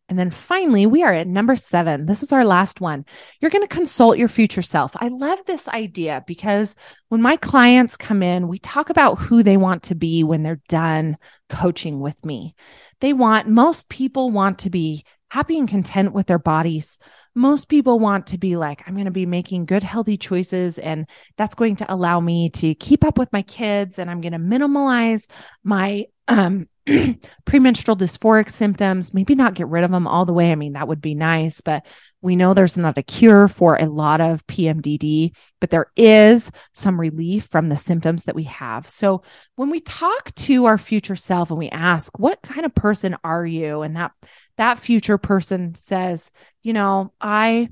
And 0.09 0.19
then 0.19 0.31
finally, 0.31 0.85
we 0.85 1.01
are 1.01 1.13
at 1.13 1.27
number 1.27 1.55
seven. 1.55 2.05
This 2.05 2.23
is 2.23 2.33
our 2.33 2.45
last 2.45 2.81
one. 2.81 3.05
You're 3.39 3.49
going 3.49 3.67
to 3.67 3.73
consult 3.73 4.17
your 4.17 4.27
future 4.27 4.61
self. 4.61 4.91
I 4.97 5.07
love 5.07 5.39
this 5.45 5.67
idea 5.69 6.23
because 6.27 6.75
when 7.07 7.21
my 7.21 7.37
clients 7.37 7.95
come 7.97 8.21
in, 8.21 8.47
we 8.47 8.59
talk 8.59 8.89
about 8.89 9.17
who 9.17 9.41
they 9.41 9.57
want 9.57 9.83
to 9.83 9.95
be 9.95 10.23
when 10.23 10.43
they're 10.43 10.61
done 10.67 11.17
coaching 11.53 11.99
with 11.99 12.25
me. 12.25 12.55
They 12.99 13.13
want, 13.13 13.47
most 13.47 13.87
people 13.87 14.31
want 14.31 14.59
to 14.59 14.69
be 14.69 15.05
happy 15.29 15.57
and 15.57 15.67
content 15.67 16.13
with 16.13 16.27
their 16.27 16.39
bodies. 16.39 16.97
Most 17.33 17.69
people 17.69 17.97
want 17.99 18.27
to 18.27 18.37
be 18.37 18.55
like, 18.55 18.83
I'm 18.85 18.93
going 18.93 19.05
to 19.05 19.11
be 19.11 19.25
making 19.25 19.65
good, 19.65 19.81
healthy 19.81 20.17
choices. 20.17 20.77
And 20.77 21.07
that's 21.37 21.55
going 21.55 21.77
to 21.77 21.91
allow 21.91 22.19
me 22.19 22.49
to 22.51 22.75
keep 22.75 23.03
up 23.03 23.17
with 23.17 23.33
my 23.33 23.41
kids. 23.41 23.97
And 23.97 24.11
I'm 24.11 24.21
going 24.21 24.33
to 24.33 24.37
minimalize 24.37 25.27
my 25.63 26.05
um, 26.27 26.67
premenstrual 27.45 27.95
dysphoric 27.95 28.49
symptoms, 28.49 29.13
maybe 29.13 29.35
not 29.35 29.53
get 29.53 29.67
rid 29.67 29.83
of 29.83 29.91
them 29.91 30.07
all 30.07 30.25
the 30.25 30.33
way. 30.33 30.51
I 30.51 30.55
mean, 30.55 30.73
that 30.73 30.87
would 30.87 31.01
be 31.01 31.15
nice, 31.15 31.61
but 31.61 31.85
we 32.21 32.35
know 32.35 32.53
there's 32.53 32.77
not 32.77 32.97
a 32.97 33.03
cure 33.03 33.47
for 33.47 33.75
a 33.75 33.85
lot 33.85 34.21
of 34.21 34.47
PMDD, 34.47 35.35
but 35.59 35.69
there 35.69 35.87
is 35.97 36.49
some 36.71 36.99
relief 36.99 37.47
from 37.51 37.67
the 37.67 37.75
symptoms 37.77 38.23
that 38.23 38.35
we 38.35 38.43
have. 38.43 38.87
So 38.87 39.23
when 39.55 39.69
we 39.69 39.81
talk 39.81 40.33
to 40.35 40.65
our 40.65 40.77
future 40.77 41.17
self 41.17 41.49
and 41.49 41.59
we 41.59 41.69
ask, 41.69 42.17
what 42.17 42.41
kind 42.41 42.65
of 42.65 42.73
person 42.73 43.17
are 43.23 43.45
you? 43.45 43.81
And 43.81 43.97
that, 43.97 44.11
that 44.55 44.79
future 44.79 45.17
person 45.17 45.75
says, 45.75 46.31
you 46.61 46.71
know, 46.71 47.13
I, 47.19 47.69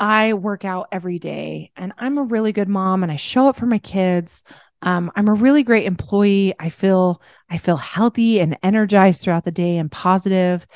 I 0.00 0.32
work 0.32 0.64
out 0.64 0.88
every 0.90 1.18
day 1.18 1.72
and 1.76 1.92
I'm 1.98 2.16
a 2.16 2.22
really 2.22 2.52
good 2.52 2.68
mom 2.68 3.02
and 3.02 3.12
I 3.12 3.16
show 3.16 3.48
up 3.48 3.56
for 3.56 3.66
my 3.66 3.78
kids. 3.78 4.42
Um, 4.82 5.10
I'm 5.14 5.28
a 5.28 5.34
really 5.34 5.62
great 5.62 5.86
employee. 5.86 6.54
I 6.58 6.70
feel 6.70 7.20
I 7.48 7.58
feel 7.58 7.76
healthy 7.76 8.40
and 8.40 8.58
energized 8.62 9.22
throughout 9.22 9.44
the 9.44 9.52
day 9.52 9.76
and 9.76 9.90
positive. 9.90 10.66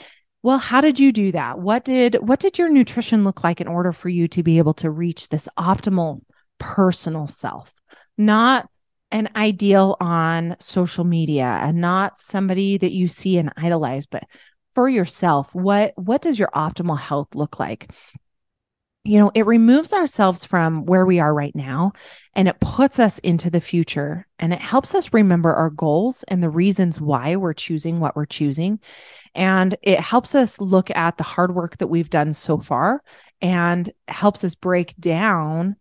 Well, 0.42 0.58
how 0.58 0.80
did 0.82 0.98
you 0.98 1.10
do 1.10 1.32
that? 1.32 1.58
What 1.58 1.84
did 1.84 2.16
what 2.16 2.40
did 2.40 2.58
your 2.58 2.68
nutrition 2.68 3.24
look 3.24 3.42
like 3.42 3.60
in 3.60 3.68
order 3.68 3.92
for 3.92 4.08
you 4.08 4.28
to 4.28 4.42
be 4.42 4.58
able 4.58 4.74
to 4.74 4.90
reach 4.90 5.28
this 5.28 5.48
optimal 5.58 6.20
personal 6.58 7.28
self? 7.28 7.72
Not 8.18 8.68
an 9.10 9.30
ideal 9.36 9.96
on 10.00 10.56
social 10.58 11.04
media 11.04 11.44
and 11.62 11.80
not 11.80 12.18
somebody 12.18 12.76
that 12.76 12.92
you 12.92 13.08
see 13.08 13.38
and 13.38 13.52
idolize, 13.56 14.06
but 14.06 14.24
for 14.74 14.88
yourself, 14.88 15.54
what 15.54 15.94
what 15.96 16.20
does 16.20 16.38
your 16.38 16.50
optimal 16.54 16.98
health 16.98 17.34
look 17.34 17.58
like? 17.58 17.90
You 19.04 19.18
know, 19.18 19.30
it 19.34 19.44
removes 19.44 19.92
ourselves 19.92 20.46
from 20.46 20.86
where 20.86 21.04
we 21.04 21.20
are 21.20 21.32
right 21.32 21.54
now 21.54 21.92
and 22.34 22.48
it 22.48 22.58
puts 22.60 22.98
us 22.98 23.18
into 23.18 23.50
the 23.50 23.60
future 23.60 24.26
and 24.38 24.52
it 24.52 24.60
helps 24.60 24.94
us 24.94 25.12
remember 25.12 25.54
our 25.54 25.68
goals 25.68 26.24
and 26.24 26.42
the 26.42 26.48
reasons 26.48 27.00
why 27.00 27.36
we're 27.36 27.52
choosing 27.52 28.00
what 28.00 28.16
we're 28.16 28.24
choosing. 28.24 28.80
And 29.34 29.76
it 29.82 30.00
helps 30.00 30.34
us 30.34 30.58
look 30.58 30.90
at 30.90 31.18
the 31.18 31.24
hard 31.24 31.54
work 31.54 31.76
that 31.78 31.88
we've 31.88 32.08
done 32.08 32.32
so 32.32 32.56
far 32.58 33.02
and 33.42 33.92
helps 34.08 34.42
us 34.42 34.54
break 34.54 34.96
down 34.96 35.76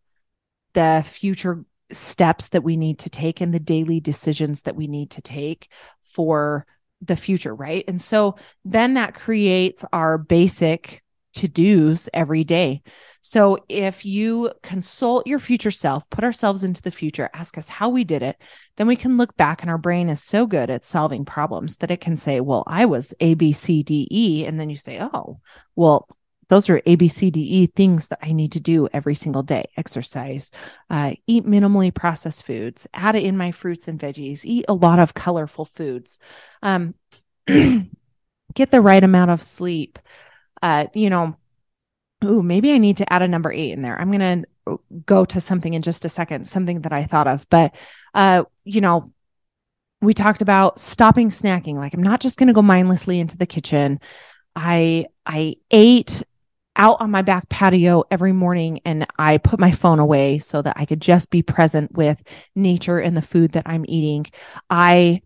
the 0.73 1.03
future 1.07 1.63
steps 1.91 2.49
that 2.49 2.63
we 2.63 2.75
need 2.75 2.99
to 2.99 3.09
take 3.09 3.39
and 3.39 3.53
the 3.53 3.59
daily 3.59 4.01
decisions 4.01 4.63
that 4.63 4.75
we 4.75 4.87
need 4.87 5.11
to 5.11 5.21
take 5.21 5.71
for 6.01 6.65
the 7.01 7.15
future, 7.15 7.55
right? 7.55 7.85
And 7.87 8.01
so 8.01 8.35
then 8.65 8.95
that 8.95 9.13
creates 9.13 9.85
our 9.93 10.17
basic 10.17 11.02
to 11.33 11.47
dos 11.47 12.09
every 12.13 12.43
day. 12.43 12.81
So 13.25 13.59
if 13.69 14.05
you 14.05 14.51
consult 14.63 15.27
your 15.27 15.39
future 15.39 15.71
self, 15.71 16.09
put 16.09 16.25
ourselves 16.25 16.65
into 16.65 16.81
the 16.81 16.91
future, 16.91 17.29
ask 17.33 17.57
us 17.57 17.69
how 17.69 17.87
we 17.87 18.03
did 18.03 18.21
it, 18.21 18.35
then 18.75 18.85
we 18.85 18.97
can 18.97 19.15
look 19.15 19.37
back 19.37 19.61
and 19.61 19.71
our 19.71 19.77
brain 19.77 20.09
is 20.09 20.21
so 20.21 20.45
good 20.45 20.69
at 20.69 20.83
solving 20.83 21.23
problems 21.23 21.77
that 21.77 21.89
it 21.89 22.01
can 22.01 22.17
say, 22.17 22.41
well, 22.41 22.65
I 22.67 22.85
was 22.85 23.13
A, 23.21 23.35
B, 23.35 23.53
C, 23.53 23.81
D, 23.81 24.09
E. 24.11 24.45
And 24.45 24.59
then 24.59 24.69
you 24.69 24.75
say, 24.75 24.99
oh, 24.99 25.39
well, 25.73 26.09
those 26.49 26.69
are 26.69 26.81
A, 26.85 26.95
B, 26.95 27.07
C, 27.07 27.31
D, 27.31 27.39
E 27.39 27.67
things 27.67 28.09
that 28.09 28.19
I 28.21 28.33
need 28.33 28.51
to 28.51 28.59
do 28.59 28.89
every 28.91 29.15
single 29.15 29.41
day 29.41 29.69
exercise, 29.77 30.51
uh, 30.89 31.13
eat 31.25 31.45
minimally 31.45 31.93
processed 31.95 32.45
foods, 32.45 32.87
add 32.93 33.15
in 33.15 33.37
my 33.37 33.51
fruits 33.51 33.87
and 33.87 33.97
veggies, 33.97 34.43
eat 34.43 34.65
a 34.67 34.73
lot 34.73 34.99
of 34.99 35.13
colorful 35.13 35.63
foods, 35.63 36.19
um, 36.61 36.93
get 37.47 38.69
the 38.69 38.81
right 38.81 39.03
amount 39.03 39.31
of 39.31 39.41
sleep. 39.41 39.97
Uh, 40.63 40.87
you 40.95 41.11
know, 41.11 41.37
Ooh, 42.23 42.41
maybe 42.41 42.71
I 42.71 42.77
need 42.77 42.97
to 42.97 43.13
add 43.13 43.21
a 43.21 43.27
number 43.27 43.51
eight 43.51 43.71
in 43.71 43.81
there. 43.81 43.99
I'm 43.99 44.11
going 44.11 44.45
to 44.67 44.79
go 45.05 45.25
to 45.25 45.41
something 45.41 45.73
in 45.73 45.81
just 45.81 46.05
a 46.05 46.09
second, 46.09 46.47
something 46.47 46.81
that 46.81 46.93
I 46.93 47.03
thought 47.03 47.27
of. 47.27 47.45
But, 47.49 47.75
uh, 48.13 48.45
you 48.63 48.81
know, 48.81 49.11
we 50.01 50.13
talked 50.13 50.41
about 50.41 50.79
stopping 50.79 51.29
snacking. 51.29 51.75
Like, 51.75 51.93
I'm 51.93 52.03
not 52.03 52.21
just 52.21 52.37
going 52.37 52.47
to 52.47 52.53
go 52.53 52.61
mindlessly 52.61 53.19
into 53.19 53.37
the 53.37 53.45
kitchen. 53.45 53.99
I, 54.55 55.07
I 55.25 55.55
ate 55.71 56.23
out 56.75 57.01
on 57.01 57.11
my 57.11 57.21
back 57.21 57.49
patio 57.49 58.03
every 58.09 58.31
morning 58.31 58.79
and 58.85 59.05
I 59.19 59.37
put 59.37 59.59
my 59.59 59.71
phone 59.71 59.99
away 59.99 60.39
so 60.39 60.61
that 60.61 60.75
I 60.77 60.85
could 60.85 61.01
just 61.01 61.29
be 61.29 61.43
present 61.43 61.91
with 61.91 62.21
nature 62.55 62.99
and 62.99 63.15
the 63.15 63.21
food 63.21 63.51
that 63.51 63.63
I'm 63.67 63.85
eating. 63.87 64.25
I 64.69 65.21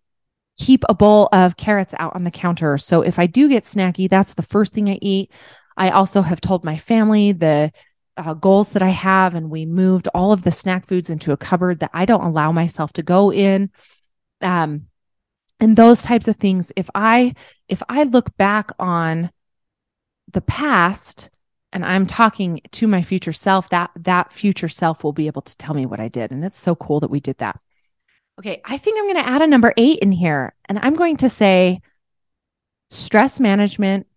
keep 0.58 0.84
a 0.90 0.94
bowl 0.94 1.30
of 1.32 1.58
carrots 1.58 1.94
out 2.00 2.16
on 2.16 2.24
the 2.24 2.32
counter. 2.32 2.78
So 2.78 3.02
if 3.02 3.20
I 3.20 3.28
do 3.28 3.48
get 3.48 3.64
snacky, 3.64 4.10
that's 4.10 4.34
the 4.34 4.44
first 4.44 4.74
thing 4.74 4.90
I 4.90 5.00
eat. 5.02 5.32
I 5.76 5.92
also 5.92 6.22
have 6.22 6.42
told 6.42 6.66
my 6.66 6.78
family 6.78 7.32
the 7.32 7.72
uh, 8.18 8.34
goals 8.34 8.72
that 8.72 8.82
I 8.82 8.90
have, 8.90 9.36
and 9.36 9.52
we 9.52 9.66
moved 9.66 10.08
all 10.14 10.32
of 10.32 10.42
the 10.42 10.52
snack 10.52 10.88
foods 10.88 11.10
into 11.10 11.32
a 11.32 11.38
cupboard 11.38 11.80
that 11.80 11.92
I 11.94 12.06
don't 12.06 12.24
allow 12.24 12.52
myself 12.52 12.92
to 12.94 13.04
go 13.04 13.32
in. 13.32 13.70
Um, 14.42 14.88
and 15.60 15.76
those 15.76 16.02
types 16.04 16.28
of 16.28 16.38
things. 16.38 16.72
If 16.76 16.90
I 16.96 17.36
if 17.68 17.82
I 17.90 18.04
look 18.04 18.36
back 18.38 18.72
on 18.80 19.32
the 20.32 20.42
past 20.42 21.30
and 21.72 21.86
I'm 21.86 22.08
talking 22.08 22.62
to 22.72 22.88
my 22.88 23.02
future 23.02 23.34
self, 23.34 23.70
that 23.70 23.92
that 23.98 24.34
future 24.34 24.68
self 24.68 25.04
will 25.04 25.14
be 25.14 25.28
able 25.28 25.42
to 25.44 25.58
tell 25.58 25.76
me 25.76 25.86
what 25.86 26.00
I 26.00 26.08
did, 26.08 26.32
and 26.32 26.44
it's 26.44 26.60
so 26.60 26.76
cool 26.76 27.00
that 27.02 27.12
we 27.12 27.20
did 27.20 27.38
that. 27.38 27.60
Okay, 28.40 28.62
I 28.64 28.78
think 28.78 28.98
I'm 28.98 29.06
going 29.06 29.26
to 29.26 29.30
add 29.30 29.42
a 29.42 29.48
number 29.48 29.74
eight 29.78 30.00
in 30.00 30.12
here, 30.12 30.54
and 30.70 30.78
I'm 30.80 30.96
going 30.96 31.18
to 31.18 31.30
say 31.30 31.82
stress 32.90 33.40
management 33.40 34.08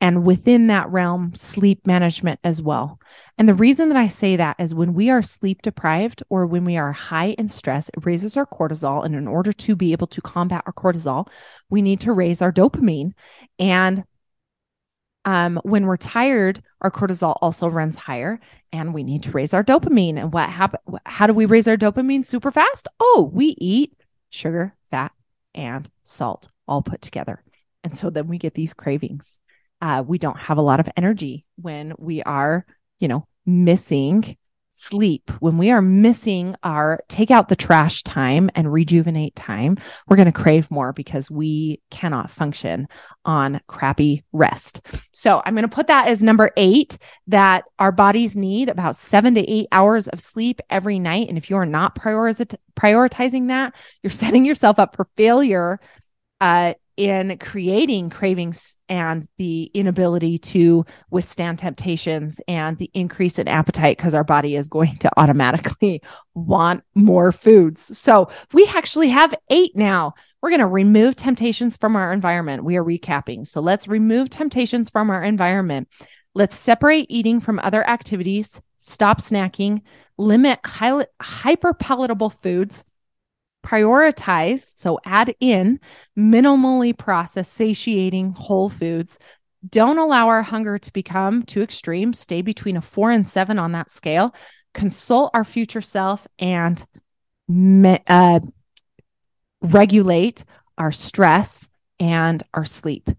and 0.00 0.24
within 0.24 0.68
that 0.68 0.88
realm, 0.90 1.34
sleep 1.34 1.86
management 1.86 2.38
as 2.44 2.62
well. 2.62 3.00
And 3.36 3.48
the 3.48 3.54
reason 3.54 3.88
that 3.88 3.98
I 3.98 4.08
say 4.08 4.36
that 4.36 4.56
is 4.58 4.74
when 4.74 4.94
we 4.94 5.10
are 5.10 5.22
sleep 5.22 5.60
deprived 5.62 6.22
or 6.28 6.46
when 6.46 6.64
we 6.64 6.76
are 6.76 6.92
high 6.92 7.34
in 7.36 7.48
stress, 7.48 7.88
it 7.88 8.06
raises 8.06 8.36
our 8.36 8.46
cortisol. 8.46 9.04
And 9.04 9.16
in 9.16 9.26
order 9.26 9.52
to 9.52 9.76
be 9.76 9.92
able 9.92 10.06
to 10.08 10.20
combat 10.20 10.62
our 10.66 10.72
cortisol, 10.72 11.28
we 11.68 11.82
need 11.82 12.00
to 12.00 12.12
raise 12.12 12.40
our 12.40 12.52
dopamine. 12.52 13.12
And 13.58 14.04
um, 15.28 15.60
when 15.62 15.86
we're 15.86 15.96
tired, 15.96 16.62
our 16.80 16.90
cortisol 16.90 17.36
also 17.42 17.68
runs 17.68 17.96
higher 17.96 18.40
and 18.72 18.94
we 18.94 19.02
need 19.02 19.24
to 19.24 19.30
raise 19.30 19.52
our 19.52 19.64
dopamine. 19.64 20.16
And 20.16 20.32
what 20.32 20.48
happen? 20.48 20.80
How 21.04 21.26
do 21.26 21.34
we 21.34 21.44
raise 21.44 21.68
our 21.68 21.76
dopamine 21.76 22.24
super 22.24 22.50
fast? 22.50 22.88
Oh, 22.98 23.30
we 23.32 23.54
eat 23.58 23.92
sugar, 24.30 24.74
fat, 24.90 25.12
and 25.54 25.88
salt 26.04 26.48
all 26.66 26.82
put 26.82 27.02
together. 27.02 27.42
And 27.84 27.96
so 27.96 28.10
then 28.10 28.28
we 28.28 28.38
get 28.38 28.54
these 28.54 28.74
cravings 28.74 29.38
uh, 29.80 30.02
we 30.06 30.18
don't 30.18 30.38
have 30.38 30.58
a 30.58 30.62
lot 30.62 30.80
of 30.80 30.88
energy 30.96 31.44
when 31.56 31.94
we 31.98 32.22
are, 32.22 32.66
you 32.98 33.08
know, 33.08 33.26
missing 33.46 34.36
sleep. 34.78 35.30
When 35.40 35.58
we 35.58 35.70
are 35.70 35.82
missing 35.82 36.54
our 36.62 37.00
take 37.08 37.30
out 37.30 37.48
the 37.48 37.56
trash 37.56 38.02
time 38.04 38.48
and 38.54 38.72
rejuvenate 38.72 39.34
time, 39.34 39.76
we're 40.06 40.16
going 40.16 40.26
to 40.26 40.32
crave 40.32 40.70
more 40.70 40.92
because 40.92 41.30
we 41.30 41.80
cannot 41.90 42.30
function 42.30 42.86
on 43.24 43.60
crappy 43.66 44.24
rest. 44.32 44.80
So 45.12 45.42
I'm 45.44 45.54
going 45.54 45.68
to 45.68 45.74
put 45.74 45.88
that 45.88 46.08
as 46.08 46.22
number 46.22 46.50
eight 46.56 46.98
that 47.26 47.64
our 47.78 47.92
bodies 47.92 48.36
need 48.36 48.68
about 48.68 48.96
seven 48.96 49.34
to 49.34 49.50
eight 49.50 49.66
hours 49.72 50.08
of 50.08 50.20
sleep 50.20 50.60
every 50.70 50.98
night. 50.98 51.28
And 51.28 51.36
if 51.36 51.50
you're 51.50 51.66
not 51.66 51.96
prioritizing 51.96 53.48
that, 53.48 53.74
you're 54.02 54.10
setting 54.12 54.44
yourself 54.44 54.78
up 54.78 54.94
for 54.94 55.08
failure 55.16 55.80
uh, 56.40 56.74
in 56.98 57.38
creating 57.38 58.10
cravings 58.10 58.76
and 58.88 59.28
the 59.38 59.70
inability 59.72 60.36
to 60.36 60.84
withstand 61.12 61.60
temptations 61.60 62.40
and 62.48 62.76
the 62.76 62.90
increase 62.92 63.38
in 63.38 63.46
appetite 63.46 63.96
because 63.96 64.14
our 64.14 64.24
body 64.24 64.56
is 64.56 64.66
going 64.66 64.96
to 64.98 65.08
automatically 65.16 66.02
want 66.34 66.82
more 66.96 67.30
foods. 67.30 67.96
So 67.96 68.28
we 68.52 68.66
actually 68.74 69.10
have 69.10 69.32
eight 69.48 69.76
now. 69.76 70.14
We're 70.42 70.50
going 70.50 70.58
to 70.58 70.66
remove 70.66 71.14
temptations 71.14 71.76
from 71.76 71.94
our 71.94 72.12
environment. 72.12 72.64
We 72.64 72.76
are 72.76 72.84
recapping. 72.84 73.46
So 73.46 73.60
let's 73.60 73.86
remove 73.86 74.28
temptations 74.28 74.90
from 74.90 75.08
our 75.08 75.22
environment. 75.22 75.88
Let's 76.34 76.58
separate 76.58 77.06
eating 77.08 77.40
from 77.40 77.60
other 77.60 77.88
activities, 77.88 78.60
stop 78.80 79.20
snacking, 79.20 79.82
limit 80.16 80.58
hyper 80.64 81.74
palatable 81.74 82.30
foods 82.30 82.82
prioritize, 83.64 84.72
so 84.76 84.98
add 85.04 85.34
in 85.40 85.80
minimally 86.16 86.96
processed, 86.96 87.52
satiating 87.52 88.32
whole 88.32 88.68
foods. 88.68 89.18
Don't 89.68 89.98
allow 89.98 90.28
our 90.28 90.42
hunger 90.42 90.78
to 90.78 90.92
become 90.92 91.42
too 91.42 91.62
extreme. 91.62 92.12
Stay 92.12 92.42
between 92.42 92.76
a 92.76 92.80
four 92.80 93.10
and 93.10 93.26
seven 93.26 93.58
on 93.58 93.72
that 93.72 93.90
scale. 93.90 94.34
Consult 94.74 95.30
our 95.34 95.44
future 95.44 95.80
self 95.80 96.26
and 96.38 96.84
me- 97.48 98.02
uh, 98.06 98.40
regulate 99.60 100.44
our 100.76 100.92
stress 100.92 101.68
and 101.98 102.42
our 102.54 102.64
sleep. 102.64 103.10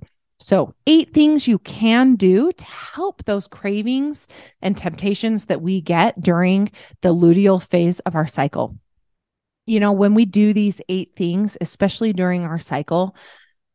So, 0.42 0.74
eight 0.88 1.14
things 1.14 1.50
you 1.50 1.60
can 1.60 2.16
do 2.16 2.50
to 2.54 2.66
help 2.66 3.26
those 3.26 3.48
cravings 3.48 4.30
and 4.62 4.78
temptations 4.78 5.48
that 5.48 5.62
we 5.62 5.82
get 5.82 6.22
during 6.22 6.72
the 7.02 7.14
luteal 7.14 7.62
phase 7.62 8.00
of 8.00 8.16
our 8.16 8.28
cycle 8.28 8.78
you 9.70 9.80
know, 9.80 9.92
when 9.92 10.16
we 10.16 10.26
do 10.26 10.52
these 10.52 10.82
eight 10.90 11.12
things, 11.16 11.56
especially 11.62 12.12
during 12.12 12.44
our 12.44 12.58
cycle, 12.58 13.16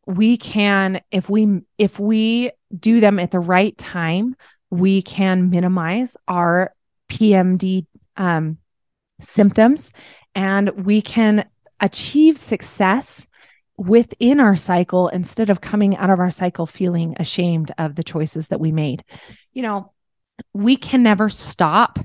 we 0.06 0.36
can 0.36 1.00
if 1.12 1.30
we 1.30 1.60
if 1.78 2.00
we 2.00 2.50
do 2.76 2.98
them 2.98 3.20
at 3.20 3.30
the 3.30 3.38
right 3.38 3.78
time, 3.78 4.34
we 4.70 5.02
can 5.02 5.50
minimize 5.50 6.16
our 6.26 6.74
PMD 7.08 7.86
um, 8.16 8.58
symptoms 9.20 9.92
and 10.34 10.84
we 10.84 11.00
can 11.00 11.48
achieve 11.78 12.38
success 12.38 13.28
within 13.76 14.40
our 14.40 14.56
cycle 14.56 15.08
instead 15.08 15.48
of 15.48 15.60
coming 15.60 15.96
out 15.96 16.10
of 16.10 16.18
our 16.18 16.30
cycle 16.30 16.66
feeling 16.66 17.14
ashamed 17.20 17.70
of 17.78 17.94
the 17.94 18.04
choices 18.04 18.48
that 18.48 18.60
we 18.60 18.72
made. 18.72 19.04
You 19.52 19.62
know, 19.62 19.92
we 20.52 20.76
can 20.76 21.04
never 21.04 21.28
stop 21.28 22.00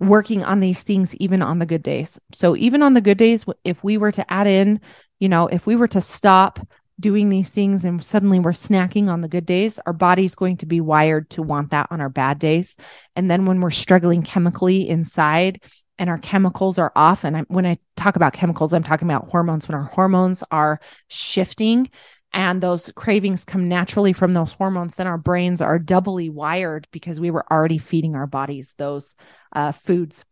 working 0.00 0.42
on 0.42 0.60
these 0.60 0.82
things 0.82 1.14
even 1.16 1.42
on 1.42 1.58
the 1.58 1.66
good 1.66 1.82
days. 1.82 2.18
So 2.32 2.56
even 2.56 2.82
on 2.82 2.94
the 2.94 3.00
good 3.00 3.18
days 3.18 3.44
if 3.64 3.84
we 3.84 3.98
were 3.98 4.12
to 4.12 4.32
add 4.32 4.46
in, 4.46 4.80
you 5.18 5.28
know, 5.28 5.46
if 5.46 5.66
we 5.66 5.76
were 5.76 5.88
to 5.88 6.00
stop 6.00 6.58
doing 6.98 7.28
these 7.28 7.50
things 7.50 7.84
and 7.84 8.04
suddenly 8.04 8.38
we're 8.38 8.52
snacking 8.52 9.08
on 9.08 9.20
the 9.20 9.28
good 9.28 9.46
days, 9.46 9.78
our 9.86 9.92
body's 9.92 10.34
going 10.34 10.56
to 10.58 10.66
be 10.66 10.80
wired 10.80 11.28
to 11.30 11.42
want 11.42 11.70
that 11.70 11.86
on 11.90 12.00
our 12.00 12.08
bad 12.08 12.38
days. 12.38 12.76
And 13.14 13.30
then 13.30 13.46
when 13.46 13.60
we're 13.60 13.70
struggling 13.70 14.22
chemically 14.22 14.88
inside 14.88 15.62
and 15.98 16.08
our 16.08 16.18
chemicals 16.18 16.78
are 16.78 16.92
off, 16.96 17.24
and 17.24 17.36
I, 17.36 17.40
when 17.48 17.66
I 17.66 17.78
talk 17.96 18.16
about 18.16 18.32
chemicals, 18.32 18.72
I'm 18.72 18.82
talking 18.82 19.08
about 19.08 19.28
hormones. 19.28 19.68
When 19.68 19.74
our 19.74 19.84
hormones 19.84 20.42
are 20.50 20.80
shifting 21.08 21.90
and 22.32 22.60
those 22.60 22.90
cravings 22.94 23.44
come 23.44 23.68
naturally 23.68 24.12
from 24.12 24.32
those 24.32 24.52
hormones, 24.52 24.94
then 24.94 25.06
our 25.06 25.18
brains 25.18 25.60
are 25.60 25.78
doubly 25.78 26.30
wired 26.30 26.86
because 26.92 27.18
we 27.18 27.30
were 27.30 27.50
already 27.52 27.78
feeding 27.78 28.14
our 28.14 28.26
bodies 28.26 28.74
those 28.78 29.14
uh, 29.52 29.72
foods. 29.72 30.24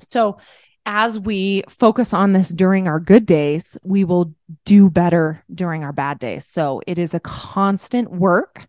So 0.00 0.38
as 0.86 1.18
we 1.18 1.62
focus 1.68 2.14
on 2.14 2.32
this 2.32 2.48
during 2.48 2.88
our 2.88 2.98
good 2.98 3.26
days, 3.26 3.76
we 3.84 4.04
will 4.04 4.34
do 4.64 4.88
better 4.88 5.44
during 5.54 5.84
our 5.84 5.92
bad 5.92 6.18
days. 6.18 6.46
So 6.46 6.80
it 6.86 6.98
is 6.98 7.12
a 7.12 7.20
constant 7.20 8.10
work, 8.10 8.66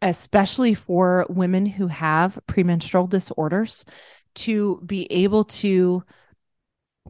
especially 0.00 0.74
for 0.74 1.26
women 1.28 1.64
who 1.64 1.86
have 1.86 2.38
premenstrual 2.46 3.06
disorders, 3.06 3.84
to 4.34 4.82
be 4.84 5.10
able 5.12 5.44
to 5.44 6.02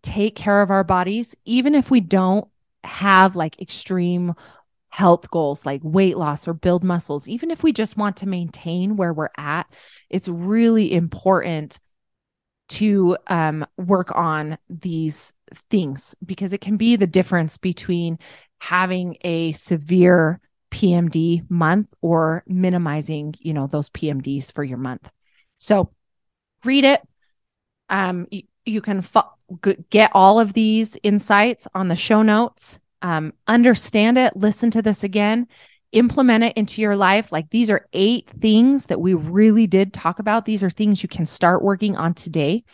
take 0.02 0.36
care 0.36 0.60
of 0.60 0.70
our 0.70 0.84
bodies, 0.84 1.34
even 1.44 1.74
if 1.74 1.90
we 1.90 2.00
don't 2.00 2.46
have 2.84 3.36
like 3.36 3.60
extreme 3.60 4.34
health 4.88 5.30
goals 5.30 5.64
like 5.64 5.80
weight 5.82 6.18
loss 6.18 6.46
or 6.46 6.52
build 6.52 6.84
muscles, 6.84 7.26
even 7.26 7.50
if 7.50 7.62
we 7.62 7.72
just 7.72 7.96
want 7.96 8.18
to 8.18 8.28
maintain 8.28 8.96
where 8.96 9.14
we're 9.14 9.30
at, 9.38 9.66
it's 10.10 10.28
really 10.28 10.92
important 10.92 11.80
to 12.68 13.16
um, 13.26 13.66
work 13.76 14.14
on 14.14 14.56
these 14.68 15.34
things 15.70 16.14
because 16.24 16.52
it 16.52 16.60
can 16.60 16.76
be 16.76 16.96
the 16.96 17.06
difference 17.06 17.58
between 17.58 18.18
having 18.58 19.16
a 19.22 19.52
severe 19.52 20.40
PMD 20.70 21.48
month 21.50 21.88
or 22.00 22.42
minimizing, 22.46 23.34
you 23.38 23.52
know, 23.52 23.66
those 23.66 23.90
PMDs 23.90 24.52
for 24.52 24.64
your 24.64 24.78
month. 24.78 25.10
So 25.58 25.90
read 26.64 26.84
it. 26.84 27.00
Um, 27.88 28.26
you, 28.30 28.42
you 28.64 28.80
can 28.80 29.02
fo- 29.02 29.32
get 29.90 30.10
all 30.14 30.40
of 30.40 30.52
these 30.52 30.96
insights 31.02 31.66
on 31.74 31.88
the 31.88 31.96
show 31.96 32.22
notes. 32.22 32.78
Um, 33.02 33.34
understand 33.46 34.16
it, 34.18 34.36
listen 34.36 34.70
to 34.72 34.82
this 34.82 35.02
again, 35.02 35.48
implement 35.90 36.44
it 36.44 36.56
into 36.56 36.80
your 36.80 36.96
life. 36.96 37.32
Like 37.32 37.50
these 37.50 37.70
are 37.70 37.88
eight 37.92 38.30
things 38.40 38.86
that 38.86 39.00
we 39.00 39.14
really 39.14 39.66
did 39.66 39.92
talk 39.92 40.18
about. 40.18 40.44
These 40.44 40.62
are 40.62 40.70
things 40.70 41.02
you 41.02 41.08
can 41.08 41.26
start 41.26 41.62
working 41.62 41.96
on 41.96 42.14
today. 42.14 42.64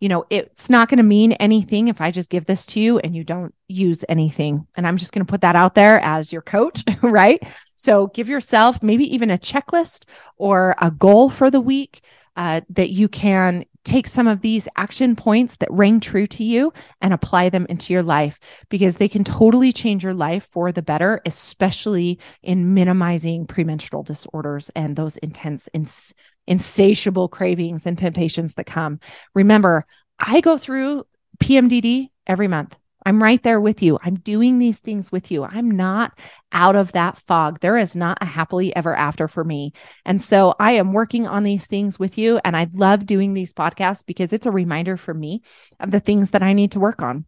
You 0.00 0.08
know, 0.08 0.24
it's 0.30 0.70
not 0.70 0.88
going 0.88 0.98
to 0.98 1.04
mean 1.04 1.32
anything 1.32 1.88
if 1.88 2.00
I 2.00 2.12
just 2.12 2.30
give 2.30 2.46
this 2.46 2.66
to 2.66 2.80
you 2.80 2.98
and 3.00 3.16
you 3.16 3.24
don't 3.24 3.52
use 3.66 4.04
anything. 4.08 4.66
And 4.76 4.86
I'm 4.86 4.96
just 4.96 5.12
going 5.12 5.26
to 5.26 5.30
put 5.30 5.40
that 5.40 5.56
out 5.56 5.74
there 5.74 6.00
as 6.00 6.32
your 6.32 6.42
coach, 6.42 6.84
right? 7.02 7.42
So 7.74 8.06
give 8.06 8.28
yourself 8.28 8.82
maybe 8.82 9.12
even 9.12 9.30
a 9.30 9.38
checklist 9.38 10.04
or 10.36 10.76
a 10.80 10.90
goal 10.90 11.30
for 11.30 11.50
the 11.50 11.60
week 11.60 12.00
uh, 12.36 12.60
that 12.70 12.90
you 12.90 13.08
can 13.08 13.64
take 13.88 14.06
some 14.06 14.28
of 14.28 14.40
these 14.40 14.68
action 14.76 15.16
points 15.16 15.56
that 15.56 15.70
ring 15.70 16.00
true 16.00 16.26
to 16.26 16.44
you 16.44 16.72
and 17.00 17.12
apply 17.12 17.48
them 17.48 17.66
into 17.68 17.92
your 17.92 18.02
life 18.02 18.38
because 18.68 18.96
they 18.96 19.08
can 19.08 19.24
totally 19.24 19.72
change 19.72 20.04
your 20.04 20.14
life 20.14 20.48
for 20.52 20.70
the 20.70 20.82
better, 20.82 21.20
especially 21.26 22.18
in 22.42 22.74
minimizing 22.74 23.46
premenstrual 23.46 24.02
disorders 24.02 24.70
and 24.76 24.94
those 24.94 25.16
intense, 25.18 25.68
ins- 25.72 26.14
insatiable 26.46 27.28
cravings 27.28 27.86
and 27.86 27.98
temptations 27.98 28.54
that 28.54 28.66
come. 28.66 29.00
Remember, 29.34 29.86
I 30.18 30.40
go 30.40 30.58
through 30.58 31.06
PMDD 31.38 32.10
every 32.26 32.48
month. 32.48 32.76
I'm 33.08 33.22
right 33.22 33.42
there 33.42 33.58
with 33.58 33.82
you. 33.82 33.98
I'm 34.02 34.16
doing 34.16 34.58
these 34.58 34.80
things 34.80 35.10
with 35.10 35.30
you. 35.30 35.42
I'm 35.42 35.70
not 35.70 36.18
out 36.52 36.76
of 36.76 36.92
that 36.92 37.16
fog. 37.16 37.58
There 37.60 37.78
is 37.78 37.96
not 37.96 38.18
a 38.20 38.26
happily 38.26 38.76
ever 38.76 38.94
after 38.94 39.28
for 39.28 39.42
me. 39.42 39.72
And 40.04 40.20
so 40.20 40.54
I 40.60 40.72
am 40.72 40.92
working 40.92 41.26
on 41.26 41.42
these 41.42 41.66
things 41.66 41.98
with 41.98 42.18
you. 42.18 42.38
And 42.44 42.54
I 42.54 42.66
love 42.74 43.06
doing 43.06 43.32
these 43.32 43.54
podcasts 43.54 44.04
because 44.04 44.34
it's 44.34 44.44
a 44.44 44.50
reminder 44.50 44.98
for 44.98 45.14
me 45.14 45.40
of 45.80 45.90
the 45.90 46.00
things 46.00 46.32
that 46.32 46.42
I 46.42 46.52
need 46.52 46.72
to 46.72 46.80
work 46.80 47.00
on. 47.00 47.24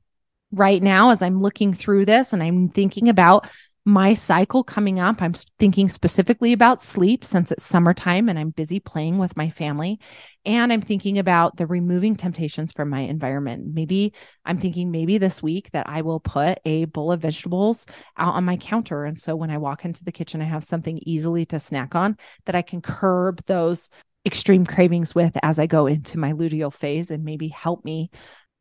Right 0.53 0.83
now, 0.83 1.13
as 1.13 1.23
I'm 1.23 1.41
looking 1.41 1.73
through 1.73 2.05
this 2.05 2.35
and 2.35 2.43
I'm 2.43 2.69
thinking 2.69 3.09
about 3.09 3.49
my 3.87 4.13
cycle 4.13 4.63
coming 4.63 5.01
up, 5.01 5.23
I'm 5.23 5.33
thinking 5.59 5.89
specifically 5.89 6.53
about 6.53 6.83
sleep 6.83 7.25
since 7.25 7.51
it's 7.51 7.65
summertime 7.65 8.29
and 8.29 8.39
I'm 8.39 8.51
busy 8.51 8.79
playing 8.79 9.17
with 9.19 9.37
my 9.37 9.49
family. 9.49 9.99
And 10.45 10.73
I'm 10.73 10.83
thinking 10.83 11.19
about 11.19 11.57
the 11.57 11.67
removing 11.67 12.15
temptations 12.15 12.73
from 12.73 12.91
my 12.91 13.01
environment. 13.01 13.73
Maybe 13.73 14.13
I'm 14.45 14.59
thinking 14.59 14.91
maybe 14.91 15.19
this 15.19 15.43
week 15.43 15.71
that 15.73 15.89
I 15.89 16.03
will 16.03 16.21
put 16.21 16.59
a 16.65 16.85
bowl 16.87 17.11
of 17.11 17.23
vegetables 17.23 17.87
out 18.19 18.35
on 18.35 18.45
my 18.45 18.59
counter. 18.59 19.05
And 19.05 19.19
so 19.19 19.35
when 19.35 19.51
I 19.51 19.59
walk 19.59 19.85
into 19.85 20.05
the 20.05 20.13
kitchen, 20.13 20.43
I 20.43 20.47
have 20.47 20.65
something 20.65 21.01
easily 21.03 21.47
to 21.47 21.59
snack 21.59 21.95
on 21.95 22.19
that 22.47 22.55
I 22.55 22.63
can 22.63 22.83
curb 22.83 23.45
those 23.47 23.89
extreme 24.27 24.67
cravings 24.67 25.15
with 25.15 25.37
as 25.43 25.59
I 25.59 25.67
go 25.67 25.87
into 25.87 26.19
my 26.19 26.33
luteal 26.33 26.73
phase 26.73 27.11
and 27.11 27.25
maybe 27.25 27.49
help 27.49 27.85
me 27.85 28.11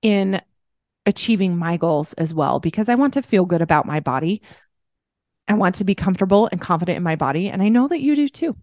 in 0.01 0.41
achieving 1.05 1.57
my 1.57 1.75
goals 1.75 2.13
as 2.13 2.33
well 2.33 2.59
because 2.59 2.87
I 2.87 2.95
want 2.95 3.15
to 3.15 3.21
feel 3.21 3.45
good 3.45 3.61
about 3.61 3.85
my 3.85 3.99
body. 3.99 4.41
I 5.49 5.55
want 5.55 5.75
to 5.75 5.83
be 5.83 5.95
comfortable 5.95 6.47
and 6.51 6.61
confident 6.61 6.97
in 6.97 7.03
my 7.03 7.15
body. 7.15 7.49
And 7.49 7.61
I 7.61 7.69
know 7.69 7.87
that 7.87 8.01
you 8.01 8.15
do 8.15 8.27
too. 8.27 8.55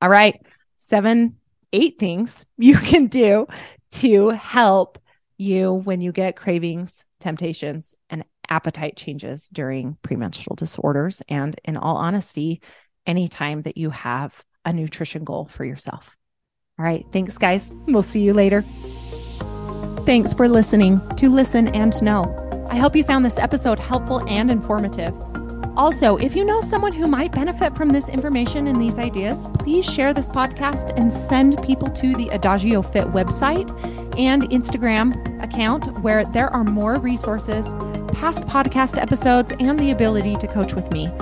All 0.00 0.08
right. 0.08 0.40
Seven, 0.76 1.36
eight 1.72 1.98
things 1.98 2.46
you 2.56 2.76
can 2.78 3.08
do 3.08 3.46
to 3.90 4.30
help 4.30 4.98
you 5.36 5.72
when 5.72 6.00
you 6.00 6.12
get 6.12 6.36
cravings, 6.36 7.04
temptations, 7.20 7.94
and 8.08 8.24
appetite 8.48 8.96
changes 8.96 9.48
during 9.48 9.98
premenstrual 10.02 10.56
disorders. 10.56 11.22
And 11.28 11.60
in 11.64 11.76
all 11.76 11.96
honesty, 11.96 12.62
anytime 13.06 13.62
that 13.62 13.76
you 13.76 13.90
have 13.90 14.44
a 14.64 14.72
nutrition 14.72 15.24
goal 15.24 15.46
for 15.46 15.64
yourself. 15.64 16.16
All 16.78 16.84
right. 16.84 17.04
Thanks, 17.12 17.38
guys. 17.38 17.72
We'll 17.86 18.02
see 18.02 18.20
you 18.20 18.34
later. 18.34 18.64
Thanks 20.06 20.32
for 20.32 20.48
listening 20.48 21.00
to 21.16 21.28
Listen 21.28 21.68
and 21.68 22.00
Know. 22.02 22.24
I 22.70 22.76
hope 22.76 22.94
you 22.94 23.02
found 23.02 23.24
this 23.24 23.38
episode 23.38 23.78
helpful 23.78 24.26
and 24.28 24.50
informative. 24.50 25.14
Also, 25.78 26.16
if 26.16 26.34
you 26.34 26.44
know 26.44 26.60
someone 26.60 26.92
who 26.92 27.06
might 27.06 27.30
benefit 27.30 27.76
from 27.76 27.90
this 27.90 28.08
information 28.08 28.66
and 28.66 28.82
these 28.82 28.98
ideas, 28.98 29.46
please 29.60 29.88
share 29.88 30.12
this 30.12 30.28
podcast 30.28 30.92
and 30.98 31.12
send 31.12 31.62
people 31.62 31.86
to 31.86 32.16
the 32.16 32.26
Adagio 32.30 32.82
Fit 32.82 33.06
website 33.12 33.70
and 34.18 34.42
Instagram 34.50 35.40
account 35.40 35.96
where 36.00 36.24
there 36.24 36.52
are 36.52 36.64
more 36.64 36.96
resources, 36.96 37.68
past 38.12 38.44
podcast 38.46 39.00
episodes, 39.00 39.52
and 39.60 39.78
the 39.78 39.92
ability 39.92 40.34
to 40.34 40.48
coach 40.48 40.74
with 40.74 40.90
me. 40.90 41.12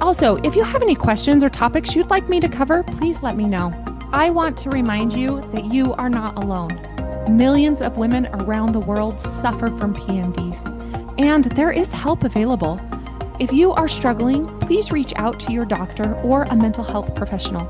Also, 0.00 0.36
if 0.36 0.56
you 0.56 0.64
have 0.64 0.80
any 0.80 0.94
questions 0.94 1.44
or 1.44 1.50
topics 1.50 1.94
you'd 1.94 2.08
like 2.08 2.30
me 2.30 2.40
to 2.40 2.48
cover, 2.48 2.82
please 2.84 3.22
let 3.22 3.36
me 3.36 3.44
know. 3.44 3.70
I 4.10 4.30
want 4.30 4.56
to 4.58 4.70
remind 4.70 5.12
you 5.12 5.42
that 5.52 5.66
you 5.66 5.92
are 5.94 6.08
not 6.08 6.42
alone. 6.42 6.80
Millions 7.28 7.82
of 7.82 7.98
women 7.98 8.26
around 8.32 8.72
the 8.72 8.80
world 8.80 9.20
suffer 9.20 9.68
from 9.76 9.94
PMDs, 9.94 11.20
and 11.20 11.44
there 11.44 11.70
is 11.70 11.92
help 11.92 12.24
available. 12.24 12.80
If 13.42 13.52
you 13.52 13.72
are 13.72 13.88
struggling, 13.88 14.46
please 14.60 14.92
reach 14.92 15.12
out 15.16 15.40
to 15.40 15.52
your 15.52 15.64
doctor 15.64 16.14
or 16.20 16.44
a 16.44 16.54
mental 16.54 16.84
health 16.84 17.12
professional. 17.16 17.66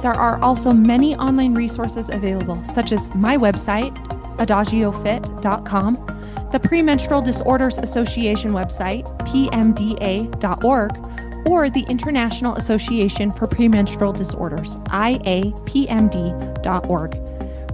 There 0.00 0.12
are 0.12 0.40
also 0.40 0.70
many 0.72 1.16
online 1.16 1.52
resources 1.52 2.10
available, 2.10 2.64
such 2.64 2.92
as 2.92 3.12
my 3.12 3.36
website, 3.36 3.92
adagiofit.com, 4.36 5.94
the 6.52 6.60
Premenstrual 6.60 7.22
Disorders 7.22 7.78
Association 7.78 8.52
website, 8.52 9.02
pmda.org, 9.26 10.92
or 11.48 11.70
the 11.70 11.84
International 11.88 12.54
Association 12.54 13.32
for 13.32 13.48
Premenstrual 13.48 14.12
Disorders, 14.12 14.76
iapmd.org. 14.94 15.66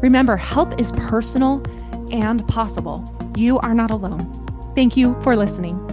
Remember, 0.03 0.39
help 0.39 0.81
is 0.81 0.91
personal 0.93 1.63
and 2.11 2.49
possible. 2.49 3.05
You 3.37 3.59
are 3.59 3.75
not 3.75 3.91
alone. 3.91 4.25
Thank 4.75 4.97
you 4.97 5.21
for 5.23 5.37
listening. 5.37 5.92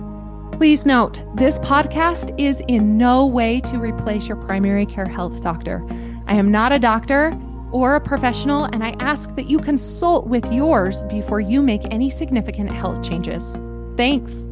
Please 0.59 0.85
note, 0.85 1.23
this 1.37 1.57
podcast 1.59 2.37
is 2.37 2.61
in 2.67 2.97
no 2.97 3.25
way 3.25 3.61
to 3.61 3.77
replace 3.77 4.27
your 4.27 4.35
primary 4.35 4.85
care 4.85 5.07
health 5.07 5.41
doctor. 5.41 5.81
I 6.27 6.35
am 6.35 6.51
not 6.51 6.73
a 6.73 6.79
doctor 6.79 7.31
or 7.71 7.95
a 7.95 8.01
professional, 8.01 8.65
and 8.65 8.83
I 8.83 8.89
ask 8.99 9.33
that 9.37 9.49
you 9.49 9.59
consult 9.59 10.27
with 10.27 10.51
yours 10.51 11.01
before 11.03 11.39
you 11.39 11.61
make 11.61 11.83
any 11.91 12.09
significant 12.09 12.73
health 12.73 13.07
changes. 13.07 13.57
Thanks. 13.95 14.48